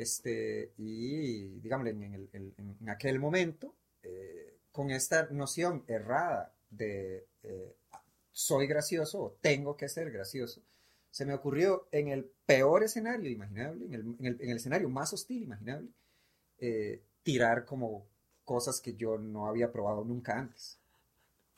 Este, 0.00 0.72
y 0.78 1.58
digámosle, 1.60 1.90
en, 1.90 2.14
el- 2.14 2.28
el- 2.32 2.54
en 2.80 2.88
aquel 2.88 3.18
momento, 3.18 3.74
eh, 4.02 4.56
con 4.72 4.90
esta 4.90 5.28
noción 5.30 5.84
errada 5.88 6.52
de 6.70 7.26
eh, 7.42 7.74
soy 8.32 8.66
gracioso 8.66 9.20
o 9.22 9.30
tengo 9.40 9.76
que 9.76 9.88
ser 9.88 10.10
gracioso, 10.10 10.62
se 11.10 11.26
me 11.26 11.34
ocurrió 11.34 11.86
en 11.90 12.08
el 12.08 12.30
peor 12.46 12.82
escenario 12.84 13.28
imaginable, 13.30 13.84
en 13.86 13.94
el, 13.94 14.00
en 14.20 14.26
el- 14.26 14.40
en 14.40 14.50
el 14.50 14.56
escenario 14.56 14.88
más 14.88 15.12
hostil 15.12 15.42
imaginable, 15.42 15.88
eh, 16.58 17.02
tirar 17.22 17.64
como 17.66 18.06
cosas 18.44 18.80
que 18.80 18.94
yo 18.94 19.18
no 19.18 19.46
había 19.48 19.70
probado 19.70 20.04
nunca 20.04 20.38
antes. 20.38 20.78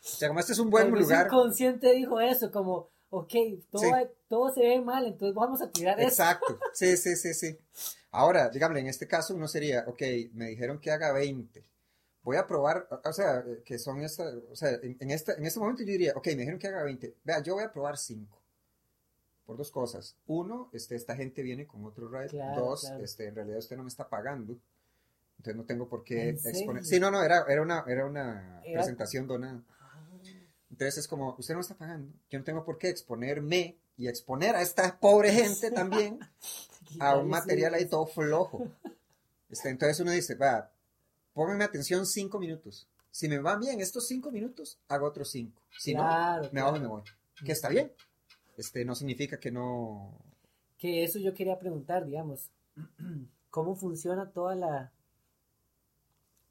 O 0.00 0.09
sea, 0.09 0.28
como 0.28 0.40
este 0.40 0.52
es 0.52 0.59
un 0.59 0.70
buen 0.70 0.85
Tal 0.87 0.92
vez 0.94 1.02
lugar. 1.02 1.26
inconsciente 1.26 1.92
dijo 1.92 2.20
eso, 2.20 2.50
como, 2.50 2.88
ok, 3.11 3.33
todo, 3.70 3.83
Sí. 3.83 3.90
Todo 4.32 4.50
se 4.54 4.60
ve 4.62 4.80
mal, 4.80 5.04
entonces 5.04 5.34
vamos 5.34 5.60
a 5.60 5.70
tirar 5.70 6.00
eso. 6.00 6.08
Exacto, 6.08 6.58
sí, 6.72 6.96
sí, 6.96 7.16
sí, 7.16 7.34
sí. 7.34 7.58
Ahora, 8.10 8.48
dígame, 8.48 8.80
en 8.80 8.86
este 8.86 9.06
caso 9.06 9.34
uno 9.34 9.46
sería, 9.46 9.84
ok, 9.86 10.00
me 10.32 10.46
dijeron 10.48 10.78
que 10.80 10.90
haga 10.90 11.12
20. 11.12 11.62
Voy 12.22 12.38
a 12.38 12.46
probar, 12.46 12.88
o- 13.04 13.12
sea, 13.12 13.44
que 13.62 13.78
son 13.78 14.00
estas, 14.00 14.32
o 14.50 14.56
sea, 14.56 14.70
en, 14.82 14.96
en 15.00 15.10
este, 15.10 15.32
en 15.32 15.44
este 15.44 15.60
momento 15.60 15.82
yo 15.82 15.88
diría, 15.88 16.14
ok, 16.16 16.26
me 16.28 16.32
dijeron 16.36 16.58
que 16.58 16.68
haga 16.68 16.82
20. 16.82 17.14
Vea, 17.24 17.42
yo 17.42 17.54
voy 17.56 17.64
a 17.64 17.72
probar 17.72 17.98
5. 17.98 18.38
Por 19.44 19.58
dos 19.58 19.70
cosas. 19.70 20.16
Uno, 20.26 20.70
este, 20.72 20.94
esta 20.94 21.14
gente 21.14 21.42
viene 21.42 21.66
con 21.66 21.84
otro 21.84 22.08
ride. 22.08 22.28
Claro, 22.28 22.64
dos, 22.64 22.82
claro. 22.86 23.04
este, 23.04 23.26
en 23.26 23.34
realidad 23.34 23.58
usted 23.58 23.76
no 23.76 23.82
me 23.82 23.88
está 23.90 24.08
pagando. 24.08 24.56
Entonces 25.36 25.56
no 25.56 25.64
tengo 25.66 25.88
por 25.90 26.04
qué 26.04 26.30
exponer. 26.30 26.84
Sí, 26.86 26.98
no, 26.98 27.10
no, 27.10 27.22
era, 27.22 27.44
era 27.48 27.60
una, 27.60 27.84
era 27.86 28.06
una 28.06 28.62
Era- 28.64 28.80
presentación 28.80 29.26
donada. 29.26 29.60
Ah, 29.78 30.08
Entonces 30.70 30.96
es 30.98 31.08
como, 31.08 31.34
usted 31.38 31.52
no 31.52 31.58
me 31.58 31.62
está 31.62 31.74
pagando. 31.74 32.14
Yo 32.30 32.38
no 32.38 32.44
tengo 32.46 32.64
por 32.64 32.78
qué 32.78 32.88
exponerme 32.88 33.76
y 33.96 34.09
exponer 34.09 34.57
a 34.57 34.62
esta 34.62 34.98
pobre 34.98 35.33
gente 35.33 35.70
también 35.72 36.18
a 37.00 37.16
un 37.16 37.28
material 37.28 37.74
ahí 37.74 37.87
todo 37.87 38.07
flojo. 38.07 38.66
Este, 39.50 39.68
entonces 39.68 40.00
uno 40.00 40.11
dice, 40.11 40.35
va, 40.35 40.70
póngame 41.35 41.64
atención 41.64 42.07
cinco 42.07 42.38
minutos. 42.38 42.88
Si 43.11 43.28
me 43.28 43.38
van 43.38 43.61
bien 43.61 43.81
estos 43.81 44.07
cinco 44.07 44.31
minutos, 44.31 44.78
hago 44.88 45.07
otros 45.07 45.31
cinco. 45.31 45.61
Si 45.78 45.92
Claro, 45.92 46.44
no, 46.44 46.50
me 46.52 46.62
bajo 46.62 46.76
y 46.76 46.81
me 46.81 46.87
voy. 46.87 47.02
Que 47.44 47.52
está 47.52 47.68
bien. 47.68 47.92
Este, 48.57 48.85
no 48.85 48.94
significa 48.94 49.38
que 49.38 49.50
no... 49.50 50.18
Que 50.78 51.05
eso 51.05 51.18
yo 51.18 51.35
quería 51.35 51.59
preguntar, 51.59 52.07
digamos, 52.07 52.50
¿cómo 53.50 53.76
funciona 53.76 54.31
toda 54.31 54.55
la 54.55 54.92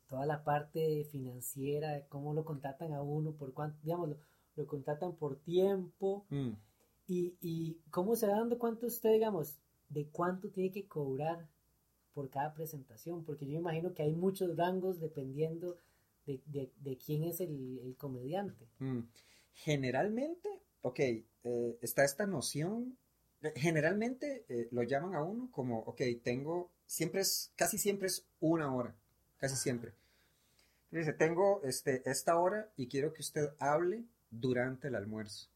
toda 0.07 0.25
la 0.25 0.43
parte 0.43 1.05
financiera? 1.11 2.05
¿Cómo 2.09 2.33
lo 2.33 2.43
contratan 2.43 2.93
a 2.93 3.01
uno? 3.01 3.31
¿Por 3.31 3.53
cuánto? 3.53 3.79
Digamos, 3.81 4.09
lo, 4.09 4.17
lo 4.57 4.67
contratan 4.67 5.15
por 5.15 5.37
tiempo 5.37 6.25
Mm, 6.29 6.51
y, 7.11 7.35
y 7.41 7.77
cómo 7.89 8.15
se 8.15 8.27
va 8.27 8.37
dando 8.37 8.57
cuánto 8.57 8.85
usted, 8.87 9.11
digamos, 9.13 9.57
de 9.89 10.05
cuánto 10.07 10.49
tiene 10.49 10.71
que 10.71 10.87
cobrar 10.87 11.47
por 12.13 12.29
cada 12.29 12.53
presentación, 12.53 13.23
porque 13.25 13.45
yo 13.47 13.57
imagino 13.59 13.93
que 13.93 14.03
hay 14.03 14.13
muchos 14.13 14.55
rangos 14.55 14.99
dependiendo 14.99 15.77
de, 16.25 16.39
de- 16.45 16.71
de 16.79 16.97
quién 16.97 17.23
es 17.23 17.39
el, 17.41 17.79
el 17.79 17.95
comediante. 17.97 18.65
mm. 18.79 18.99
Generalmente, 19.53 20.49
ok, 20.81 20.99
eh, 20.99 21.77
está 21.81 22.03
esta 22.05 22.25
noción, 22.25 22.97
eh, 23.43 23.51
generalmente 23.55 24.45
eh, 24.49 24.67
lo 24.71 24.83
llaman 24.83 25.15
a 25.15 25.23
uno 25.23 25.49
como, 25.51 25.79
ok, 25.79 26.01
tengo, 26.23 26.69
siempre 26.87 27.21
es, 27.21 27.51
casi 27.57 27.77
siempre 27.77 28.07
es 28.07 28.25
una 28.39 28.73
hora, 28.73 28.95
casi 29.37 29.55
siempre. 29.57 29.91
Dice, 30.91 31.13
tengo 31.13 31.61
este, 31.63 32.01
esta 32.09 32.37
hora 32.39 32.69
y 32.77 32.87
quiero 32.87 33.13
que 33.13 33.21
usted 33.21 33.49
hable 33.59 34.03
durante 34.29 34.87
el 34.89 34.95
almuerzo. 34.95 35.47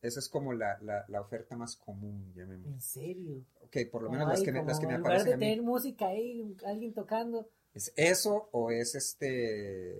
Esa 0.00 0.20
es 0.20 0.28
como 0.28 0.52
la, 0.52 0.78
la, 0.80 1.04
la 1.08 1.20
oferta 1.20 1.56
más 1.56 1.74
común, 1.76 2.32
llamémoslo. 2.34 2.72
¿En 2.72 2.80
serio? 2.80 3.44
Ok, 3.64 3.76
por 3.90 4.02
lo 4.02 4.10
menos 4.10 4.28
las 4.28 4.38
Ay, 4.38 4.44
que 4.44 4.52
me, 4.52 4.64
las 4.64 4.78
que 4.78 4.86
me 4.86 4.94
en 4.94 5.00
lugar 5.00 5.12
aparecen 5.12 5.26
de 5.26 5.34
a 5.34 5.36
mí. 5.36 5.54
tener 5.54 5.62
música 5.64 6.06
ahí, 6.06 6.56
alguien 6.64 6.94
tocando. 6.94 7.48
¿Es 7.74 7.92
eso 7.96 8.48
o 8.52 8.70
es 8.70 8.94
este 8.94 9.90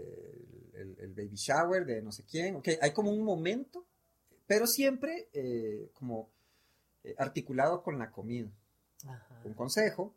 el, 0.80 0.96
el 1.00 1.14
baby 1.14 1.34
shower 1.36 1.84
de 1.84 2.00
no 2.02 2.12
sé 2.12 2.24
quién? 2.24 2.56
Ok, 2.56 2.68
hay 2.80 2.92
como 2.92 3.10
un 3.10 3.22
momento, 3.22 3.84
pero 4.46 4.66
siempre 4.66 5.28
eh, 5.32 5.90
como 5.94 6.28
eh, 7.04 7.14
articulado 7.18 7.82
con 7.82 7.98
la 7.98 8.10
comida. 8.10 8.50
Ajá. 9.06 9.40
Un 9.44 9.54
consejo, 9.54 10.14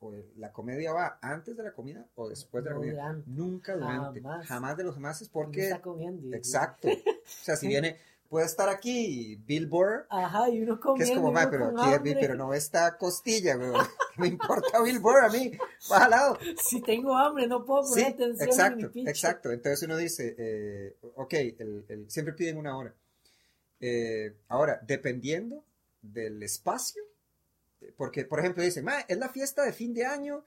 o 0.00 0.12
la 0.36 0.52
comedia 0.52 0.92
va 0.92 1.18
antes 1.22 1.56
de 1.56 1.62
la 1.62 1.72
comida 1.72 2.06
o 2.16 2.28
después 2.28 2.64
de 2.64 2.70
la 2.70 2.76
comida. 2.76 2.92
durante. 2.92 3.30
Nunca 3.30 3.74
durante. 3.76 4.20
Jamás. 4.20 4.46
Jamás 4.46 4.76
de 4.76 4.84
los 4.84 4.94
jamás 4.94 5.22
es 5.22 5.28
porque... 5.28 5.64
está 5.64 5.80
comiendo 5.80 6.34
Exacto. 6.36 6.88
O 6.88 6.92
sea, 7.24 7.56
si 7.56 7.66
viene, 7.68 7.96
puede 8.32 8.46
estar 8.46 8.70
aquí 8.70 9.36
Bill 9.46 9.66
Burr, 9.66 10.06
Ajá, 10.08 10.48
y 10.48 10.62
uno 10.62 10.76
que 10.76 10.80
comiendo. 10.80 11.12
es 11.12 11.18
como, 11.18 11.32
"Ma, 11.32 11.50
pero, 11.50 11.66
con 11.66 11.78
aquí, 11.78 11.94
hambre. 11.94 12.16
pero 12.18 12.34
no 12.34 12.54
esta 12.54 12.96
costilla. 12.96 13.58
¿Qué 13.58 13.60
me 14.16 14.26
importa 14.26 14.80
Bill 14.80 15.00
Burr 15.00 15.24
a 15.26 15.28
mí? 15.28 15.52
Baja 15.90 16.04
al 16.06 16.10
lado. 16.10 16.38
Si 16.64 16.80
tengo 16.80 17.14
hambre, 17.14 17.46
no 17.46 17.62
puedo 17.62 17.82
poner 17.90 18.06
Sí, 18.06 18.10
atención 18.14 18.40
en 18.40 18.78
mi 18.78 18.84
exacto, 19.02 19.10
exacto. 19.10 19.52
Entonces 19.52 19.82
uno 19.82 19.98
dice, 19.98 20.34
eh, 20.38 20.96
ok, 21.16 21.32
el- 21.34 21.84
el- 21.88 22.10
siempre 22.10 22.32
piden 22.32 22.56
una 22.56 22.74
hora. 22.74 22.94
Eh, 23.80 24.34
ahora, 24.48 24.80
dependiendo 24.86 25.62
del 26.00 26.42
espacio, 26.42 27.02
porque, 27.98 28.24
por 28.24 28.38
ejemplo, 28.40 28.62
dicen, 28.62 28.82
"Ma, 28.86 29.00
es 29.00 29.18
la 29.18 29.28
fiesta 29.28 29.62
de 29.62 29.74
fin 29.74 29.92
de 29.92 30.06
año 30.06 30.42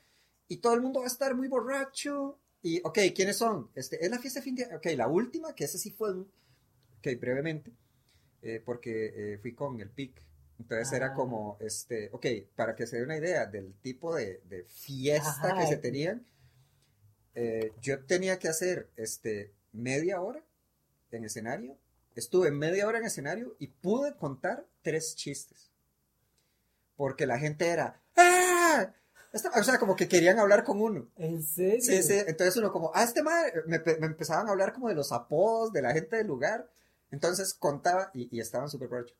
y 0.47 0.57
todo 0.57 0.73
el 0.73 0.81
mundo 0.81 1.01
va 1.01 1.05
a 1.05 1.09
estar 1.09 1.35
muy 1.35 1.47
borracho. 1.47 2.39
Y, 2.63 2.81
ok, 2.83 2.97
¿quiénes 3.15 3.37
son? 3.37 3.69
Este, 3.75 4.03
es 4.03 4.09
la 4.09 4.17
fiesta 4.17 4.39
de 4.39 4.43
fin 4.43 4.55
de 4.55 4.63
año. 4.65 4.77
Ok, 4.77 4.87
la 4.95 5.07
última, 5.07 5.53
que 5.53 5.65
ese 5.65 5.77
sí 5.77 5.91
fue, 5.91 6.13
un- 6.13 6.27
ok, 7.13 7.19
brevemente, 7.19 7.71
eh, 8.41 8.61
porque 8.63 9.33
eh, 9.33 9.37
fui 9.39 9.53
con 9.53 9.79
el 9.79 9.89
PIC 9.89 10.21
Entonces 10.57 10.93
era 10.93 11.07
Ah. 11.07 11.13
como, 11.13 11.57
este, 11.59 12.09
ok, 12.13 12.25
para 12.55 12.75
que 12.75 12.87
se 12.87 12.97
dé 12.97 13.03
una 13.03 13.17
idea 13.17 13.45
del 13.45 13.73
tipo 13.81 14.15
de, 14.15 14.41
de 14.45 14.63
fiesta 14.63 15.29
Ajá. 15.29 15.59
que 15.59 15.67
se 15.67 15.77
tenían, 15.77 16.25
eh, 17.33 17.73
yo 17.81 18.05
tenía 18.05 18.39
que 18.39 18.47
hacer, 18.47 18.87
este, 18.95 19.51
media 19.73 20.21
hora 20.21 20.41
en 21.11 21.25
escenario, 21.25 21.77
estuve 22.15 22.51
media 22.51 22.87
hora 22.87 22.99
en 22.99 23.03
escenario 23.05 23.55
y 23.59 23.67
pude 23.67 24.15
contar 24.15 24.65
tres 24.81 25.15
chistes. 25.17 25.71
Porque 26.95 27.25
la 27.25 27.37
gente 27.37 27.67
era, 27.67 27.99
¡ah! 28.15 28.93
O 29.33 29.63
sea, 29.63 29.77
como 29.77 29.97
que 29.97 30.07
querían 30.07 30.39
hablar 30.39 30.63
con 30.63 30.79
uno. 30.81 31.09
¿En 31.17 31.43
serio? 31.43 31.81
Sí, 31.81 32.01
sí, 32.01 32.13
entonces 32.25 32.55
uno 32.55 32.71
como, 32.71 32.91
ah, 32.95 33.03
este 33.03 33.21
madre, 33.21 33.63
me, 33.67 33.79
me 33.99 34.05
empezaban 34.07 34.47
a 34.47 34.51
hablar 34.51 34.71
como 34.71 34.87
de 34.87 34.95
los 34.95 35.11
apodos 35.11 35.73
de 35.73 35.81
la 35.81 35.91
gente 35.91 36.15
del 36.15 36.27
lugar, 36.27 36.69
entonces 37.11 37.53
contaba, 37.53 38.11
y, 38.13 38.35
y 38.35 38.39
estaban 38.39 38.69
súper 38.69 38.87
borrachos, 38.89 39.15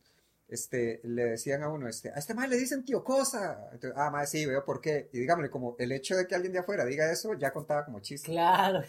este, 0.48 1.02
le 1.04 1.26
decían 1.26 1.64
a 1.64 1.70
uno, 1.70 1.88
este, 1.88 2.10
a 2.12 2.16
este 2.16 2.34
madre 2.36 2.50
le 2.52 2.58
dicen 2.58 2.86
tío 2.86 3.04
cosa, 3.04 3.70
entonces, 3.74 3.94
ah, 3.98 4.12
madre, 4.12 4.28
sí, 4.28 4.46
veo 4.46 4.64
por 4.64 4.80
qué, 4.80 5.10
y 5.12 5.20
dígame, 5.20 5.50
como 5.50 5.76
el 5.80 5.92
hecho 5.92 6.16
de 6.16 6.28
que 6.28 6.36
alguien 6.36 6.54
de 6.54 6.60
afuera 6.60 6.86
diga 6.86 7.12
eso, 7.12 7.34
ya 7.34 7.52
contaba 7.52 7.84
como 7.86 8.00
chiste, 8.00 8.28
Claro. 8.32 8.84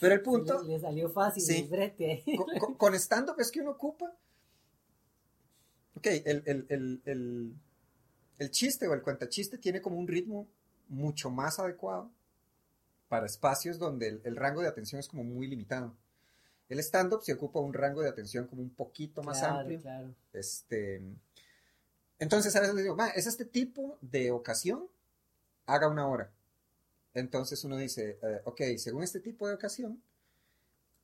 pero 0.00 0.14
el 0.14 0.20
punto, 0.22 0.62
Le, 0.62 0.74
le 0.74 0.80
salió 0.80 1.08
fácil 1.10 1.42
Sí. 1.44 1.70
con, 2.36 2.58
con- 2.58 2.74
con 2.74 2.94
stand-up 2.96 3.36
es 3.38 3.50
que 3.52 3.60
uno 3.60 3.70
ocupa, 3.70 4.12
ok, 5.96 6.06
el, 6.24 6.42
el, 6.46 6.66
el, 6.68 7.02
el, 7.04 7.54
el 8.38 8.50
chiste 8.50 8.88
o 8.88 8.94
el 8.94 9.02
cuentachiste 9.02 9.58
tiene 9.58 9.80
como 9.80 9.96
un 9.98 10.08
ritmo 10.08 10.48
mucho 10.88 11.30
más 11.30 11.58
adecuado 11.60 12.10
para 13.08 13.26
espacios 13.26 13.78
donde 13.78 14.08
el, 14.08 14.20
el 14.24 14.36
rango 14.36 14.60
de 14.60 14.68
atención 14.68 14.98
es 14.98 15.06
como 15.08 15.22
muy 15.24 15.46
limitado. 15.46 15.94
El 16.68 16.78
stand-up 16.80 17.22
se 17.22 17.34
ocupa 17.34 17.60
un 17.60 17.72
rango 17.74 18.00
de 18.02 18.08
atención 18.08 18.46
como 18.46 18.62
un 18.62 18.70
poquito 18.70 19.22
más 19.22 19.38
claro, 19.40 19.58
amplio. 19.60 19.80
claro. 19.82 20.14
Este, 20.32 21.02
entonces 22.18 22.54
a 22.56 22.60
veces 22.60 22.74
les 22.74 22.84
digo, 22.84 22.96
"Ma, 22.96 23.08
es 23.08 23.26
este 23.26 23.44
tipo 23.44 23.98
de 24.00 24.30
ocasión, 24.30 24.88
haga 25.66 25.88
una 25.88 26.06
hora. 26.08 26.30
Entonces 27.12 27.62
uno 27.64 27.76
dice, 27.76 28.18
eh, 28.22 28.40
ok, 28.44 28.60
según 28.78 29.02
este 29.02 29.20
tipo 29.20 29.46
de 29.46 29.54
ocasión, 29.54 30.02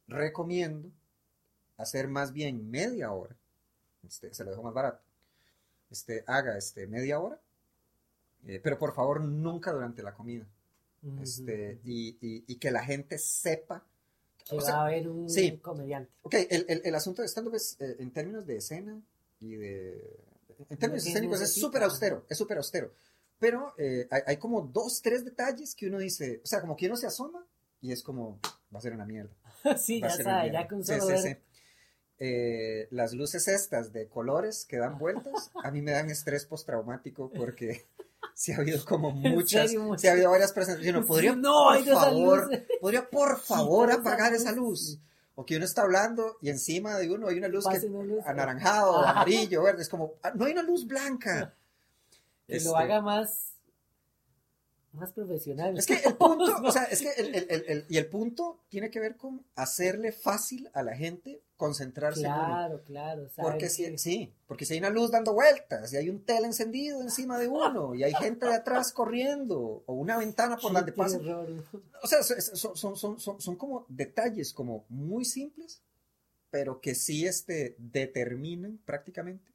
recomiendo 0.09 0.91
hacer 1.77 2.09
más 2.09 2.33
bien 2.33 2.71
media 2.71 3.13
hora. 3.13 3.37
Este, 4.07 4.33
se 4.35 4.45
lo 4.45 4.51
dejo 4.51 4.63
más 4.63 4.75
barato. 4.75 5.03
Este, 5.91 6.25
haga 6.27 6.57
este, 6.57 6.87
media 6.87 7.21
hora, 7.21 7.39
eh, 8.47 8.61
pero 8.63 8.79
por 8.79 8.95
favor 8.95 9.21
nunca 9.21 9.73
durante 9.73 10.03
la 10.03 10.15
comida. 10.15 10.47
Este, 11.23 11.79
y, 11.85 12.11
y- 12.21 12.45
y 12.47 12.57
que 12.57 12.71
la 12.71 12.85
gente 12.85 13.19
sepa. 13.19 13.85
O 14.59 14.61
sea, 14.61 14.75
va 14.77 14.81
a 14.83 14.87
haber 14.87 15.09
un 15.09 15.29
sí. 15.29 15.59
comediante. 15.59 16.11
Ok, 16.23 16.35
el, 16.51 16.65
el- 16.69 16.83
el 16.85 16.95
asunto 16.95 17.23
de 17.23 17.29
stand-up 17.29 17.55
es, 17.55 17.77
eh, 17.81 17.97
en 17.99 18.11
términos 18.13 18.47
de 18.47 18.57
escena 18.57 19.01
y 19.41 19.57
de... 19.57 20.21
En 20.69 20.77
términos 20.79 21.07
escénicos 21.07 21.41
es 21.41 21.55
súper 21.55 21.83
austero, 21.83 22.25
es 22.29 22.37
súper 22.37 22.59
austero. 22.59 22.93
Pero 23.39 23.73
eh, 23.79 24.07
hay, 24.11 24.21
hay 24.27 24.37
como 24.37 24.61
dos, 24.63 25.01
tres 25.03 25.25
detalles 25.25 25.75
que 25.75 25.87
uno 25.87 25.99
dice, 25.99 26.41
o 26.45 26.47
sea, 26.47 26.61
como 26.61 26.77
que 26.77 26.87
uno 26.87 26.97
se 26.97 27.07
asoma 27.07 27.47
y 27.81 27.93
es 27.93 28.03
como, 28.03 28.39
va 28.75 28.79
a 28.79 28.83
ser 28.83 28.93
una 28.93 29.07
mierda. 29.07 29.35
sí, 29.79 30.01
va 30.01 30.09
ya 30.09 30.23
sabe, 30.23 30.53
ya 30.53 30.69
con 30.69 30.85
solo 30.85 31.01
sí, 31.03 31.09
ver. 31.13 31.19
sí. 31.21 31.37
Eh, 32.23 32.89
las 32.91 33.15
luces 33.15 33.49
estas 33.49 33.93
de 33.95 34.07
colores 34.09 34.67
que 34.67 34.77
dan 34.77 34.99
vueltas, 34.99 35.51
a 35.65 35.71
mí 35.71 35.81
me 35.81 35.93
dan 35.93 36.11
estrés 36.11 36.45
postraumático 36.45 37.31
porque 37.33 37.87
sí 38.41 38.53
ha 38.53 38.57
habido 38.57 38.83
como 38.87 39.11
muchas, 39.13 39.71
serio? 39.71 39.99
sí 39.99 40.09
ha 40.09 40.13
habido 40.13 40.31
varias 40.31 40.53
presentaciones. 40.53 41.05
Podría, 41.05 41.35
No, 41.37 41.67
por 41.75 41.85
favor, 41.85 42.51
podría 42.81 43.11
por 43.11 43.39
favor 43.43 43.91
apagar 43.93 44.33
esa 44.33 44.53
luz. 44.53 44.99
O 45.35 45.45
que 45.45 45.57
uno 45.57 45.65
está 45.67 45.83
hablando 45.83 46.37
y 46.41 46.49
encima 46.51 46.97
de 46.99 47.11
uno 47.11 47.29
hay 47.29 47.37
una 47.39 47.49
luz 47.49 47.67
que 47.67 47.87
una 47.87 48.03
luz. 48.05 48.25
anaranjado, 48.27 49.01
Ajá. 49.01 49.11
amarillo, 49.13 49.63
verde, 49.63 49.83
es 49.83 49.89
como, 49.91 50.15
ah, 50.23 50.33
no 50.35 50.45
hay 50.47 50.53
una 50.53 50.63
luz 50.63 50.87
blanca. 50.87 51.55
Que 52.47 52.57
Este, 52.57 52.69
lo 52.71 52.77
haga 52.77 53.01
más, 53.03 53.53
más 54.93 55.13
profesional. 55.13 55.77
Es 55.79 55.87
que 55.87 55.95
el 55.95 56.15
punto, 56.17 56.57
o 56.65 56.73
sea, 56.73 56.85
es 56.85 57.01
que 57.03 57.11
el- 57.13 57.35
el- 57.35 57.65
el- 57.69 57.85
y 57.89 57.97
el 57.99 58.07
punto 58.07 58.61
tiene 58.69 58.91
que 58.91 59.01
ver 59.01 59.17
con 59.17 59.45
hacerle 59.55 60.13
fácil 60.13 60.69
a 60.75 60.83
la 60.83 60.97
gente 60.97 61.41
concentrarse 61.61 62.23
en 62.23 62.33
uno. 62.33 62.45
Claro, 62.47 62.83
claro. 62.85 63.29
saber 63.29 63.53
Porque 63.53 63.69
si, 63.69 63.97
sí, 63.99 64.33
porque 64.49 64.65
si 64.65 64.73
hay 64.75 64.81
una 64.81 64.91
luz 64.91 65.11
dando 65.13 65.33
vueltas 65.35 65.93
y 65.93 65.97
hay 65.97 66.09
un 66.11 66.25
tele 66.25 66.47
encendido 66.47 67.01
encima 67.03 67.39
de 67.39 67.47
uno 67.47 67.95
y 67.95 68.03
hay 68.03 68.13
gente 68.15 68.47
de 68.47 68.55
atrás 68.55 68.91
corriendo 68.93 69.83
o 69.87 69.93
una 69.95 70.17
ventana 70.19 70.57
por 70.57 70.73
donde 70.73 70.93
pasa. 70.93 71.19
O 72.03 72.07
sea, 72.07 72.23
son, 72.23 72.77
son, 72.77 72.97
son, 72.97 73.21
son, 73.21 73.41
son 73.41 73.57
como 73.57 73.85
detalles 73.89 74.53
como 74.53 74.85
muy 74.89 75.25
simples, 75.25 75.83
pero 76.51 76.81
que 76.81 76.95
sí 76.97 77.27
este, 77.27 77.77
determinan 77.79 78.79
prácticamente. 78.85 79.53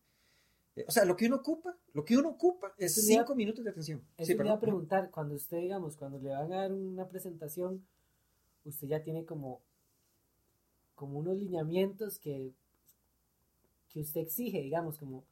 eh, 0.76 0.86
O 0.88 0.92
sea, 0.92 1.04
lo 1.06 1.16
que 1.18 1.26
uno 1.26 1.38
ocupa, 1.38 1.76
lo 1.94 2.06
que 2.06 2.16
uno 2.18 2.30
ocupa 2.30 2.74
es 2.78 2.98
Eso 2.98 3.08
le 3.08 3.14
iba- 3.16 3.24
cinco 3.24 3.36
minutos 3.36 3.64
de 3.66 3.72
atención. 3.72 4.00
Eso 4.18 4.28
Sí, 4.32 4.38
le 4.38 4.46
iba 4.46 4.54
a 4.54 4.60
preguntar, 4.60 5.10
cuando 5.12 5.36
usted, 5.36 5.58
digamos, 5.58 5.98
cuando 5.98 6.20
le 6.20 6.30
van 6.30 6.54
a 6.54 6.62
dar 6.62 6.72
una 6.72 7.08
presentación, 7.08 7.86
usted 8.64 8.88
ya 8.88 9.04
tiene 9.04 9.26
como, 9.26 9.62
como 10.96 11.20
unos 11.20 11.38
lineamientos 11.38 12.20
que, 12.20 12.54
que 13.90 14.00
usted 14.00 14.22
exige, 14.22 14.62
digamos, 14.62 14.98
como 14.98 15.24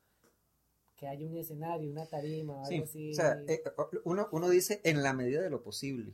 que 0.96 1.08
haya 1.08 1.26
un 1.26 1.38
escenario, 1.38 1.90
una 1.90 2.06
tarima 2.06 2.66
Sí, 2.66 2.76
algo 2.76 2.86
así. 2.86 3.12
o 3.12 3.16
sea, 3.16 3.42
eh, 3.48 3.64
uno, 4.04 4.28
uno 4.32 4.50
dice 4.50 4.80
en 4.84 5.02
la 5.02 5.14
medida 5.14 5.42
de 5.42 5.50
lo 5.50 5.64
posible, 5.64 6.14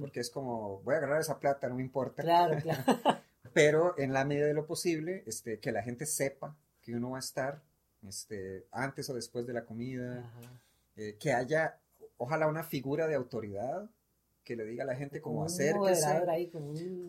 porque 0.00 0.20
es 0.20 0.30
como, 0.30 0.80
voy 0.80 0.94
a 0.94 0.98
agarrar 0.98 1.20
esa 1.20 1.38
plata, 1.38 1.68
no 1.68 1.76
me 1.76 1.82
importa. 1.82 2.22
Claro, 2.22 2.60
claro. 2.60 2.82
pero 3.52 3.94
en 3.98 4.12
la 4.12 4.24
medida 4.24 4.46
de 4.46 4.54
lo 4.54 4.66
posible, 4.66 5.22
este, 5.26 5.58
que 5.60 5.72
la 5.72 5.82
gente 5.82 6.06
sepa 6.06 6.56
que 6.82 6.94
uno 6.94 7.10
va 7.10 7.18
a 7.18 7.20
estar 7.20 7.62
este, 8.08 8.66
antes 8.72 9.08
o 9.08 9.14
después 9.14 9.46
de 9.46 9.52
la 9.52 9.64
comida, 9.64 10.30
eh, 10.96 11.16
que 11.18 11.32
haya, 11.32 11.78
ojalá, 12.16 12.48
una 12.48 12.64
figura 12.64 13.06
de 13.06 13.14
autoridad 13.14 13.88
que 14.44 14.56
le 14.56 14.64
diga 14.64 14.84
a 14.84 14.86
la 14.86 14.94
gente 14.94 15.20
Como 15.20 15.36
cómo 15.36 15.46
un 15.46 15.46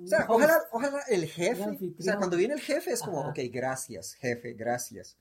O 0.04 0.08
sea, 0.08 0.26
ojalá, 0.30 0.62
ojalá 0.71 1.02
el 1.10 1.26
jefe, 1.28 1.62
o 2.00 2.02
sea, 2.02 2.17
cuando 2.17 2.38
viene 2.38 2.54
el 2.54 2.62
jefe 2.62 2.91
es 2.91 3.02
como, 3.02 3.19
Ajá. 3.21 3.30
ok, 3.30 3.39
gracias, 3.52 4.13
jefe, 4.15 4.54
gracias. 4.54 5.17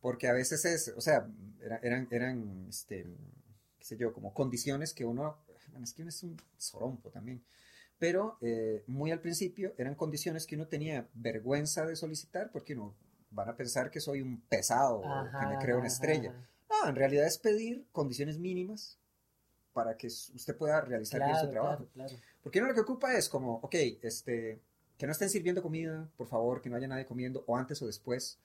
Porque 0.00 0.28
a 0.28 0.32
veces 0.32 0.64
es, 0.64 0.92
o 0.96 1.00
sea, 1.00 1.28
era- 1.62 1.78
eran, 1.82 2.08
eran, 2.10 2.66
este, 2.68 3.04
qué 3.78 3.84
sé 3.84 3.96
yo, 3.96 4.12
como 4.12 4.34
condiciones 4.34 4.92
que 4.92 5.04
uno, 5.04 5.38
bueno, 5.70 5.84
es 5.84 5.92
que 5.92 6.02
uno 6.02 6.08
es 6.08 6.22
un 6.22 6.36
sorompo 6.58 7.10
también, 7.10 7.42
pero 7.98 8.36
eh, 8.40 8.82
muy 8.86 9.10
al 9.10 9.20
principio 9.20 9.72
eran 9.78 9.94
condiciones 9.94 10.46
que 10.46 10.56
uno 10.56 10.66
tenía 10.66 11.08
vergüenza 11.14 11.86
de 11.86 11.96
solicitar 11.96 12.50
porque 12.50 12.74
uno 12.74 12.94
van 13.30 13.48
a 13.48 13.56
pensar 13.56 13.90
que 13.90 14.00
soy 14.00 14.20
un 14.22 14.40
pesado 14.42 14.98
o 15.00 15.30
que 15.40 15.46
me 15.46 15.58
creo 15.58 15.78
una 15.78 15.86
estrella. 15.88 16.30
ajá. 16.30 16.50
No, 16.84 16.88
en 16.90 16.96
realidad 16.96 17.26
es 17.26 17.38
pedir 17.38 17.86
condiciones 17.92 18.38
mínimas 18.38 18.98
para 19.76 19.94
que 19.94 20.06
usted 20.06 20.56
pueda 20.56 20.80
realizar 20.80 21.20
bien 21.20 21.34
su 21.36 21.40
Claro, 21.42 21.52
trabajo. 21.52 21.86
claro, 21.92 22.08
claro. 22.08 22.22
Porque 22.42 22.60
uno 22.60 22.68
lo 22.68 22.74
que 22.74 22.80
ocupa 22.80 23.12
es 23.14 23.28
como, 23.28 23.56
ok, 23.56 23.74
este, 24.02 24.58
que 24.96 25.04
no 25.06 25.12
estén 25.12 25.28
sirviendo 25.28 25.60
comida, 25.62 26.08
por 26.16 26.26
favor, 26.28 26.62
que 26.62 26.70
no 26.70 26.76
haya 26.76 26.88
nadie 26.88 27.04
comiendo, 27.04 27.44
o 27.46 27.56
antes 27.58 27.82
o 27.82 27.86
después. 27.86 28.38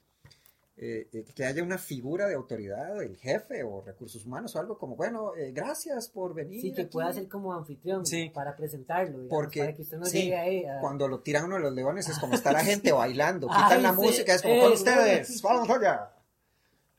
Eh, 0.78 1.08
eh, 1.14 1.26
que 1.36 1.46
haya 1.46 1.62
una 1.64 1.78
figura 1.78 2.28
de 2.28 2.34
autoridad, 2.34 3.02
el 3.04 3.16
jefe 3.18 3.64
o 3.64 3.82
recursos 3.82 4.26
humanos 4.26 4.56
o 4.56 4.60
algo 4.60 4.78
como, 4.78 4.96
bueno, 4.98 5.36
eh, 5.36 5.52
gracias 5.54 6.10
por 6.10 6.34
venir. 6.34 6.60
Sí, 6.62 6.74
que 6.74 6.82
aquí". 6.84 6.92
pueda 6.92 7.14
ser 7.14 7.28
como 7.30 7.54
anfitrión 7.54 8.06
Sí. 8.06 8.30
para 8.34 8.56
presentarlo, 8.58 9.20
digamos, 9.22 9.30
Porque, 9.30 9.60
para 9.60 9.74
que 9.76 9.82
usted 9.84 9.98
no 9.98 10.06
sí, 10.06 10.24
llegue 10.24 10.38
ahí 10.38 10.66
a... 10.66 10.80
Cuando 10.82 11.08
lo 11.08 11.20
tiran 11.22 11.46
uno 11.46 11.56
de 11.56 11.62
los 11.62 11.74
leones 11.74 12.10
es 12.10 12.18
como 12.20 12.34
está 12.36 12.52
la 12.52 12.64
gente 12.66 12.92
bailando, 12.92 13.48
Ay, 13.50 13.64
quitan 13.64 13.84
la 13.84 13.92
sí, 13.92 13.96
música, 14.02 14.34
es 14.36 14.42
como, 14.42 14.54
eh, 14.56 14.60
con 14.60 14.70
no. 14.70 14.76
ustedes, 14.76 15.42
vamos 15.42 15.70
allá. 15.70 16.12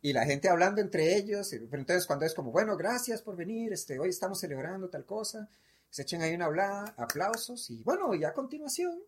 Y 0.05 0.13
la 0.13 0.25
gente 0.27 0.49
hablando 0.49 0.81
entre 0.81 1.17
ellos, 1.17 1.49
pero 1.71 1.81
entonces 1.81 2.07
cuando 2.07 2.25
es 2.27 2.35
como, 2.35 2.51
bueno, 2.51 2.77
gracias 2.77 3.23
por 3.23 3.37
venir, 3.37 3.73
este, 3.73 3.99
hoy 4.01 4.09
estamos 4.09 4.41
celebrando 4.41 4.89
tal 4.89 5.05
cosa, 5.05 5.49
se 5.91 6.03
echan 6.03 6.23
ahí 6.23 6.35
una 6.35 6.47
hablada, 6.47 6.93
aplausos 6.97 7.71
y 7.71 7.83
bueno, 7.85 8.13
y 8.15 8.25
a 8.25 8.33
continuación, 8.33 8.99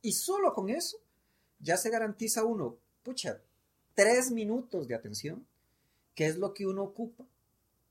y 0.00 0.12
solo 0.12 0.54
con 0.54 0.70
eso, 0.70 0.96
ya 1.60 1.76
se 1.76 1.90
garantiza 1.90 2.44
uno, 2.44 2.76
pucha, 3.02 3.40
tres 3.94 4.30
minutos 4.30 4.88
de 4.88 4.94
atención, 4.94 5.46
que 6.14 6.26
es 6.26 6.36
lo 6.38 6.54
que 6.54 6.66
uno 6.66 6.82
ocupa 6.84 7.24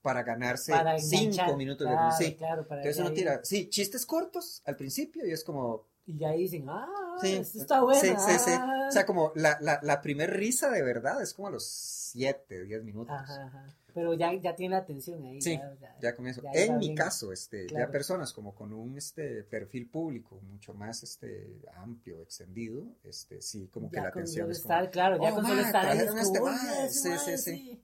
para 0.02 0.22
ganarse 0.24 0.72
para 0.72 0.98
cinco 0.98 1.56
minutos 1.56 1.86
de 1.86 1.92
claro, 1.94 2.06
atención. 2.08 2.30
Sí. 2.32 2.36
claro, 2.36 2.66
para 2.66 2.80
Entonces 2.80 3.00
uno 3.00 3.10
ahí- 3.10 3.14
tira, 3.14 3.44
sí, 3.44 3.68
chistes 3.68 4.04
cortos 4.04 4.62
al 4.64 4.74
principio 4.76 5.24
y 5.26 5.30
es 5.32 5.44
como, 5.44 5.84
Y 6.06 6.16
ya 6.18 6.32
dicen, 6.32 6.64
ah, 6.68 7.07
Sí, 7.20 7.34
esto 7.36 7.58
está 7.58 7.82
bueno. 7.82 8.00
sí, 8.00 8.08
sí, 8.08 8.38
sí. 8.38 8.50
ah". 8.54 8.86
O 8.88 8.92
sea, 8.92 9.04
como 9.06 9.32
la, 9.34 9.58
la, 9.60 9.78
la 9.82 10.00
primer 10.00 10.30
risa 10.36 10.70
de 10.70 10.82
verdad 10.82 11.20
es 11.22 11.34
como 11.34 11.48
a 11.48 11.50
los 11.50 11.64
7, 11.66 12.64
10 12.64 12.82
minutos. 12.84 13.14
Ajá, 13.14 13.46
ajá. 13.46 13.74
Pero 13.94 14.14
ya, 14.14 14.32
ya 14.34 14.54
tiene 14.54 14.76
la 14.76 14.82
atención 14.82 15.24
ahí. 15.24 15.40
Sí, 15.42 15.56
ya, 15.58 15.74
ya. 15.80 15.96
Ya. 16.00 16.16
Ya 16.42 16.50
en 16.54 16.78
mi 16.78 16.86
bien. 16.86 16.96
caso, 16.96 17.32
este, 17.32 17.66
ya 17.68 17.90
personas 17.90 18.32
como 18.32 18.54
con 18.54 18.72
un 18.72 18.96
este 18.96 19.42
perfil 19.42 19.88
público 19.90 20.40
mucho 20.42 20.72
más 20.74 21.02
este 21.02 21.60
amplio, 21.74 22.22
extendido, 22.22 22.84
este, 23.04 23.42
sí, 23.42 23.68
como 23.72 23.90
que 23.90 23.96
Ya 23.96 24.02
la 24.04 24.08
atención 24.10 24.44
solo 24.44 24.52
es 24.52 24.62
como, 24.62 24.74
estar, 24.74 24.90
claro, 24.90 25.16
ya 25.20 25.32
"Oh, 25.32 25.34
con 25.34 25.46
solo 25.46 25.60
estar 25.62 25.86
ahí 25.86 25.98
este 25.98 26.38
como, 26.38 26.52
Sí, 26.88 27.10
sí, 27.18 27.38
sí. 27.38 27.82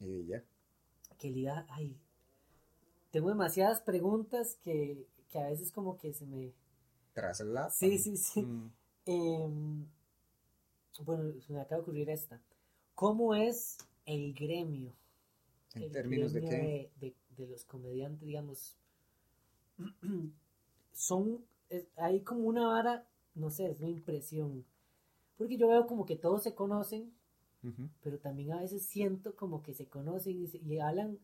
y 0.00 0.26
ya. 0.26 0.42
Que 1.18 1.30
le 1.30 1.38
iba- 1.40 1.66
ay, 1.70 1.96
tengo 3.10 3.28
demasiadas 3.28 3.80
preguntas 3.82 4.56
que, 4.62 5.06
que 5.30 5.38
a 5.38 5.46
veces 5.48 5.72
como 5.72 5.98
que 5.98 6.12
se 6.12 6.26
me... 6.26 6.52
Traslapan. 7.16 7.70
Sí, 7.72 7.98
sí, 7.98 8.16
sí. 8.16 8.42
Mm, 8.42 8.70
Em, 9.06 9.86
bueno, 11.04 11.32
se 11.40 11.52
me 11.52 11.60
acaba 11.60 11.76
de 11.76 11.82
ocurrir 11.82 12.10
esta. 12.10 12.40
¿Cómo 12.94 13.34
es 13.34 13.78
el 14.06 14.32
gremio. 14.34 14.92
¿En 15.74 15.82
el 15.84 15.92
términos 15.92 16.32
de 16.32 16.40
gremio 16.40 16.48
qué? 16.48 16.56
De, 16.56 16.90
de- 17.08 17.14
de 17.36 17.46
los 17.48 17.64
comediantes, 17.64 18.26
digamos, 18.26 18.76
son, 20.92 21.44
es- 21.68 21.88
hay 21.96 22.20
como 22.22 22.42
una 22.48 22.66
vara, 22.68 23.06
no 23.34 23.50
sé, 23.50 23.70
es 23.70 23.80
mi 23.80 23.90
impresión. 23.90 24.64
Porque 25.38 25.58
yo 25.58 25.68
veo 25.68 25.86
como 25.86 26.06
que 26.06 26.16
todos 26.16 26.42
se 26.44 26.54
conocen, 26.54 27.12
pero 28.02 28.18
también 28.18 28.52
a 28.52 28.60
veces 28.60 28.84
siento 28.86 29.36
como 29.36 29.62
que 29.62 29.74
se 29.74 29.88
conocen 29.88 30.42
y, 30.42 30.48
se- 30.48 30.58
y 30.58 30.78
hablan, 30.80 31.18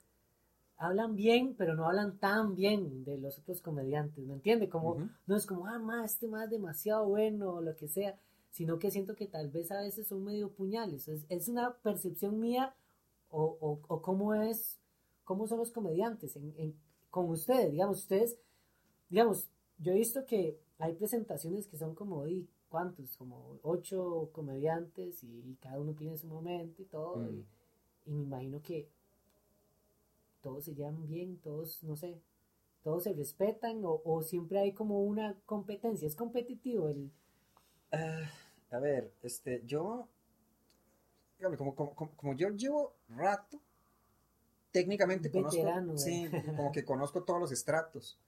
hablan 0.76 1.14
bien, 1.16 1.54
pero 1.56 1.74
no 1.74 1.86
hablan 1.86 2.18
tan 2.18 2.54
bien 2.56 3.04
de 3.04 3.18
los 3.18 3.38
otros 3.38 3.60
comediantes, 3.62 4.24
¿me 4.26 4.34
entiende? 4.34 4.68
Como, 4.68 4.92
Ujú. 4.92 5.08
no 5.26 5.36
es 5.36 5.46
como, 5.46 5.66
ah, 5.66 5.78
ma, 5.78 6.04
este 6.04 6.28
más 6.28 6.50
demasiado 6.50 7.06
bueno 7.08 7.54
o 7.54 7.60
lo 7.62 7.76
que 7.76 7.88
sea, 7.88 8.18
sino 8.50 8.78
que 8.78 8.90
siento 8.90 9.14
que 9.14 9.26
tal 9.26 9.48
vez 9.50 9.70
a 9.72 9.80
veces 9.80 10.06
son 10.08 10.24
medio 10.24 10.50
puñales. 10.50 11.08
Es, 11.08 11.24
es 11.28 11.48
una 11.48 11.72
percepción 11.74 12.38
mía 12.40 12.74
o, 13.30 13.56
o, 13.60 13.80
o 13.88 14.02
cómo 14.02 14.34
es, 14.34 14.78
cómo 15.24 15.46
son 15.46 15.58
los 15.58 15.70
comediantes 15.72 16.36
en, 16.36 16.52
en- 16.58 16.74
con 17.10 17.28
ustedes, 17.30 17.70
digamos, 17.72 17.98
ustedes, 17.98 18.38
digamos, 19.08 19.48
yo 19.78 19.92
he 19.92 19.96
visto 19.96 20.24
que 20.26 20.58
hay 20.78 20.94
presentaciones 20.94 21.66
que 21.66 21.76
son 21.76 21.94
como, 21.94 22.26
¿y 22.26 22.48
cuántos? 22.68 23.16
Como 23.16 23.58
ocho 23.62 24.30
comediantes 24.32 25.22
y, 25.24 25.56
cada 25.60 25.80
uno 25.80 25.92
tiene 25.94 26.16
su 26.16 26.26
momento 26.26 26.82
y 26.82 26.86
todo, 26.86 27.18
Mm. 27.20 27.28
y, 28.06 28.10
y 28.10 28.12
me 28.12 28.22
imagino 28.24 28.62
que 28.62 28.88
todos 30.42 30.64
se 30.66 30.74
llevan 30.74 31.06
bien, 31.08 31.38
todos, 31.38 31.82
no 31.84 31.96
sé, 31.96 32.20
todos 32.82 33.04
se 33.04 33.12
respetan 33.14 33.84
o, 33.84 34.02
o 34.04 34.22
siempre 34.22 34.58
hay 34.60 34.72
como 34.72 35.02
una 35.02 35.36
competencia, 35.46 36.06
es 36.08 36.16
competitivo 36.16 36.88
el... 36.90 37.10
Ah, 37.92 38.30
a 38.72 38.78
ver, 38.80 39.12
este, 39.22 39.62
yo, 39.66 40.08
como, 41.58 41.74
como, 41.74 41.94
como- 41.94 42.16
como 42.16 42.34
yo 42.34 42.48
llevo 42.50 42.94
rato, 43.08 43.60
técnicamente 44.70 45.30
conozco, 45.30 45.56
Veterano, 45.58 45.98
sí, 45.98 46.28
¿verdad? 46.28 46.54
como 46.56 46.72
que 46.72 46.84
conozco 46.84 47.22
todos 47.24 47.40
los 47.40 47.52
estratos. 47.52 48.18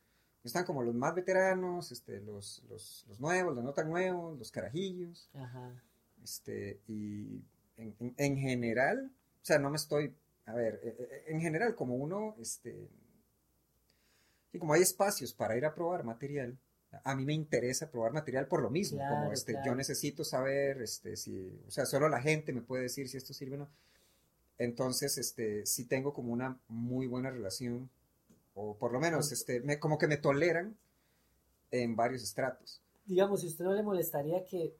Están 0.42 0.64
como 0.66 0.82
los 0.82 0.94
más 0.94 1.14
veteranos, 1.14 1.90
este, 1.90 2.20
los, 2.20 2.62
los, 2.68 3.06
los 3.08 3.18
nuevos, 3.18 3.54
los 3.54 3.64
no 3.64 3.72
tan 3.72 3.88
nuevos, 3.88 4.38
los 4.38 4.50
carajillos, 4.50 5.30
Ajá, 5.34 5.74
este, 6.22 6.80
y 6.88 7.42
en, 7.76 7.94
en- 8.00 8.14
en 8.16 8.38
general, 8.38 9.10
o 9.42 9.44
sea, 9.44 9.58
no 9.58 9.70
me 9.70 9.76
estoy, 9.76 10.14
a 10.46 10.52
ver, 10.54 10.80
eh, 10.82 10.96
eh, 10.98 11.24
en 11.28 11.40
general, 11.40 11.74
como 11.74 11.96
uno, 11.96 12.36
este, 12.40 12.88
y 14.52 14.58
como 14.58 14.74
hay 14.74 14.82
espacios 14.82 15.32
para 15.32 15.56
ir 15.56 15.64
a 15.64 15.74
probar 15.74 16.04
material, 16.04 16.58
a 17.02 17.14
mí 17.16 17.24
me 17.24 17.32
interesa 17.32 17.90
probar 17.90 18.12
material 18.12 18.46
por 18.46 18.62
lo 18.62 18.70
mismo, 18.70 18.98
Claro, 18.98 19.16
como 19.16 19.32
este, 19.32 19.52
claro. 19.52 19.66
yo 19.66 19.74
necesito 19.74 20.22
saber, 20.24 20.80
este, 20.82 21.16
si, 21.16 21.60
o 21.66 21.70
sea, 21.70 21.86
solo 21.86 22.08
la 22.08 22.20
gente 22.20 22.52
me 22.52 22.60
puede 22.62 22.84
decir 22.84 23.08
si 23.08 23.16
esto 23.16 23.34
sirve 23.34 23.56
o 23.56 23.58
no. 23.60 23.68
Entonces, 24.58 25.18
este, 25.18 25.66
sí 25.66 25.86
tengo 25.86 26.12
como 26.14 26.32
una 26.32 26.56
muy 26.68 27.06
buena 27.08 27.30
relación, 27.30 27.90
o 28.54 28.76
por 28.76 28.92
lo 28.92 29.00
menos, 29.00 29.32
este, 29.32 29.60
me, 29.60 29.80
como 29.80 29.98
que 29.98 30.06
me 30.06 30.16
toleran 30.16 30.76
en 31.72 31.96
varios 31.96 32.22
estratos. 32.22 32.80
digamos, 33.06 33.40
si 33.40 33.48
usted 33.48 33.64
no 33.64 33.74
le 33.74 33.82
molestaría 33.82 34.44
que, 34.44 34.76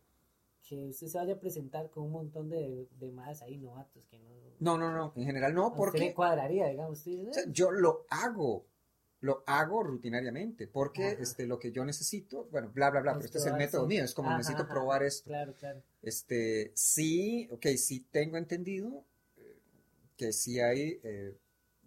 que 0.69 0.87
usted 0.89 1.07
se 1.09 1.19
vaya 1.19 1.35
a 1.35 1.39
presentar 1.39 1.91
con 1.91 2.05
un 2.05 2.13
montón 2.13 2.49
de, 2.49 2.89
de 2.99 3.13
más 3.13 3.43
ahí 3.43 3.59
novatos 3.59 4.07
que 4.07 4.19
no... 4.19 4.31
No, 4.61 4.79
no, 4.79 4.91
no, 4.93 5.13
en 5.17 5.27
general 5.27 5.55
no, 5.55 5.67
usted 5.67 5.77
porque 5.79 5.99
le 5.99 6.15
cuadraría, 6.15 6.67
digamos, 6.69 6.99
usted 6.99 7.11
dice, 7.11 7.29
O 7.31 7.35
sea, 7.35 7.43
"Eh, 7.43 7.47
yo 7.53 7.71
lo 7.71 8.07
hago, 8.09 8.65
lo 9.21 9.43
hago 9.47 9.83
rutinariamente, 9.83 10.67
porque 10.67 11.09
Ajá. 11.09 11.23
este, 11.23 11.47
lo 11.47 11.59
que 11.59 11.71
yo 11.73 11.85
necesito, 11.85 12.49
bueno, 12.51 12.71
bla, 12.73 12.91
bla, 12.91 13.01
bla, 13.01 13.13
Es 13.13 13.17
pero 13.19 13.27
este 13.27 13.39
es 13.39 13.47
el 13.47 13.55
método 13.55 13.83
sí. 13.83 13.89
mío, 13.89 14.05
es 14.05 14.15
como 14.15 14.29
Ajá, 14.31 14.39
necesito 14.39 14.63
ajá. 14.63 14.73
probar 14.73 15.03
esto. 15.03 15.25
claro, 15.29 15.53
claro, 15.55 15.83
Este, 16.03 16.73
sí, 16.75 17.49
ok, 17.51 17.67
sí 17.77 18.07
tengo 18.11 18.37
entendido 18.39 19.05
eh, 19.37 19.57
que 20.17 20.33
sí 20.33 20.61
hay 20.61 20.99
eh, 21.03 21.37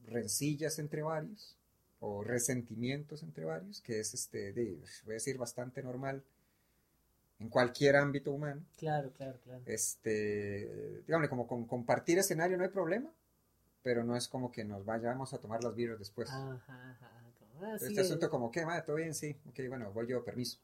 rencillas 0.06 0.78
entre 0.80 1.02
varios, 1.02 1.56
o 2.00 2.24
resentimientos 2.24 3.24
entre 3.24 3.46
varios, 3.46 3.82
que 3.82 4.00
es, 4.00 4.14
este, 4.14 4.54
de, 4.54 4.76
voy 5.06 5.14
a 5.14 5.16
decir, 5.16 5.38
bastante 5.38 5.82
normal 5.82 6.24
en 7.40 7.50
cualquier 7.50 7.96
ámbito 7.96 8.32
humano. 8.32 8.62
claro, 8.78 9.12
claro, 9.12 9.38
claro. 9.44 9.62
Este, 9.66 11.02
dígame, 11.06 11.30
como 11.30 11.48
con 11.48 11.66
compartir 11.66 12.18
escenario 12.18 12.58
no 12.58 12.64
hay 12.64 12.70
problema, 12.70 13.10
pero 13.84 14.04
no 14.04 14.16
es 14.16 14.28
como 14.28 14.52
que 14.52 14.64
nos 14.64 14.86
vayamos 14.86 15.34
a 15.34 15.38
tomar 15.38 15.64
las 15.64 15.76
birras 15.76 16.00
después. 16.00 16.30
Ajá, 16.30 16.54
ajá, 16.56 16.98
ah, 17.62 17.76
Este 17.76 17.90
sí, 17.90 18.00
asunto 18.00 18.26
eh, 18.26 18.30
como, 18.30 18.52
¿qué, 18.52 18.66
madre? 18.66 18.84
¿Todo 18.86 18.96
bien? 18.96 19.14
Sí. 19.14 19.36
Ok, 19.50 19.60
bueno, 19.70 19.92
voy 19.94 20.08
yo, 20.08 20.24
permiso. 20.24 20.58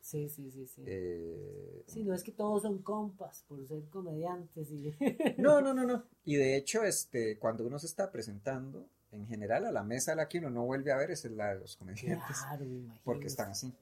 sí, 0.00 0.28
sí, 0.28 0.50
sí, 0.50 0.66
sí. 0.66 0.82
Eh, 0.86 1.84
Sí, 1.86 2.04
no 2.04 2.14
es 2.14 2.22
que 2.22 2.32
todos 2.32 2.62
son 2.62 2.78
compas 2.82 3.44
por 3.48 3.66
ser 3.66 3.84
comediantes 3.88 4.70
y... 4.70 4.94
no, 5.38 5.60
no, 5.60 5.72
no, 5.72 5.84
no. 5.84 6.04
Y 6.24 6.36
de 6.36 6.56
hecho, 6.56 6.82
este, 6.82 7.38
cuando 7.38 7.66
uno 7.66 7.78
se 7.78 7.86
está 7.86 8.10
presentando, 8.10 8.86
en 9.12 9.26
general, 9.26 9.64
a 9.66 9.72
la 9.72 9.82
mesa 9.82 10.12
a 10.12 10.14
la 10.16 10.28
que 10.28 10.38
uno 10.38 10.50
no 10.50 10.64
vuelve 10.64 10.92
a 10.92 10.96
ver 10.96 11.10
es 11.10 11.24
la 11.24 11.54
de 11.54 11.60
los 11.60 11.76
comediantes. 11.76 12.36
Claro, 12.38 12.64
me 12.64 12.76
imagino. 12.76 13.00
porque 13.04 13.26
están 13.26 13.50
así. 13.50 13.72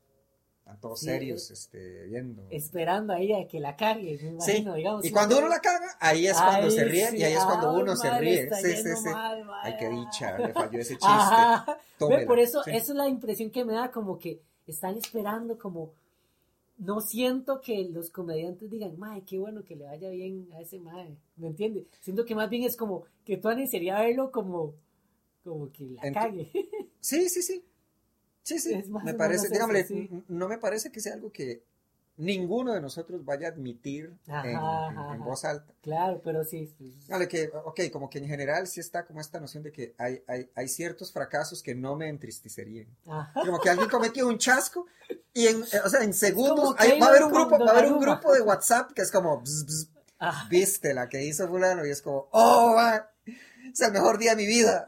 Están 0.68 0.80
todos 0.82 1.00
Sí, 1.00 1.06
serios, 1.06 1.50
este, 1.50 2.04
viendo. 2.08 2.46
Esperando 2.50 3.14
ahí 3.14 3.32
a 3.32 3.48
que 3.48 3.58
la 3.58 3.74
cargue, 3.74 4.12
me 4.12 4.18
Sí, 4.18 4.26
imagino, 4.52 4.74
digamos. 4.74 5.04
y 5.06 5.10
cuando 5.10 5.38
uno 5.38 5.48
la 5.48 5.60
caga, 5.60 5.96
ahí 5.98 6.26
es 6.26 6.36
cuando 6.36 6.70
se 6.70 6.84
ríen 6.84 7.10
sí, 7.12 7.16
y 7.16 7.22
ahí 7.22 7.32
es 7.32 7.42
cuando 7.44 7.70
ay, 7.70 7.80
uno 7.82 7.96
se 7.96 8.18
ríe. 8.18 8.50
Sí, 8.54 8.76
sí, 8.76 8.96
sí. 9.02 9.08
mal, 9.08 9.48
Ay, 9.62 9.76
qué 9.78 9.86
ah. 9.86 9.88
dicha, 9.90 10.38
le 10.38 10.52
falló 10.52 10.78
ese 10.78 10.98
chiste. 10.98 12.26
Por 12.26 12.38
eso, 12.38 12.62
Sí. 12.64 12.72
eso 12.74 12.92
es 12.92 12.98
la 12.98 13.08
impresión 13.08 13.50
que 13.50 13.64
me 13.64 13.72
da, 13.72 13.90
como 13.90 14.18
que 14.18 14.42
están 14.66 14.98
esperando, 14.98 15.56
como 15.58 15.92
no 16.76 17.00
siento 17.00 17.62
que 17.62 17.84
los 17.88 18.10
comediantes 18.10 18.70
digan, 18.70 18.98
mae, 18.98 19.22
qué 19.22 19.38
bueno 19.38 19.64
que 19.64 19.74
le 19.74 19.86
vaya 19.86 20.10
bien 20.10 20.50
a 20.54 20.60
ese 20.60 20.78
mae, 20.78 21.16
¿me 21.38 21.46
entiende? 21.46 21.86
Siento 22.02 22.26
que 22.26 22.34
más 22.34 22.50
bien 22.50 22.64
es 22.64 22.76
como 22.76 23.04
que 23.24 23.38
tú 23.38 23.48
sería 23.70 23.98
verlo 24.00 24.30
como, 24.30 24.74
como 25.42 25.72
que 25.72 25.84
la 25.86 26.02
Ent- 26.02 26.12
cague. 26.12 26.50
Sí, 27.00 27.28
sí, 27.30 27.40
sí. 27.42 27.64
Sí, 28.48 28.58
sí. 28.58 28.72
Es 28.74 28.88
más 28.88 29.04
me 29.04 29.12
parece, 29.14 29.48
dígame, 29.50 29.84
sí. 29.84 30.08
no 30.28 30.48
me 30.48 30.56
parece 30.56 30.90
que 30.90 31.00
sea 31.00 31.12
algo 31.14 31.30
que 31.30 31.62
ninguno 32.16 32.72
de 32.72 32.80
nosotros 32.80 33.22
vaya 33.24 33.48
a 33.48 33.50
admitir 33.52 34.12
Ajá, 34.26 34.48
en, 34.50 34.56
ajá, 34.56 35.16
voz 35.24 35.44
alta. 35.44 35.72
claro, 35.82 36.20
pero 36.24 36.42
sí. 36.44 36.72
Dígale 36.78 37.28
que, 37.28 37.50
ok, 37.64 37.80
como 37.92 38.08
que 38.08 38.18
en 38.18 38.26
general 38.26 38.66
sí 38.66 38.80
está 38.80 39.04
como 39.06 39.20
esta 39.20 39.38
noción 39.38 39.62
de 39.62 39.70
que 39.70 39.94
hay, 39.98 40.22
hay, 40.26 40.48
hay 40.54 40.68
ciertos 40.68 41.12
fracasos 41.12 41.62
que 41.62 41.74
no 41.74 41.94
me 41.94 42.08
entristecerían. 42.08 42.86
ajá. 43.06 43.32
Como 43.44 43.60
que 43.60 43.68
alguien 43.68 43.88
cometió 43.90 44.26
un 44.26 44.38
chasco 44.38 44.86
y 45.34 45.46
en, 45.46 45.62
eh, 45.62 45.80
o 45.84 45.88
sea, 45.90 46.02
en 46.02 46.14
segundos 46.14 46.74
hay- 46.78 46.98
va 46.98 47.06
a 47.06 47.10
haber 47.10 47.24
un 47.24 47.32
grupo, 47.32 47.58
va 47.58 47.66
a 47.72 47.78
haber 47.78 47.92
un 47.92 48.00
grupo 48.00 48.32
de 48.32 48.40
WhatsApp 48.40 48.92
que 48.92 49.02
es 49.02 49.12
como, 49.12 49.40
bzz, 49.42 49.66
bzz, 49.66 49.88
Ajá. 50.18 50.48
viste 50.48 50.94
la 50.94 51.08
que 51.10 51.22
hizo 51.24 51.46
fulano 51.46 51.84
y 51.86 51.90
es 51.90 52.00
como, 52.02 52.28
oh, 52.32 52.72
va, 52.74 53.12
es 53.70 53.80
el 53.80 53.92
mejor 53.92 54.16
día 54.18 54.30
de 54.34 54.36
mi 54.42 54.46
vida. 54.46 54.84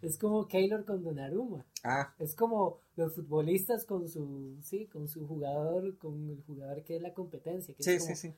Es 0.00 0.18
como 0.18 0.46
Keylor 0.48 0.84
con 0.84 1.02
Donnarumma. 1.02 1.64
Ah, 1.84 2.14
Es 2.18 2.34
como 2.34 2.78
los 2.96 3.14
futbolistas 3.14 3.84
con 3.84 4.08
su, 4.08 4.56
sí, 4.62 4.86
con 4.86 5.06
su 5.06 5.26
jugador, 5.26 5.96
con 5.98 6.30
el 6.30 6.42
jugador 6.46 6.82
que 6.82 6.96
es 6.96 7.02
la 7.02 7.12
competencia. 7.12 7.74
Que 7.74 7.82
sí, 7.82 7.90
es 7.92 8.02
como, 8.02 8.16
sí, 8.16 8.28
sí. 8.30 8.34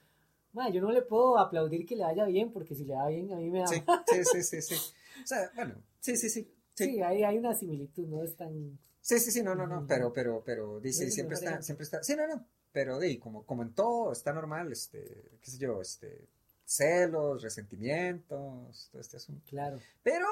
"Ma, 0.52 0.68
yo 0.70 0.80
no 0.80 0.90
le 0.90 1.02
puedo 1.02 1.38
aplaudir 1.38 1.86
que 1.86 1.96
le 1.96 2.02
vaya 2.04 2.24
bien, 2.26 2.52
porque 2.52 2.74
si 2.74 2.84
le 2.84 2.94
va 2.94 3.08
bien, 3.08 3.32
a 3.32 3.36
mí 3.36 3.50
me 3.50 3.60
da 3.60 3.66
Sí, 3.66 3.82
mal". 3.86 4.02
sí, 4.06 4.24
sí, 4.24 4.42
sí, 4.42 4.62
sí. 4.62 4.74
O 5.22 5.26
sea, 5.26 5.50
bueno, 5.54 5.74
sí, 6.00 6.16
sí, 6.16 6.28
sí. 6.28 6.50
Sí, 6.74 6.84
Sí, 6.84 7.00
hay, 7.02 7.22
hay 7.22 7.38
una 7.38 7.54
similitud, 7.54 8.06
no 8.06 8.22
es 8.22 8.36
tan... 8.36 8.78
sí, 9.00 9.18
sí, 9.18 9.30
sí, 9.30 9.42
no, 9.42 9.54
no, 9.54 9.66
no, 9.66 9.78
Ujú. 9.78 9.86
pero, 9.86 10.12
pero, 10.12 10.42
pero, 10.44 10.80
dice, 10.80 11.04
el 11.04 11.12
siempre 11.12 11.36
está, 11.36 11.62
siempre 11.62 11.84
está, 11.84 12.02
sí, 12.02 12.14
no, 12.16 12.26
no, 12.26 12.44
pero, 12.72 12.98
di, 12.98 13.16
como, 13.18 13.44
como 13.46 13.62
en 13.62 13.72
todo, 13.72 14.12
está 14.12 14.32
normal, 14.34 14.70
este, 14.72 15.30
qué 15.40 15.50
sé 15.50 15.56
yo, 15.58 15.80
este, 15.80 16.26
celos, 16.66 17.42
resentimientos, 17.42 18.88
todo 18.90 19.00
este 19.00 19.16
asunto. 19.16 19.42
Claro. 19.48 19.78
Pero, 20.02 20.26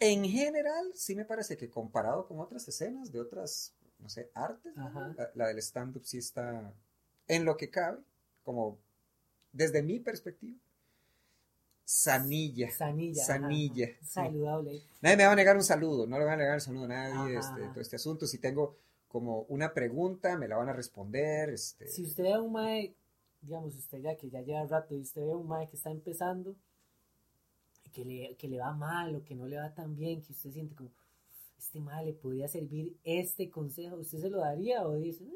en 0.00 0.24
general, 0.24 0.90
sí 0.94 1.14
me 1.14 1.24
parece 1.24 1.56
que 1.56 1.70
comparado 1.70 2.26
con 2.26 2.40
otras 2.40 2.66
escenas 2.66 3.12
de 3.12 3.20
otras, 3.20 3.74
no 3.98 4.08
sé, 4.08 4.30
artes, 4.34 4.74
la, 4.74 5.30
la 5.34 5.46
del 5.48 5.58
stand-up 5.58 6.04
sí 6.04 6.18
está, 6.18 6.72
en 7.28 7.44
lo 7.44 7.56
que 7.56 7.70
cabe, 7.70 7.98
como, 8.42 8.78
desde 9.52 9.82
mi 9.82 10.00
perspectiva, 10.00 10.58
sanilla. 11.84 12.70
Sanilla. 12.70 13.24
Sanilla, 13.24 13.86
sí. 14.00 14.06
Saludable. 14.06 14.82
Nadie 15.00 15.16
me 15.16 15.26
va 15.26 15.32
a 15.32 15.36
negar 15.36 15.56
un 15.56 15.64
saludo, 15.64 16.06
no 16.06 16.18
le 16.18 16.24
van 16.24 16.34
a 16.34 16.36
negar 16.38 16.54
un 16.54 16.60
saludo 16.60 16.84
a 16.84 16.88
nadie, 16.88 17.36
Ajá, 17.36 17.48
este, 17.48 17.62
ajá. 17.64 17.72
todo 17.72 17.80
este 17.80 17.96
asunto. 17.96 18.26
Si 18.26 18.38
tengo 18.38 18.76
como 19.08 19.42
una 19.48 19.74
pregunta, 19.74 20.36
me 20.36 20.46
la 20.46 20.56
van 20.56 20.68
a 20.68 20.72
responder. 20.72 21.50
Este, 21.50 21.88
Si 21.88 22.04
usted 22.04 22.22
ve 22.24 22.32
a 22.32 22.40
un 22.40 22.52
mae, 22.52 22.94
digamos, 23.42 23.74
usted 23.74 23.98
ya 23.98 24.16
que 24.16 24.30
ya 24.30 24.40
lleva 24.40 24.64
rato 24.66 24.94
y 24.94 25.00
usted 25.00 25.22
ve 25.22 25.32
a 25.32 25.36
un 25.36 25.48
mae 25.48 25.68
que 25.68 25.76
está 25.76 25.90
empezando, 25.90 26.54
que 27.90 28.04
le, 28.04 28.36
que 28.36 28.48
le 28.48 28.58
va 28.58 28.72
mal 28.72 29.14
o 29.16 29.24
que 29.24 29.34
no 29.34 29.46
le 29.46 29.56
va 29.56 29.74
tan 29.74 29.94
bien, 29.96 30.22
que 30.22 30.32
usted 30.32 30.50
siente 30.50 30.74
como, 30.74 30.90
este 31.58 31.80
mae 31.80 32.04
le 32.06 32.12
podría 32.14 32.48
servir 32.48 32.96
este 33.04 33.50
consejo, 33.50 33.96
¿usted 33.96 34.18
se 34.20 34.30
lo 34.30 34.38
daría 34.38 34.86
o 34.86 34.94
dice, 34.96 35.24
"Mm", 35.24 35.30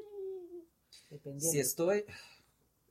dependiendo? 1.11 1.51
si 1.51 1.61
estoy, 1.61 2.05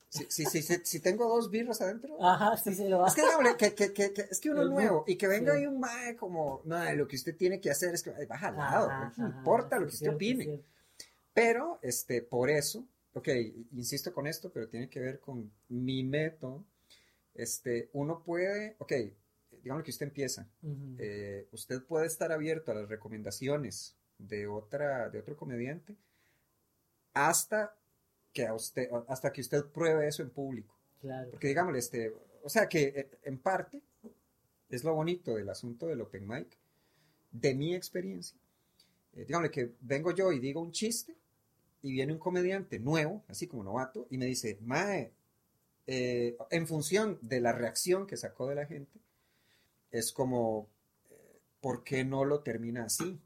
si, 0.10 0.46
si, 0.46 0.62
si, 0.62 1.00
tengo 1.00 1.28
dos 1.28 1.50
birras 1.50 1.82
adentro, 1.82 2.16
Ajá, 2.22 2.56
sí 2.58 2.74
se 2.74 2.88
lo 2.88 3.00
va. 3.00 3.08
es 3.08 3.16
que, 3.58 3.74
que, 3.74 3.94
que, 3.94 4.28
es 4.30 4.40
que 4.40 4.50
uno 4.52 4.62
El 4.62 4.70
nuevo 4.70 5.04
y 5.08 5.16
que 5.16 5.28
venga 5.28 5.54
sí. 5.54 5.58
ahí 5.60 5.66
un 5.66 5.80
mae 5.80 6.16
como, 6.16 6.62
no, 6.66 6.94
lo 6.94 7.08
que 7.08 7.16
usted 7.16 7.36
tiene 7.36 7.60
que 7.60 7.72
hacer 7.72 7.94
es 7.94 8.04
que 8.04 8.12
baja 8.26 8.50
al 8.50 8.58
lado, 8.58 8.88
Ajá, 8.90 9.14
no 9.18 9.26
ajá, 9.26 9.30
importa 9.38 9.80
lo 9.80 9.88
que 9.88 9.94
usted 9.94 10.06
cierto, 10.06 10.16
opine. 10.16 10.44
cierto. 10.44 10.66
Pero, 11.34 11.80
este, 11.82 12.22
por 12.22 12.50
eso, 12.50 12.86
ok, 13.14 13.28
insisto 13.76 14.14
con 14.14 14.28
esto, 14.28 14.52
pero 14.52 14.68
tiene 14.68 14.88
que 14.90 15.00
ver 15.00 15.20
con 15.20 15.52
mi 15.70 16.04
método, 16.04 16.64
este, 17.34 17.90
uno 17.94 18.22
puede, 18.24 18.76
ok, 18.78 18.94
digamos 19.64 19.84
que 19.84 19.92
usted 19.92 20.08
empieza, 20.08 20.48
Ujú. 20.62 20.96
eh, 21.00 21.48
usted 21.52 21.82
puede 21.84 22.06
estar 22.06 22.32
abierto 22.32 22.72
a 22.72 22.76
las 22.76 22.90
recomendaciones 22.90 23.96
de, 24.18 24.46
otra, 24.46 25.10
de 25.10 25.20
otro 25.20 25.36
comediante 25.36 25.96
hasta 27.14 27.76
que, 28.34 28.46
a 28.46 28.54
usted, 28.54 28.90
hasta 29.08 29.32
que 29.32 29.42
usted 29.42 29.66
pruebe 29.66 30.08
eso 30.08 30.22
en 30.22 30.30
público. 30.32 30.76
Claro. 31.00 31.32
Porque 31.32 31.48
digámosle, 31.48 31.80
este, 31.80 32.14
o 32.44 32.50
sea 32.50 32.68
que 32.68 32.84
eh, 32.84 33.10
en 33.24 33.38
parte 33.40 33.82
es 34.70 34.84
lo 34.84 34.94
bonito 34.94 35.36
del 35.36 35.50
asunto 35.50 35.88
del 35.88 36.02
open 36.02 36.28
mic, 36.28 36.58
de 37.32 37.54
mi 37.56 37.76
experiencia. 37.76 38.38
Eh, 39.14 39.26
digámosle 39.26 39.52
que 39.52 39.74
vengo 39.82 40.12
yo 40.12 40.32
y 40.32 40.40
digo 40.40 40.62
un 40.62 40.72
chiste 40.72 41.16
y 41.82 41.92
viene 41.92 42.14
un 42.14 42.20
comediante 42.20 42.80
nuevo, 42.80 43.24
así 43.28 43.48
como 43.48 43.64
novato, 43.64 44.08
y 44.10 44.18
me 44.18 44.26
dice, 44.26 44.58
Mae, 44.62 45.12
eh, 45.86 46.38
en 46.50 46.66
función 46.66 47.20
de 47.22 47.42
la 47.42 47.52
reacción 47.52 48.08
que 48.08 48.18
sacó 48.18 48.48
de 48.48 48.56
la 48.56 48.66
gente, 48.66 49.00
es 49.94 50.12
como, 50.12 50.68
eh, 51.10 51.40
¿por 51.62 51.84
qué 51.86 52.04
no 52.04 52.26
lo 52.26 52.42
termina 52.42 52.84
así? 52.86 53.18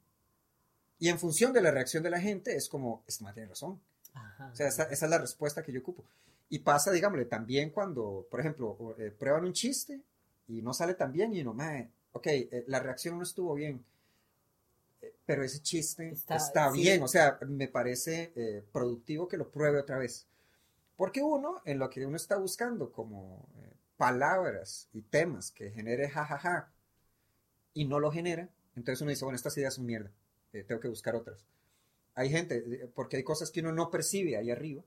Y 0.99 1.09
en 1.09 1.17
función 1.17 1.53
de 1.53 1.61
la 1.61 1.71
reacción 1.71 2.03
de 2.03 2.09
la 2.11 2.19
gente, 2.19 2.55
es 2.55 2.69
como, 2.69 3.03
este 3.07 3.23
mae 3.23 3.33
tiene 3.33 3.49
razón. 3.49 3.79
Ajá. 4.13 4.49
O 4.51 4.55
sea, 4.55 4.67
esa, 4.67 4.83
esa 4.83 5.05
es 5.05 5.09
la 5.09 5.17
respuesta 5.17 5.63
que 5.63 5.71
yo 5.71 5.79
ocupo. 5.79 6.03
Y 6.49 6.59
pasa, 6.59 6.91
digámosle, 6.91 7.25
también 7.25 7.69
cuando, 7.71 8.27
por 8.29 8.39
ejemplo, 8.39 8.95
eh, 8.99 9.11
prueban 9.11 9.45
un 9.45 9.53
chiste 9.53 10.01
y 10.47 10.61
no 10.61 10.73
sale 10.73 10.93
tan 10.93 11.11
bien 11.11 11.33
y 11.33 11.41
uno, 11.41 11.53
mae, 11.53 11.89
ok, 12.13 12.27
eh, 12.27 12.63
la 12.67 12.79
reacción 12.79 13.17
no 13.17 13.23
estuvo 13.23 13.53
bien, 13.53 13.83
eh, 15.01 15.13
pero 15.25 15.43
ese 15.43 15.61
chiste 15.61 16.09
Está- 16.09 16.37
está, 16.37 16.71
sí. 16.71 16.81
bien, 16.81 17.03
o 17.03 17.07
sea, 17.07 17.37
me 17.47 17.67
parece 17.67 18.63
productivo 18.71 19.27
que 19.27 19.37
lo 19.37 19.49
pruebe 19.49 19.79
otra 19.79 19.97
vez. 19.97 20.25
Porque 20.95 21.21
uno, 21.21 21.61
en 21.65 21.77
lo 21.79 21.89
que 21.89 22.05
uno 22.05 22.17
está 22.17 22.37
buscando 22.37 22.91
como 22.91 23.45
palabras 23.97 24.89
y 24.93 25.01
temas 25.01 25.51
que 25.51 25.71
genere 25.71 26.09
jajaja 26.09 26.71
y 27.73 27.85
no 27.85 27.99
lo 27.99 28.11
genera, 28.11 28.49
entonces 28.75 29.01
uno 29.01 29.09
dice, 29.09 29.25
bueno, 29.25 29.35
estas 29.35 29.57
ideas 29.57 29.73
son 29.73 29.85
mierda, 29.85 30.11
eh, 30.53 30.63
tengo 30.63 30.79
que 30.79 30.87
buscar 30.87 31.15
otras. 31.15 31.45
Hay 32.13 32.29
gente, 32.29 32.57
eh, 32.57 32.89
porque 32.93 33.17
hay 33.17 33.23
cosas 33.23 33.51
que 33.51 33.59
uno 33.59 33.71
no 33.71 33.91
percibe 33.91 34.37
ahí 34.37 34.49
arriba. 34.49 34.83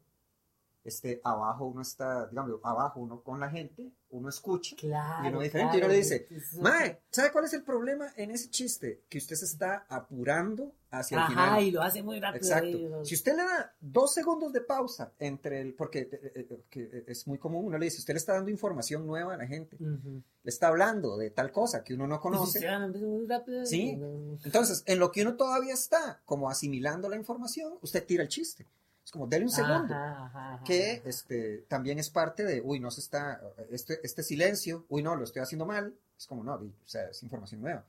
Este, 0.82 1.20
abajo 1.24 1.66
uno 1.66 1.82
está, 1.82 2.26
digamos, 2.28 2.58
abajo 2.64 3.00
uno 3.00 3.20
con 3.22 3.38
la 3.38 3.50
gente, 3.50 3.90
uno 4.12 4.30
escucha 4.30 4.74
Claro. 4.76 5.26
y 5.26 5.28
uno 5.28 5.40
diferente, 5.42 5.74
y 5.76 5.80
uno 5.80 5.88
claro, 5.88 5.92
le 5.92 5.98
dice, 5.98 6.26
Mae, 6.58 7.02
¿sabe 7.10 7.30
cuál 7.30 7.44
es 7.44 7.52
el 7.52 7.62
problema 7.62 8.10
en 8.16 8.30
ese 8.30 8.48
chiste? 8.48 9.02
Que 9.10 9.18
usted 9.18 9.36
se 9.36 9.44
está 9.44 9.84
apurando 9.90 10.72
hacia 10.90 11.16
el 11.18 11.22
Ajá, 11.24 11.28
final. 11.30 11.62
y 11.64 11.70
lo 11.70 11.82
hace 11.82 12.02
muy 12.02 12.18
rápido. 12.18 12.44
Exacto. 12.46 12.78
lo- 12.78 13.04
Si 13.04 13.14
usted 13.14 13.32
le 13.36 13.42
da 13.44 13.74
dos 13.78 14.14
segundos 14.14 14.54
de 14.54 14.62
pausa 14.62 15.12
entre 15.18 15.60
el, 15.60 15.74
porque 15.74 16.08
eh, 16.10 16.32
eh, 16.34 16.62
que 16.70 17.04
es 17.06 17.26
muy 17.26 17.36
común, 17.36 17.66
uno 17.66 17.76
le 17.76 17.84
dice, 17.84 17.98
usted 17.98 18.14
le 18.14 18.18
está 18.18 18.32
dando 18.32 18.50
información 18.50 19.06
nueva 19.06 19.34
a 19.34 19.36
la 19.36 19.46
gente, 19.46 19.76
Ujú. 19.76 20.22
le 20.42 20.48
está 20.50 20.68
hablando 20.68 21.18
de 21.18 21.28
tal 21.30 21.52
cosa 21.52 21.84
que 21.84 21.92
uno 21.92 22.06
no 22.06 22.16
si 22.16 22.20
conoce. 22.22 22.66
van 22.66 22.90
muy 22.98 23.26
rápido, 23.26 23.66
Sí. 23.66 23.96
no- 23.96 24.38
Entonces, 24.44 24.82
en 24.86 24.98
lo 24.98 25.12
que 25.12 25.20
uno 25.22 25.36
todavía 25.36 25.74
está 25.74 26.22
como 26.24 26.48
asimilando 26.48 27.06
la 27.10 27.16
información, 27.16 27.74
usted 27.82 28.04
tira 28.06 28.22
el 28.22 28.30
chiste. 28.30 28.66
Es 29.04 29.10
como, 29.10 29.26
dele 29.26 29.44
un 29.46 29.50
segundo. 29.50 29.94
Ajá, 29.94 30.24
ajá, 30.26 30.54
ajá, 30.54 30.64
que 30.64 31.02
este, 31.04 31.58
también 31.68 31.98
es 31.98 32.10
parte 32.10 32.44
de, 32.44 32.60
uy, 32.60 32.80
no 32.80 32.90
se 32.90 33.00
está, 33.00 33.40
este, 33.70 33.98
este 34.04 34.22
silencio, 34.22 34.84
uy, 34.88 35.02
no, 35.02 35.16
lo 35.16 35.24
estoy 35.24 35.42
haciendo 35.42 35.66
mal, 35.66 35.94
es 36.18 36.26
como, 36.26 36.44
no, 36.44 36.54
o 36.54 36.70
sea, 36.86 37.08
es 37.10 37.22
información 37.22 37.60
nueva, 37.62 37.84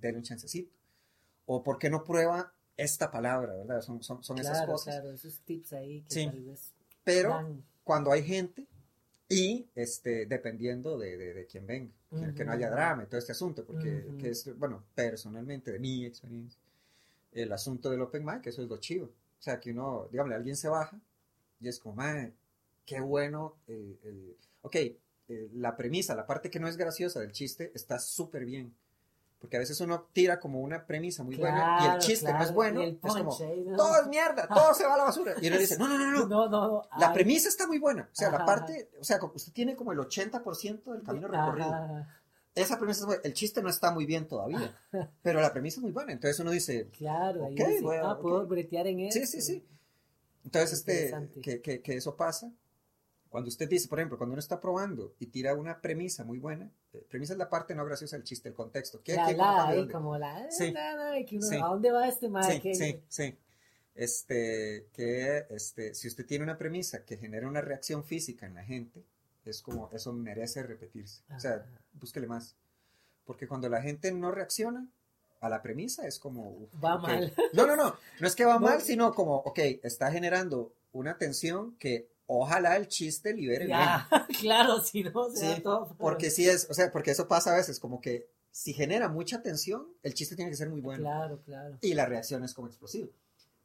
denle 0.00 0.18
un 0.18 0.24
chancecito. 0.24 0.72
O 1.46 1.62
por 1.62 1.78
qué 1.78 1.88
no 1.90 2.04
prueba 2.04 2.52
esta 2.76 3.10
palabra, 3.10 3.54
¿verdad? 3.54 3.80
Son, 3.82 4.02
son, 4.02 4.22
son 4.22 4.38
esas 4.38 4.58
Claro, 4.58 4.72
cosas. 4.72 4.94
claro, 4.96 5.12
esos 5.12 5.38
tips 5.40 5.72
ahí 5.74 6.02
que 6.02 6.14
Sí. 6.14 6.24
tal 6.26 6.40
vez 6.42 6.72
Pero 7.04 7.56
cuando 7.84 8.12
hay 8.12 8.22
gente 8.24 8.66
y 9.28 9.66
este, 9.74 10.26
dependiendo 10.26 10.98
de, 10.98 11.16
de, 11.16 11.34
de 11.34 11.46
quién 11.46 11.66
venga, 11.66 11.92
que- 12.18 12.34
que 12.34 12.44
no 12.44 12.52
haya 12.52 12.68
drama 12.70 13.04
y 13.04 13.06
todo 13.06 13.18
este 13.18 13.32
asunto, 13.32 13.64
porque 13.64 14.04
Ujú. 14.08 14.18
que 14.18 14.30
es, 14.30 14.58
bueno, 14.58 14.82
personalmente, 14.94 15.70
de 15.72 15.78
mi 15.78 16.04
experiencia, 16.04 16.58
el 17.32 17.52
asunto 17.52 17.90
del 17.90 18.00
open 18.02 18.24
mic, 18.24 18.46
eso 18.46 18.62
es 18.62 18.68
lo 18.68 18.78
chivo. 18.78 19.10
O 19.40 19.42
sea, 19.42 19.58
que 19.58 19.70
uno, 19.70 20.06
dígame, 20.12 20.34
alguien 20.34 20.56
se 20.56 20.68
baja 20.68 21.00
y 21.60 21.68
es 21.68 21.78
como, 21.80 21.96
man, 21.96 22.34
qué 22.86 23.00
bueno, 23.00 23.56
el, 23.66 23.98
el- 24.04 24.36
ok, 24.62 24.76
eh, 24.76 25.48
la 25.54 25.76
premisa, 25.76 26.14
la 26.14 26.26
parte 26.26 26.50
que 26.50 26.60
no 26.60 26.68
es 26.68 26.76
graciosa 26.76 27.20
del 27.20 27.32
chiste 27.32 27.72
está 27.74 27.98
súper 27.98 28.44
bien. 28.44 28.74
Porque 29.40 29.56
a 29.56 29.60
veces 29.60 29.80
uno 29.80 30.02
tira 30.12 30.38
como 30.38 30.60
una 30.60 30.84
premisa 30.86 31.22
muy 31.22 31.36
buena 31.36 31.60
y 31.60 31.62
el 31.62 31.92
Claro, 31.92 31.98
chiste 32.02 32.26
no 32.26 32.30
es 32.32 32.36
claro, 32.52 32.54
bueno, 32.54 32.82
es 32.82 32.96
como, 33.00 33.38
todo 33.74 34.02
es 34.02 34.06
mierda, 34.08 34.46
todo 34.54 34.74
se 34.74 34.84
va 34.84 34.94
a 34.94 34.98
la 34.98 35.04
basura. 35.04 35.34
Y 35.40 35.48
uno 35.48 35.56
dice, 35.56 35.78
no, 35.78 35.88
no, 35.88 35.96
no, 35.96 36.10
no, 36.10 36.26
No, 36.26 36.48
no, 36.50 36.68
no. 36.68 36.82
la 36.98 37.10
premisa 37.14 37.48
está 37.48 37.66
muy 37.66 37.78
buena. 37.78 38.02
O 38.02 38.14
sea, 38.14 38.28
la 38.30 38.36
Ajá, 38.36 38.44
parte, 38.44 38.90
o 39.00 39.04
sea, 39.04 39.18
usted 39.32 39.52
tiene 39.54 39.74
como 39.76 39.92
el 39.92 39.98
80% 39.98 40.92
del 40.92 41.02
camino 41.02 41.26
recorrido. 41.28 41.70
ajá, 41.72 42.19
Esa 42.54 42.78
premisa 42.78 43.00
es 43.00 43.06
buena. 43.06 43.22
El 43.24 43.32
chiste 43.32 43.62
no 43.62 43.68
está 43.68 43.92
muy 43.92 44.06
bien 44.06 44.26
todavía, 44.26 44.76
pero 45.22 45.40
la 45.40 45.52
premisa 45.52 45.76
es 45.78 45.82
muy 45.82 45.92
buena. 45.92 46.12
Entonces 46.12 46.38
uno 46.40 46.50
dice, 46.50 46.88
Claro, 46.90 47.44
ahí 47.44 47.54
Ok, 47.60 47.68
dice, 47.68 47.80
voy 47.82 47.96
a- 47.96 48.10
ah, 48.10 48.18
puedo 48.20 48.42
ok. 48.42 48.48
bretear 48.48 48.86
en 48.88 49.00
eso. 49.00 49.18
Sí, 49.20 49.26
sí, 49.26 49.40
sí. 49.40 49.64
entonces 50.44 50.78
este, 50.78 51.14
que, 51.42 51.60
que, 51.60 51.80
que 51.80 51.96
eso 51.96 52.16
pasa. 52.16 52.52
Cuando 53.28 53.46
usted 53.48 53.68
dice, 53.68 53.86
por 53.86 54.00
ejemplo, 54.00 54.18
cuando 54.18 54.32
uno 54.32 54.40
está 54.40 54.60
probando 54.60 55.14
y 55.20 55.26
tira 55.26 55.54
una 55.54 55.80
premisa 55.80 56.24
muy 56.24 56.40
buena, 56.40 56.68
eh, 56.92 57.06
premisa 57.08 57.34
es 57.34 57.38
la 57.38 57.48
parte 57.48 57.76
no 57.76 57.84
graciosa 57.84 58.16
del 58.16 58.24
chiste, 58.24 58.48
el 58.48 58.54
contexto. 58.56 59.00
¿Qué, 59.04 59.14
La, 59.14 59.26
qué- 59.28 59.36
la, 59.36 59.68
ahí 59.68 59.86
como 59.88 60.18
la, 60.18 60.46
eh, 60.46 60.50
Sí. 60.50 60.72
na, 60.72 60.96
na, 60.96 61.24
que 61.24 61.36
uno, 61.36 61.46
Sí. 61.46 61.54
¿a 61.54 61.66
dónde 61.66 61.92
va 61.92 62.08
este 62.08 62.28
man? 62.28 62.42
Sí, 62.42 62.74
sí, 62.74 63.00
sí. 63.08 63.36
Este, 63.94 64.88
que 64.92 65.46
este, 65.50 65.94
si 65.94 66.08
usted 66.08 66.26
tiene 66.26 66.42
una 66.42 66.58
premisa 66.58 67.04
que 67.04 67.16
genera 67.18 67.46
una 67.46 67.60
reacción 67.60 68.02
física 68.02 68.46
en 68.46 68.54
la 68.54 68.64
gente, 68.64 69.04
es 69.44 69.62
como, 69.62 69.88
eso 69.92 70.12
merece 70.12 70.62
repetirse. 70.62 71.22
O 71.34 71.40
sea, 71.40 71.52
Ajá. 71.54 71.82
búsquele 71.92 72.26
más. 72.26 72.56
Porque 73.24 73.46
cuando 73.48 73.68
la 73.68 73.80
gente 73.82 74.12
no 74.12 74.30
reacciona 74.30 74.86
a 75.40 75.48
la 75.48 75.62
premisa, 75.62 76.06
es 76.06 76.18
como... 76.18 76.50
uf, 76.50 76.70
Va 76.82 76.98
mal. 76.98 77.32
No, 77.52 77.66
no, 77.66 77.76
no. 77.76 77.96
No 78.20 78.26
es 78.26 78.34
que 78.34 78.44
va 78.44 78.54
No. 78.60 78.60
mal, 78.60 78.80
sino 78.82 79.14
como, 79.14 79.36
ok, 79.36 79.58
está 79.82 80.10
generando 80.12 80.74
una 80.92 81.16
tensión 81.16 81.76
que 81.78 82.10
ojalá 82.26 82.76
el 82.76 82.88
chiste 82.88 83.32
libere 83.32 83.66
bien. 83.66 83.78
Ya, 83.78 84.08
claro, 84.40 84.80
si 84.80 85.02
no, 85.04 85.30
se 85.30 85.54
Sí, 85.56 85.62
todo. 85.62 85.94
Porque 85.98 86.30
sí 86.30 86.48
es, 86.48 86.68
o 86.70 86.74
sea, 86.74 86.90
porque 86.92 87.12
eso 87.12 87.26
pasa 87.28 87.52
a 87.52 87.56
veces, 87.56 87.80
como 87.80 88.00
que 88.00 88.28
si 88.50 88.72
genera 88.72 89.08
mucha 89.08 89.42
tensión, 89.42 89.86
el 90.02 90.14
chiste 90.14 90.36
tiene 90.36 90.50
que 90.50 90.56
ser 90.56 90.68
muy 90.68 90.80
bueno. 90.80 91.02
Claro, 91.02 91.40
claro. 91.42 91.78
Y 91.80 91.94
la 91.94 92.06
reacción 92.06 92.44
es 92.44 92.52
como 92.52 92.66
explosiva. 92.68 93.08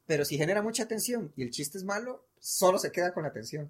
Pero 0.06 0.24
si 0.24 0.38
genera 0.38 0.62
mucha 0.62 0.86
tensión 0.86 1.32
y 1.36 1.42
el 1.42 1.50
chiste 1.50 1.76
es 1.78 1.84
malo, 1.84 2.24
solo 2.38 2.78
se 2.78 2.92
queda 2.92 3.12
con 3.12 3.24
la 3.24 3.32
tensión. 3.32 3.68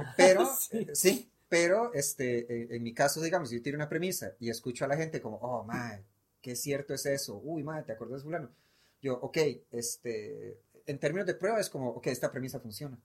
Pero, 0.16 0.46
sí. 0.46 0.78
eh, 0.78 0.94
sí, 0.94 1.30
pero 1.48 1.92
este, 1.94 2.38
eh, 2.62 2.68
en 2.76 2.82
mi 2.82 2.94
caso, 2.94 3.20
digamos, 3.20 3.50
yo 3.50 3.60
tiro 3.62 3.76
una 3.76 3.88
premisa 3.88 4.32
y 4.40 4.48
escucho 4.50 4.84
a 4.84 4.88
la 4.88 4.96
gente 4.96 5.20
como, 5.20 5.36
oh, 5.36 5.64
madre, 5.64 6.02
qué 6.40 6.56
cierto 6.56 6.94
es 6.94 7.04
eso. 7.06 7.38
Uy, 7.44 7.62
madre, 7.62 7.84
¿te 7.84 7.92
acuerdas 7.92 8.20
de 8.20 8.24
fulano? 8.24 8.50
Yo, 9.02 9.14
ok, 9.20 9.38
este, 9.70 10.58
en 10.86 10.98
términos 10.98 11.26
de 11.26 11.34
prueba 11.34 11.60
es 11.60 11.68
como, 11.68 11.90
ok, 11.90 12.06
esta 12.06 12.30
premisa 12.30 12.58
funciona. 12.60 12.98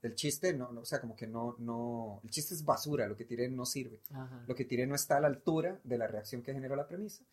El 0.00 0.14
chiste, 0.14 0.52
no, 0.52 0.70
no, 0.70 0.82
o 0.82 0.84
sea, 0.84 1.00
como 1.00 1.16
que 1.16 1.26
no, 1.26 1.56
no, 1.58 2.20
el 2.22 2.30
chiste 2.30 2.54
es 2.54 2.64
basura, 2.64 3.08
lo 3.08 3.16
que 3.16 3.24
tiré 3.24 3.48
no 3.48 3.66
sirve. 3.66 3.98
Ajá. 4.12 4.44
Lo 4.46 4.54
que 4.54 4.64
tiré 4.64 4.86
no 4.86 4.94
está 4.94 5.16
a 5.16 5.20
la 5.20 5.26
altura 5.26 5.80
de 5.82 5.98
la 5.98 6.06
reacción 6.06 6.42
que 6.42 6.52
generó 6.52 6.76
la 6.76 6.86
premisa. 6.86 7.24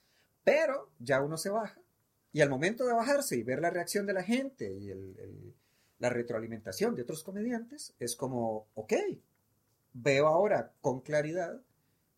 Pero 0.43 0.89
ya 0.99 1.22
uno 1.22 1.38
se 1.38 1.49
baja 1.49 1.80
y 2.34 2.41
al 2.41 2.49
momento 2.49 2.86
de 2.86 2.93
bajarse 2.93 3.36
y 3.36 3.43
ver 3.43 3.60
la 3.62 3.70
reacción 3.70 4.08
de 4.08 4.14
la 4.14 4.24
gente 4.24 4.74
y 4.74 4.89
el- 4.89 5.16
el- 5.20 5.53
la 6.00 6.10
retroalimentación 6.10 6.96
de 6.96 7.04
otros 7.04 7.24
comediantes, 7.24 7.93
es 8.00 8.16
como, 8.16 8.68
ok, 8.76 8.93
veo 9.93 10.28
ahora 10.28 10.74
con 10.82 11.02
claridad, 11.02 11.62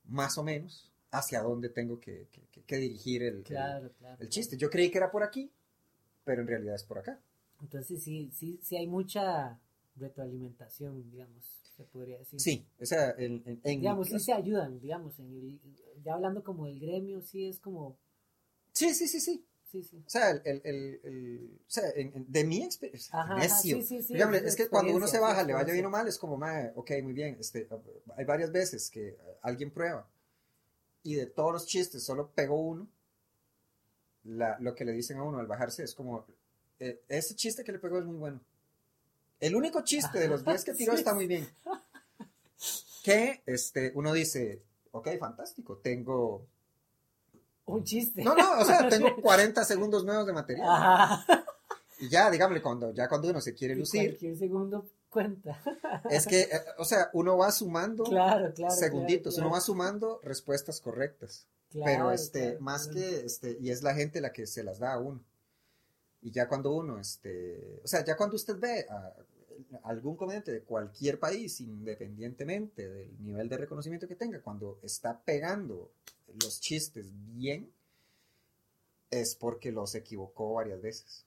más 0.05 0.37
o 0.37 0.43
menos, 0.43 0.91
hacia 1.11 1.41
dónde 1.41 1.69
tengo 1.69 1.99
que, 1.99 2.27
que- 2.31 2.61
que- 2.63 2.77
dirigir 2.77 3.23
el, 3.23 3.37
el- 3.37 3.43
Claro, 3.43 3.91
claro. 3.99 4.17
el 4.21 4.29
chiste. 4.29 4.57
Yo 4.57 4.69
creí 4.69 4.89
que 4.91 4.97
era 4.97 5.11
por 5.11 5.23
aquí, 5.23 5.49
pero 6.25 6.41
en 6.41 6.47
realidad 6.47 6.75
es 6.75 6.83
por 6.83 6.97
acá. 6.99 7.19
Entonces 7.61 8.03
sí, 8.03 8.29
sí, 8.33 8.59
sí 8.61 8.75
hay 8.77 8.87
mucha 8.87 9.59
retroalimentación, 9.95 11.09
digamos, 11.09 11.43
se 11.75 11.83
podría 11.83 12.17
decir. 12.19 12.39
Sí, 12.39 12.65
o 12.81 12.85
sea, 12.85 13.11
en, 13.17 13.41
en- 13.45 13.61
en 13.63 13.79
Digamos, 13.79 14.09
sí 14.09 14.19
se 14.19 14.33
ayudan, 14.33 14.79
digamos, 14.79 15.17
en 15.19 15.25
el, 15.33 15.59
ya 16.03 16.15
hablando 16.15 16.43
como 16.43 16.65
del 16.65 16.79
gremio, 16.79 17.21
sí 17.21 17.47
es 17.47 17.59
como, 17.59 17.97
sí, 18.73 18.93
sí, 18.93 19.07
sí, 19.07 19.19
sí. 19.19 19.45
Sí, 19.71 19.83
sí. 19.83 19.97
O 20.05 20.09
sea, 20.09 20.31
el, 20.31 20.41
el- 20.45 20.61
el- 20.63 20.99
el- 21.03 21.59
o 21.67 21.69
sea, 21.69 21.89
en- 21.95 22.11
en- 22.15 22.25
de 22.31 22.43
mi 22.43 22.63
experiencia, 22.63 23.11
Ajá, 23.19 23.33
ajá, 23.33 23.43
necio. 23.43 23.81
sí, 23.81 23.99
Dígame, 24.01 24.37
es 24.37 24.55
que 24.55 24.67
cuando 24.67 24.95
uno 24.95 25.07
se 25.07 25.19
baja, 25.19 25.43
le 25.43 25.53
vaya 25.53 25.73
bien 25.73 25.85
o 25.85 25.89
mal, 25.89 26.07
es 26.07 26.17
como, 26.17 26.37
mae, 26.37 26.71
ok, 26.75 26.91
muy 27.03 27.13
bien. 27.13 27.37
Este, 27.39 27.67
hay 28.15 28.25
varias 28.25 28.51
veces 28.51 28.89
que 28.89 29.17
alguien 29.41 29.71
prueba 29.71 30.07
y 31.03 31.15
de 31.15 31.25
todos 31.27 31.51
los 31.53 31.65
chistes 31.67 32.03
solo 32.03 32.29
pegó 32.33 32.59
uno. 32.59 32.87
La- 34.23 34.57
lo 34.59 34.75
que 34.75 34.83
le 34.85 34.91
dicen 34.91 35.17
a 35.17 35.23
uno 35.23 35.39
al 35.39 35.47
bajarse 35.47 35.83
es 35.83 35.93
como, 35.95 36.25
eh, 36.79 37.01
ese 37.07 37.35
chiste 37.35 37.63
que 37.63 37.71
le 37.71 37.79
pegó 37.79 37.97
es 37.99 38.05
muy 38.05 38.17
bueno. 38.17 38.41
El 39.39 39.55
único 39.55 39.81
chiste 39.83 40.19
de 40.19 40.27
los 40.27 40.43
10 40.43 40.63
que 40.65 40.73
tiró 40.73 40.93
está 40.93 41.13
muy 41.13 41.27
bien. 41.27 41.47
Que 43.03 43.41
este, 43.45 43.91
uno 43.95 44.11
dice, 44.13 44.61
ok, 44.91 45.09
fantástico, 45.19 45.77
tengo... 45.77 46.45
Un 47.67 47.83
chiste. 47.83 48.23
No, 48.23 48.35
no, 48.35 48.59
o 48.59 48.65
sea, 48.65 48.87
tengo 48.89 49.15
40 49.21 49.63
segundos 49.65 50.03
nuevos 50.03 50.25
de 50.25 50.33
material. 50.33 50.67
Ajá. 50.69 51.45
Y 51.99 52.09
ya, 52.09 52.29
dígame, 52.31 52.61
cuando, 52.61 52.91
ya 52.93 53.07
cuando 53.07 53.29
uno 53.29 53.41
se 53.41 53.53
quiere 53.53 53.73
Y 53.73 53.77
lucir, 53.77 54.09
Cualquier 54.11 54.37
segundo 54.37 54.85
cuenta. 55.09 55.59
es 56.09 56.25
que, 56.27 56.41
eh, 56.41 56.49
o 56.77 56.85
sea, 56.85 57.09
uno 57.13 57.37
va 57.37 57.51
sumando 57.51 58.03
Claro, 58.03 58.53
claro. 58.53 58.73
segunditos, 58.73 59.35
claro, 59.35 59.47
uno 59.47 59.55
va 59.55 59.61
sumando 59.61 60.19
respuestas 60.23 60.79
correctas. 60.79 61.45
claro, 61.71 61.85
Pero 61.91 62.11
este, 62.11 62.57
más 62.59 62.87
que, 62.87 63.25
este, 63.25 63.57
y 63.59 63.71
es 63.71 63.83
la 63.83 63.93
gente 63.95 64.21
la 64.21 64.31
que 64.31 64.47
se 64.47 64.63
las 64.63 64.79
da 64.79 64.93
a 64.93 64.99
uno. 64.99 65.21
Y 66.21 66.31
ya 66.31 66.47
cuando 66.47 66.71
uno, 66.73 66.99
este, 66.99 67.81
o 67.83 67.87
sea, 67.87 68.03
ya 68.05 68.15
cuando 68.15 68.35
usted 68.35 68.57
ve 68.57 68.85
a 68.89 69.13
algún 69.83 70.15
comediante 70.15 70.51
de 70.51 70.61
cualquier 70.61 71.19
país, 71.19 71.59
independientemente 71.61 72.87
del 72.87 73.23
nivel 73.23 73.49
de 73.49 73.57
reconocimiento 73.57 74.07
que 74.07 74.15
tenga, 74.15 74.39
cuando 74.41 74.79
está 74.83 75.19
pegando 75.19 75.91
los 76.41 76.59
chistes 76.61 77.07
bien, 77.35 77.71
es 79.11 79.35
porque 79.35 79.71
los 79.71 79.95
equivocó 79.95 80.53
varias 80.53 80.81
veces. 80.81 81.25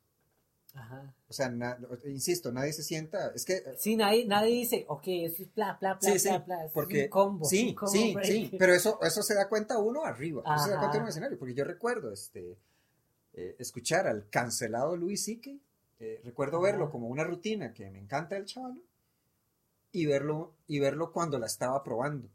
Ajá. 0.75 1.13
O 1.29 1.33
sea, 1.33 1.49
na- 1.49 1.79
insisto, 2.07 2.53
nadie 2.53 2.73
se 2.73 2.83
sienta, 2.83 3.33
es 3.35 3.45
que 3.45 3.55
eh, 3.57 3.75
Sí, 3.79 3.97
nadie, 3.97 4.27
nadie 4.27 4.53
dice, 4.53 4.85
ok, 4.89 5.03
eso 5.07 5.43
es 5.43 5.55
bla, 5.55 5.77
bla, 5.81 5.95
bla, 5.95 6.11
Sí, 6.15 6.29
bla, 6.29 6.39
bla. 6.39 6.65
es 6.65 6.73
porque 6.73 7.05
un 7.05 7.09
combo. 7.11 7.47
sí, 7.49 7.69
un 7.69 7.75
combo 7.75 7.93
sí, 7.93 8.15
break. 8.15 8.27
sí, 8.31 8.57
pero 8.59 8.75
eso, 8.75 8.99
eso 9.03 9.23
se 9.23 9.35
da 9.35 9.49
cuenta 9.49 9.79
uno 9.79 10.05
arriba, 10.05 10.43
eso 10.45 10.65
se 10.65 10.71
da 10.71 10.79
cuenta 10.79 10.97
uno 10.99 11.05
en 11.05 11.07
el 11.07 11.11
escenario, 11.11 11.39
porque 11.39 11.55
yo 11.55 11.65
recuerdo 11.65 12.13
este, 12.13 12.57
eh, 13.35 13.57
escuchar 13.59 14.07
al 14.07 14.29
cancelado 14.31 14.97
Luis 14.97 15.25
C.K., 15.25 15.51
eh, 16.01 16.21
recuerdo 16.25 16.59
Ajá. 16.59 16.67
verlo 16.67 16.91
como 16.91 17.09
una 17.09 17.25
rutina 17.25 17.75
que 17.75 17.91
me 17.91 17.99
encanta 17.99 18.35
del 18.37 18.47
chaval, 18.47 18.81
y 19.93 20.07
verlo, 20.07 20.53
y 20.67 20.81
verlo 20.81 21.13
cuando 21.13 21.39
la 21.39 21.47
estaba 21.47 21.83
probando, 21.85 22.29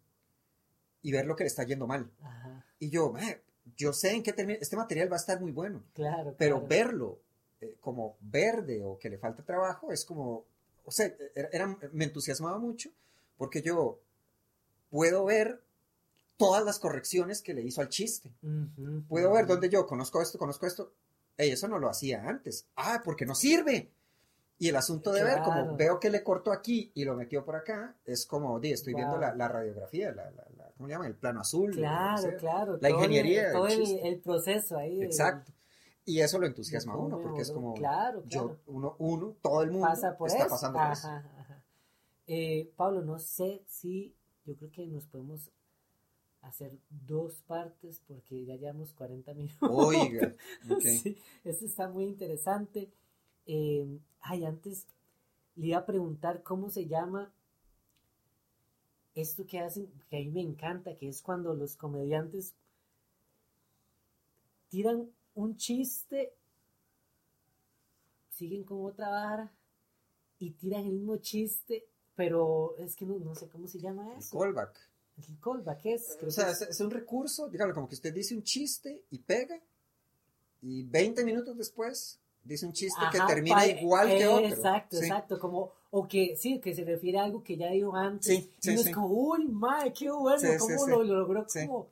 y 1.01 1.11
ver 1.11 1.25
lo 1.25 1.35
que 1.35 1.43
le 1.43 1.47
está 1.47 1.63
yendo 1.63 1.87
mal. 1.87 2.09
Ajá, 2.21 2.34
Y 2.79 2.89
yo, 2.89 3.11
"Mae, 3.11 3.41
yo 3.77 3.93
sé 3.93 4.11
en 4.13 4.23
qué 4.23 4.33
termina, 4.33 4.59
este 4.61 4.75
material 4.75 5.11
va 5.11 5.15
a 5.15 5.19
estar 5.19 5.39
muy 5.39 5.51
bueno, 5.51 5.83
claro. 5.93 6.35
pero 6.37 6.55
claro. 6.57 6.67
verlo 6.67 7.19
eh, 7.61 7.77
como 7.79 8.17
verde 8.19 8.81
o 8.83 8.99
que 8.99 9.09
le 9.09 9.17
falta 9.17 9.43
trabajo 9.43 9.91
es 9.91 10.03
como, 10.05 10.45
o 10.83 10.91
sea, 10.91 11.11
era, 11.33 11.49
era- 11.51 11.77
me 11.93 12.03
entusiasmaba 12.05 12.59
mucho 12.59 12.89
porque 13.37 13.61
yo 13.61 13.99
puedo 14.89 15.25
ver 15.25 15.61
todas 16.37 16.63
las 16.65 16.79
correcciones 16.79 17.41
que 17.41 17.53
le 17.53 17.61
hizo 17.63 17.79
al 17.81 17.89
chiste. 17.89 18.29
Puedo 19.07 19.31
ver 19.31 19.45
ujú. 19.45 19.53
dónde 19.53 19.69
yo 19.69 19.87
conozco 19.87 20.21
esto, 20.21 20.37
conozco 20.37 20.67
esto. 20.67 20.91
Ey, 21.37 21.51
eso 21.51 21.67
no 21.67 21.79
lo 21.79 21.89
hacía 21.89 22.27
antes. 22.27 22.65
Ah, 22.75 23.01
porque 23.03 23.25
no 23.25 23.35
sirve. 23.35 23.89
Y 24.57 24.69
el 24.69 24.75
asunto 24.77 25.11
de 25.11 25.23
ver, 25.23 25.41
como 25.41 25.75
veo 25.75 25.99
que 25.99 26.09
le 26.09 26.23
cortó 26.23 26.51
aquí 26.53 26.89
y 26.95 27.03
lo 27.03 27.15
metió 27.15 27.43
por 27.43 27.55
acá, 27.57 27.95
es 28.05 28.25
como, 28.25 28.57
di, 28.59 28.71
estoy 28.71 28.93
viendo 28.93 29.17
la, 29.17 29.35
la 29.35 29.47
radiografía, 29.49 30.13
la, 30.13 30.31
la- 30.31 30.47
la- 30.57 30.71
¿cómo 30.77 30.87
llaman? 30.87 31.07
El 31.07 31.15
plano 31.15 31.41
azul. 31.41 31.71
Claro, 31.71 32.37
claro. 32.37 32.77
la 32.79 32.89
ingeniería 32.89 33.51
Todo 33.51 33.67
el, 33.67 34.19
proceso 34.21 34.77
ahí. 34.77 35.01
Exacto. 35.03 35.51
Y 36.05 36.21
eso 36.21 36.39
lo 36.39 36.45
entusiasma 36.45 36.93
a 36.93 36.97
uno, 36.97 37.19
porque 37.19 37.41
es 37.41 37.51
como, 37.51 37.73
Claro, 37.73 38.23
yo, 38.27 38.57
uno, 38.67 38.95
uno, 38.99 39.35
todo 39.41 39.61
el 39.63 39.71
mundo 39.71 39.87
Pasa 39.87 40.15
por 40.15 40.27
está 40.29 40.41
eso. 40.43 40.49
pasando 40.49 40.79
por 40.79 40.91
eso. 40.91 41.07
Ajá. 41.07 41.63
Eh, 42.27 42.71
Pablo, 42.77 43.01
no 43.01 43.19
sé 43.19 43.63
si 43.67 44.15
yo 44.45 44.55
creo 44.55 44.71
que 44.71 44.87
nos 44.87 45.05
podemos 45.07 45.51
hacer 46.41 46.77
dos 46.89 47.41
partes 47.47 48.01
porque 48.07 48.45
ya 48.45 48.55
llevamos 48.55 48.93
40 48.93 49.33
minutos. 49.33 49.69
Oiga, 49.69 50.33
ok. 50.69 50.81
Sí, 50.81 51.17
esto 51.43 51.65
está 51.65 51.89
muy 51.89 52.05
interesante. 52.05 52.91
Eh, 53.45 53.99
ay, 54.21 54.45
antes 54.45 54.87
le 55.55 55.67
iba 55.67 55.79
a 55.79 55.85
preguntar 55.85 56.43
cómo 56.43 56.69
se 56.69 56.87
llama 56.87 57.31
esto 59.13 59.45
que 59.45 59.59
hacen, 59.59 59.87
que 60.09 60.17
a 60.17 60.19
mí 60.19 60.29
me 60.29 60.41
encanta, 60.41 60.97
que 60.97 61.07
es 61.07 61.21
cuando 61.21 61.53
los 61.53 61.75
comediantes 61.75 62.53
tiran 64.69 65.09
un 65.35 65.55
chiste, 65.55 66.33
siguen 68.31 68.63
con 68.63 68.85
otra 68.85 69.09
vara 69.09 69.53
y 70.39 70.51
tiran 70.51 70.85
el 70.85 70.93
mismo 70.93 71.17
chiste, 71.17 71.85
pero 72.15 72.75
es 72.77 72.95
que 72.95 73.05
no, 73.05 73.17
no 73.19 73.35
sé 73.35 73.47
cómo 73.47 73.67
se 73.67 73.79
llama 73.79 74.11
El 74.13 74.19
eso. 74.19 74.37
callback. 74.37 74.77
El 75.17 75.39
callback 75.39 75.85
es. 75.85 76.15
creo 76.17 76.27
O 76.27 76.31
sea, 76.31 76.45
que 76.47 76.51
es, 76.51 76.61
es 76.63 76.79
un 76.81 76.91
recurso, 76.91 77.47
dígalo, 77.47 77.73
como 77.73 77.87
que 77.87 77.95
usted 77.95 78.13
dice 78.13 78.35
un 78.35 78.43
chiste 78.43 79.05
y 79.11 79.19
pega, 79.19 79.57
y 80.61 80.83
20 80.83 81.23
minutos 81.23 81.57
después 81.57 82.19
dice 82.45 82.65
un 82.65 82.71
chiste 82.73 82.99
que 83.11 83.17
Ajá, 83.17 83.27
termina 83.27 83.55
pa- 83.57 83.67
igual 83.67 84.07
que 84.07 84.21
eh, 84.23 84.27
otro. 84.27 84.47
Exacto, 84.47 84.97
Sí. 84.97 85.03
exacto, 85.05 85.39
como, 85.39 85.71
o 85.91 86.07
que 86.07 86.35
sí, 86.37 86.59
que 86.59 86.73
se 86.73 86.83
refiere 86.85 87.17
a 87.19 87.23
algo 87.25 87.43
que 87.43 87.57
ya 87.57 87.69
dijo 87.71 87.95
antes. 87.95 88.25
Sí, 88.27 88.49
y 88.57 88.61
sí, 88.61 88.69
uno 88.71 88.81
sí. 88.83 88.89
es 88.89 88.95
como, 88.95 89.07
uy, 89.07 89.45
madre, 89.47 89.91
qué 89.93 90.09
bueno, 90.11 90.39
Sí, 90.39 90.47
sí, 90.47 90.57
cómo 90.59 90.85
sí. 90.85 90.91
lo 90.91 91.03
logró, 91.03 91.45
Sí. 91.49 91.67
como. 91.67 91.87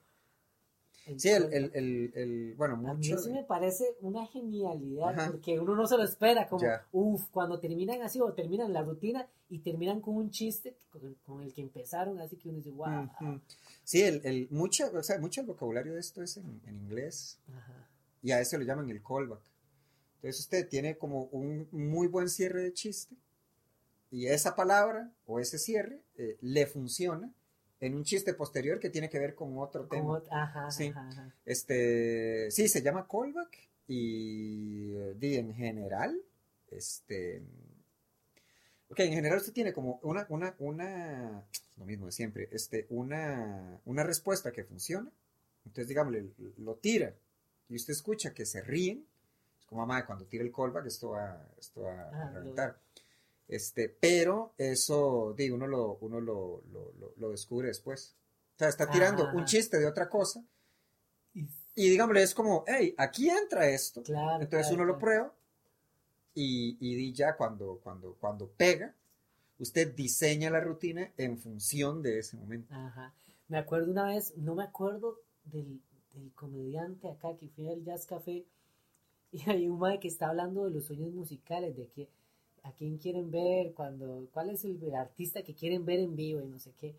Sí, 1.17 1.27
el, 1.29 1.51
el, 1.53 1.71
el, 1.73 2.11
el- 2.15 2.53
bueno, 2.55 2.75
A 2.75 2.77
mí 2.93 3.09
mucho. 3.09 3.15
eso 3.15 3.29
me 3.29 3.43
parece 3.43 3.83
una 3.99 4.25
genialidad, 4.25 5.09
Ajá. 5.09 5.31
porque 5.31 5.59
uno 5.59 5.75
no 5.75 5.85
se 5.85 5.97
lo 5.97 6.03
espera, 6.03 6.47
como, 6.47 6.65
uff, 6.93 7.25
cuando 7.29 7.59
terminan 7.59 8.01
así, 8.03 8.21
o 8.21 8.31
terminan 8.31 8.71
la 8.71 8.83
rutina 8.83 9.27
y 9.49 9.59
terminan 9.59 9.99
con 9.99 10.15
un 10.15 10.31
chiste 10.31 10.77
con, 10.89 11.13
con 11.25 11.43
el 11.43 11.53
que 11.53 11.61
empezaron, 11.61 12.21
así 12.21 12.37
que 12.37 12.47
uno 12.47 12.59
dice, 12.59 12.69
wow. 12.71 13.03
Ujú. 13.19 13.39
Sí, 13.83 14.01
el, 14.01 14.21
el, 14.23 14.47
mucha, 14.49 14.87
o 14.97 15.03
sea, 15.03 15.19
mucho 15.19 15.41
el 15.41 15.47
vocabulario 15.47 15.93
de 15.93 15.99
esto 15.99 16.23
es 16.23 16.37
en, 16.37 16.61
en 16.67 16.75
inglés 16.75 17.37
Ajá. 17.53 17.85
y 18.21 18.31
a 18.31 18.39
eso 18.39 18.57
le 18.57 18.63
llaman 18.63 18.89
el 18.89 19.03
callback. 19.03 19.41
Entonces 20.23 20.39
usted 20.39 20.69
tiene 20.69 20.97
como 20.97 21.25
un 21.33 21.67
muy 21.73 22.07
buen 22.07 22.29
cierre 22.29 22.61
de 22.63 22.73
chiste 22.73 23.13
y 24.09 24.27
esa 24.27 24.55
palabra 24.55 25.11
o 25.27 25.41
ese 25.41 25.59
cierre 25.59 25.99
eh, 26.17 26.37
le 26.39 26.65
funciona 26.65 27.29
en 27.81 27.93
un 27.93 28.05
chiste 28.05 28.33
posterior 28.33 28.79
que 28.79 28.89
tiene 28.89 29.09
que 29.09 29.19
ver 29.19 29.35
con 29.35 29.57
otro 29.57 29.85
tema. 29.85 30.01
Como- 30.21 30.21
ajá, 30.31 30.71
Sí. 30.71 30.87
ajá, 30.87 31.09
ajá. 31.09 31.35
Este, 31.45 32.49
sí, 32.51 32.69
se 32.69 32.81
llama 32.81 33.05
callback 33.05 33.67
y, 33.89 34.93
eh, 34.95 35.13
di, 35.19 35.35
en 35.35 35.53
general, 35.53 36.17
este, 36.71 37.41
ok, 38.87 38.99
en 38.99 39.11
general 39.11 39.39
usted 39.39 39.51
tiene 39.51 39.73
como 39.73 39.99
una, 40.03 40.25
una, 40.29 40.55
una, 40.59 41.43
lo 41.75 41.83
mismo 41.85 42.05
de 42.05 42.13
siempre, 42.13 42.47
este, 42.53 42.85
una, 42.89 43.77
una 43.83 44.03
respuesta 44.03 44.53
que 44.53 44.63
funciona, 44.63 45.11
entonces 45.65 45.89
digámosle, 45.89 46.27
lo 46.59 46.75
tira 46.75 47.13
y 47.67 47.75
usted 47.75 47.91
escucha 47.91 48.33
que 48.33 48.45
se 48.45 48.61
ríen, 48.61 49.05
es 49.63 49.67
como 49.69 49.81
mamá, 49.85 50.05
cuando 50.05 50.25
tira 50.25 50.43
el 50.43 50.51
callback 50.51 50.85
esto 50.87 51.11
va, 51.11 51.47
esto 51.57 51.81
va 51.83 52.09
Ah, 52.13 52.21
a 52.27 52.31
lo- 52.31 52.39
reventar. 52.39 52.79
Este, 53.47 53.89
pero 53.89 54.53
eso, 54.57 55.33
digo, 55.37 55.55
uno 55.55 55.67
lo, 55.67 55.95
uno 56.01 56.19
lo, 56.21 56.61
lo, 56.71 56.91
lo- 56.99 57.13
lo 57.17 57.29
descubre 57.31 57.67
después. 57.67 58.15
O 58.55 58.57
sea, 58.59 58.69
está 58.69 58.89
tirando 58.89 59.23
Ajá. 59.27 59.35
un 59.35 59.45
chiste 59.45 59.79
de 59.79 59.85
otra 59.87 60.09
cosa 60.09 60.43
Y- 61.33 61.47
y 61.75 61.89
digámosle, 61.89 62.21
es 62.23 62.33
como, 62.35 62.63
hey, 62.67 62.93
aquí 62.97 63.29
entra 63.29 63.67
esto. 63.67 64.03
Claro. 64.03 64.43
Entonces 64.43 64.67
claro, 64.67 64.75
uno 64.75 64.85
lo 64.85 64.93
claro. 64.99 64.99
prueba 64.99 65.33
y, 66.35 66.77
y 66.79 67.13
ya 67.13 67.35
cuando, 67.35 67.79
cuando, 67.83 68.15
cuando 68.19 68.47
pega, 68.49 68.93
usted 69.59 69.93
diseña 69.95 70.49
la 70.49 70.59
rutina 70.59 71.11
en 71.17 71.37
función 71.37 72.01
de 72.01 72.19
ese 72.19 72.37
momento. 72.37 72.73
Ajá. 72.73 73.13
Me 73.47 73.57
acuerdo 73.57 73.91
una 73.91 74.05
vez, 74.05 74.35
no 74.37 74.55
me 74.55 74.63
acuerdo 74.63 75.19
del, 75.45 75.81
del 76.13 76.31
comediante 76.33 77.09
acá 77.09 77.35
que 77.37 77.47
fui 77.49 77.67
al 77.69 77.83
Jazz 77.83 78.05
Café 78.05 78.45
y 79.33 79.49
hay 79.49 79.67
un 79.67 79.79
mae 79.79 79.99
que 79.99 80.07
está 80.07 80.29
hablando 80.29 80.63
de 80.65 80.71
los 80.71 80.85
sueños 80.85 81.11
musicales, 81.13 81.75
de 81.75 81.87
que 81.87 82.07
a 82.63 82.71
quién 82.71 82.97
quieren 82.97 83.29
ver, 83.31 83.73
cuando, 83.73 84.27
cuál 84.31 84.49
es 84.51 84.63
el, 84.63 84.81
el 84.81 84.95
artista 84.95 85.43
que 85.43 85.53
quieren 85.53 85.83
ver 85.85 85.99
en 85.99 86.15
vivo 86.15 86.41
y 86.41 86.47
no 86.47 86.59
sé 86.59 86.71
qué. 86.79 86.95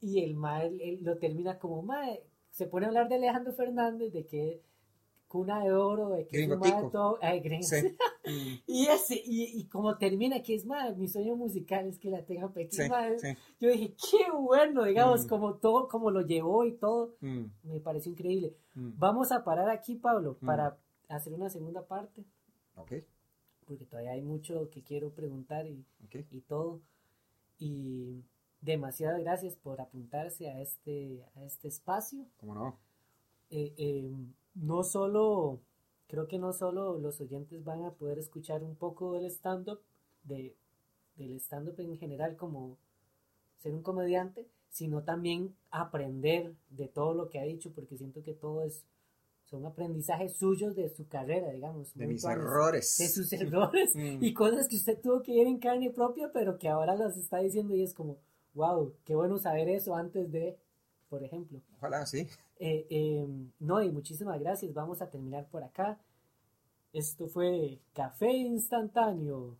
Y 0.00 0.20
el 0.22 0.34
mae 0.34 0.66
él- 0.68 1.00
lo 1.02 1.16
termina 1.18 1.58
como 1.58 1.82
mae, 1.82 2.22
se 2.50 2.66
pone 2.66 2.86
a 2.86 2.88
hablar 2.88 3.08
de 3.08 3.16
Alejandro 3.16 3.52
Fernández, 3.52 4.12
de 4.12 4.24
que 4.26 4.60
cuna 5.26 5.64
de 5.64 5.72
oro, 5.72 6.10
de 6.10 6.26
que 6.28 6.42
es 6.42 6.48
Gringo 6.48 6.62
tico. 6.64 6.90
todo- 6.90 7.18
ay, 7.20 7.40
gringo. 7.40 7.64
Sí. 7.66 7.96
Y 8.66 8.86
ese, 8.86 9.20
y, 9.22 9.60
y 9.60 9.64
como 9.64 9.98
termina, 9.98 10.40
que 10.42 10.54
es 10.54 10.64
mae, 10.64 10.94
mi 10.94 11.08
sueño 11.08 11.36
musical 11.36 11.86
es 11.88 11.98
que 11.98 12.08
la 12.10 12.22
tenga 12.24 12.46
sí, 12.48 12.54
pequeña. 12.54 13.18
sí. 13.18 13.28
Yo 13.60 13.68
dije, 13.70 13.94
qué 14.10 14.30
bueno, 14.34 14.84
digamos, 14.84 15.26
Mm. 15.26 15.28
como 15.28 15.54
todo, 15.56 15.88
como 15.88 16.10
lo 16.10 16.22
llevó 16.22 16.64
y 16.64 16.72
todo, 16.72 17.16
Mm, 17.20 17.44
me 17.64 17.80
pareció 17.80 18.12
increíble. 18.12 18.54
mm. 18.74 18.92
Vamos 18.98 19.30
a 19.32 19.44
parar 19.44 19.68
aquí, 19.68 19.96
Pablo, 19.96 20.38
Mm. 20.40 20.46
para 20.46 20.76
hacer 21.08 21.32
una 21.32 21.50
segunda 21.50 21.86
parte, 21.86 22.24
Ok, 22.76 22.92
porque 23.66 23.84
todavía 23.84 24.12
hay 24.12 24.22
mucho 24.22 24.68
que 24.70 24.82
quiero 24.82 25.10
preguntar 25.10 25.66
y, 25.66 25.84
ok. 26.04 26.16
y 26.30 26.40
todo. 26.42 26.80
Y 27.58 28.22
demasiadas 28.60 29.20
gracias 29.20 29.56
por 29.56 29.80
apuntarse 29.80 30.48
a 30.50 30.60
este, 30.60 31.24
a 31.36 31.44
este 31.44 31.68
espacio. 31.68 32.26
¿Cómo 32.38 32.54
no? 32.54 32.78
Eh, 33.50 33.74
eh, 33.76 34.10
no 34.54 34.82
solo, 34.84 35.60
creo 36.08 36.26
que 36.28 36.38
no 36.38 36.52
solo 36.52 36.98
los 36.98 37.20
oyentes 37.20 37.64
van 37.64 37.84
a 37.84 37.92
poder 37.92 38.18
escuchar 38.18 38.62
un 38.64 38.74
poco 38.76 39.12
del 39.12 39.26
stand-up, 39.26 39.80
de, 40.24 40.56
del 41.16 41.36
stand-up 41.40 41.78
en 41.80 41.96
general 41.98 42.36
como 42.36 42.76
ser 43.58 43.74
un 43.74 43.82
comediante, 43.82 44.46
sino 44.70 45.02
también 45.04 45.54
aprender 45.70 46.54
de 46.70 46.88
todo 46.88 47.14
lo 47.14 47.28
que 47.30 47.38
ha 47.38 47.44
dicho, 47.44 47.72
porque 47.72 47.96
siento 47.96 48.22
que 48.22 48.34
todo 48.34 48.62
es, 48.64 48.84
son 49.44 49.66
aprendizajes 49.66 50.36
suyos 50.36 50.74
de 50.74 50.88
su 50.88 51.06
carrera, 51.06 51.50
digamos. 51.50 51.94
De 51.94 52.06
mis 52.06 52.24
errores. 52.24 52.96
De 52.98 53.08
sus 53.08 53.32
errores 53.32 53.92
Mm. 53.94 54.22
y 54.24 54.32
cosas 54.34 54.68
que 54.68 54.76
usted 54.76 54.98
tuvo 55.00 55.22
que 55.22 55.32
ver 55.34 55.46
en 55.46 55.58
carne 55.58 55.90
propia, 55.90 56.30
pero 56.32 56.58
que 56.58 56.68
ahora 56.68 56.94
las 56.96 57.16
está 57.16 57.38
diciendo 57.38 57.74
y 57.74 57.82
es 57.82 57.94
como, 57.94 58.16
wow, 58.54 58.92
qué 59.04 59.14
bueno 59.14 59.38
saber 59.38 59.68
eso 59.68 59.94
antes 59.94 60.30
de, 60.32 60.56
por 61.08 61.22
ejemplo. 61.22 61.60
Ojalá, 61.76 62.06
sí. 62.06 62.26
Eh, 62.58 62.86
eh, 62.88 63.26
no, 63.60 63.82
y 63.82 63.90
muchísimas 63.90 64.40
gracias. 64.40 64.72
Vamos 64.72 65.02
a 65.02 65.10
terminar 65.10 65.46
por 65.50 65.62
acá. 65.62 65.98
Esto 66.92 67.26
fue 67.28 67.80
Café 67.92 68.30
Instantáneo. 68.32 69.56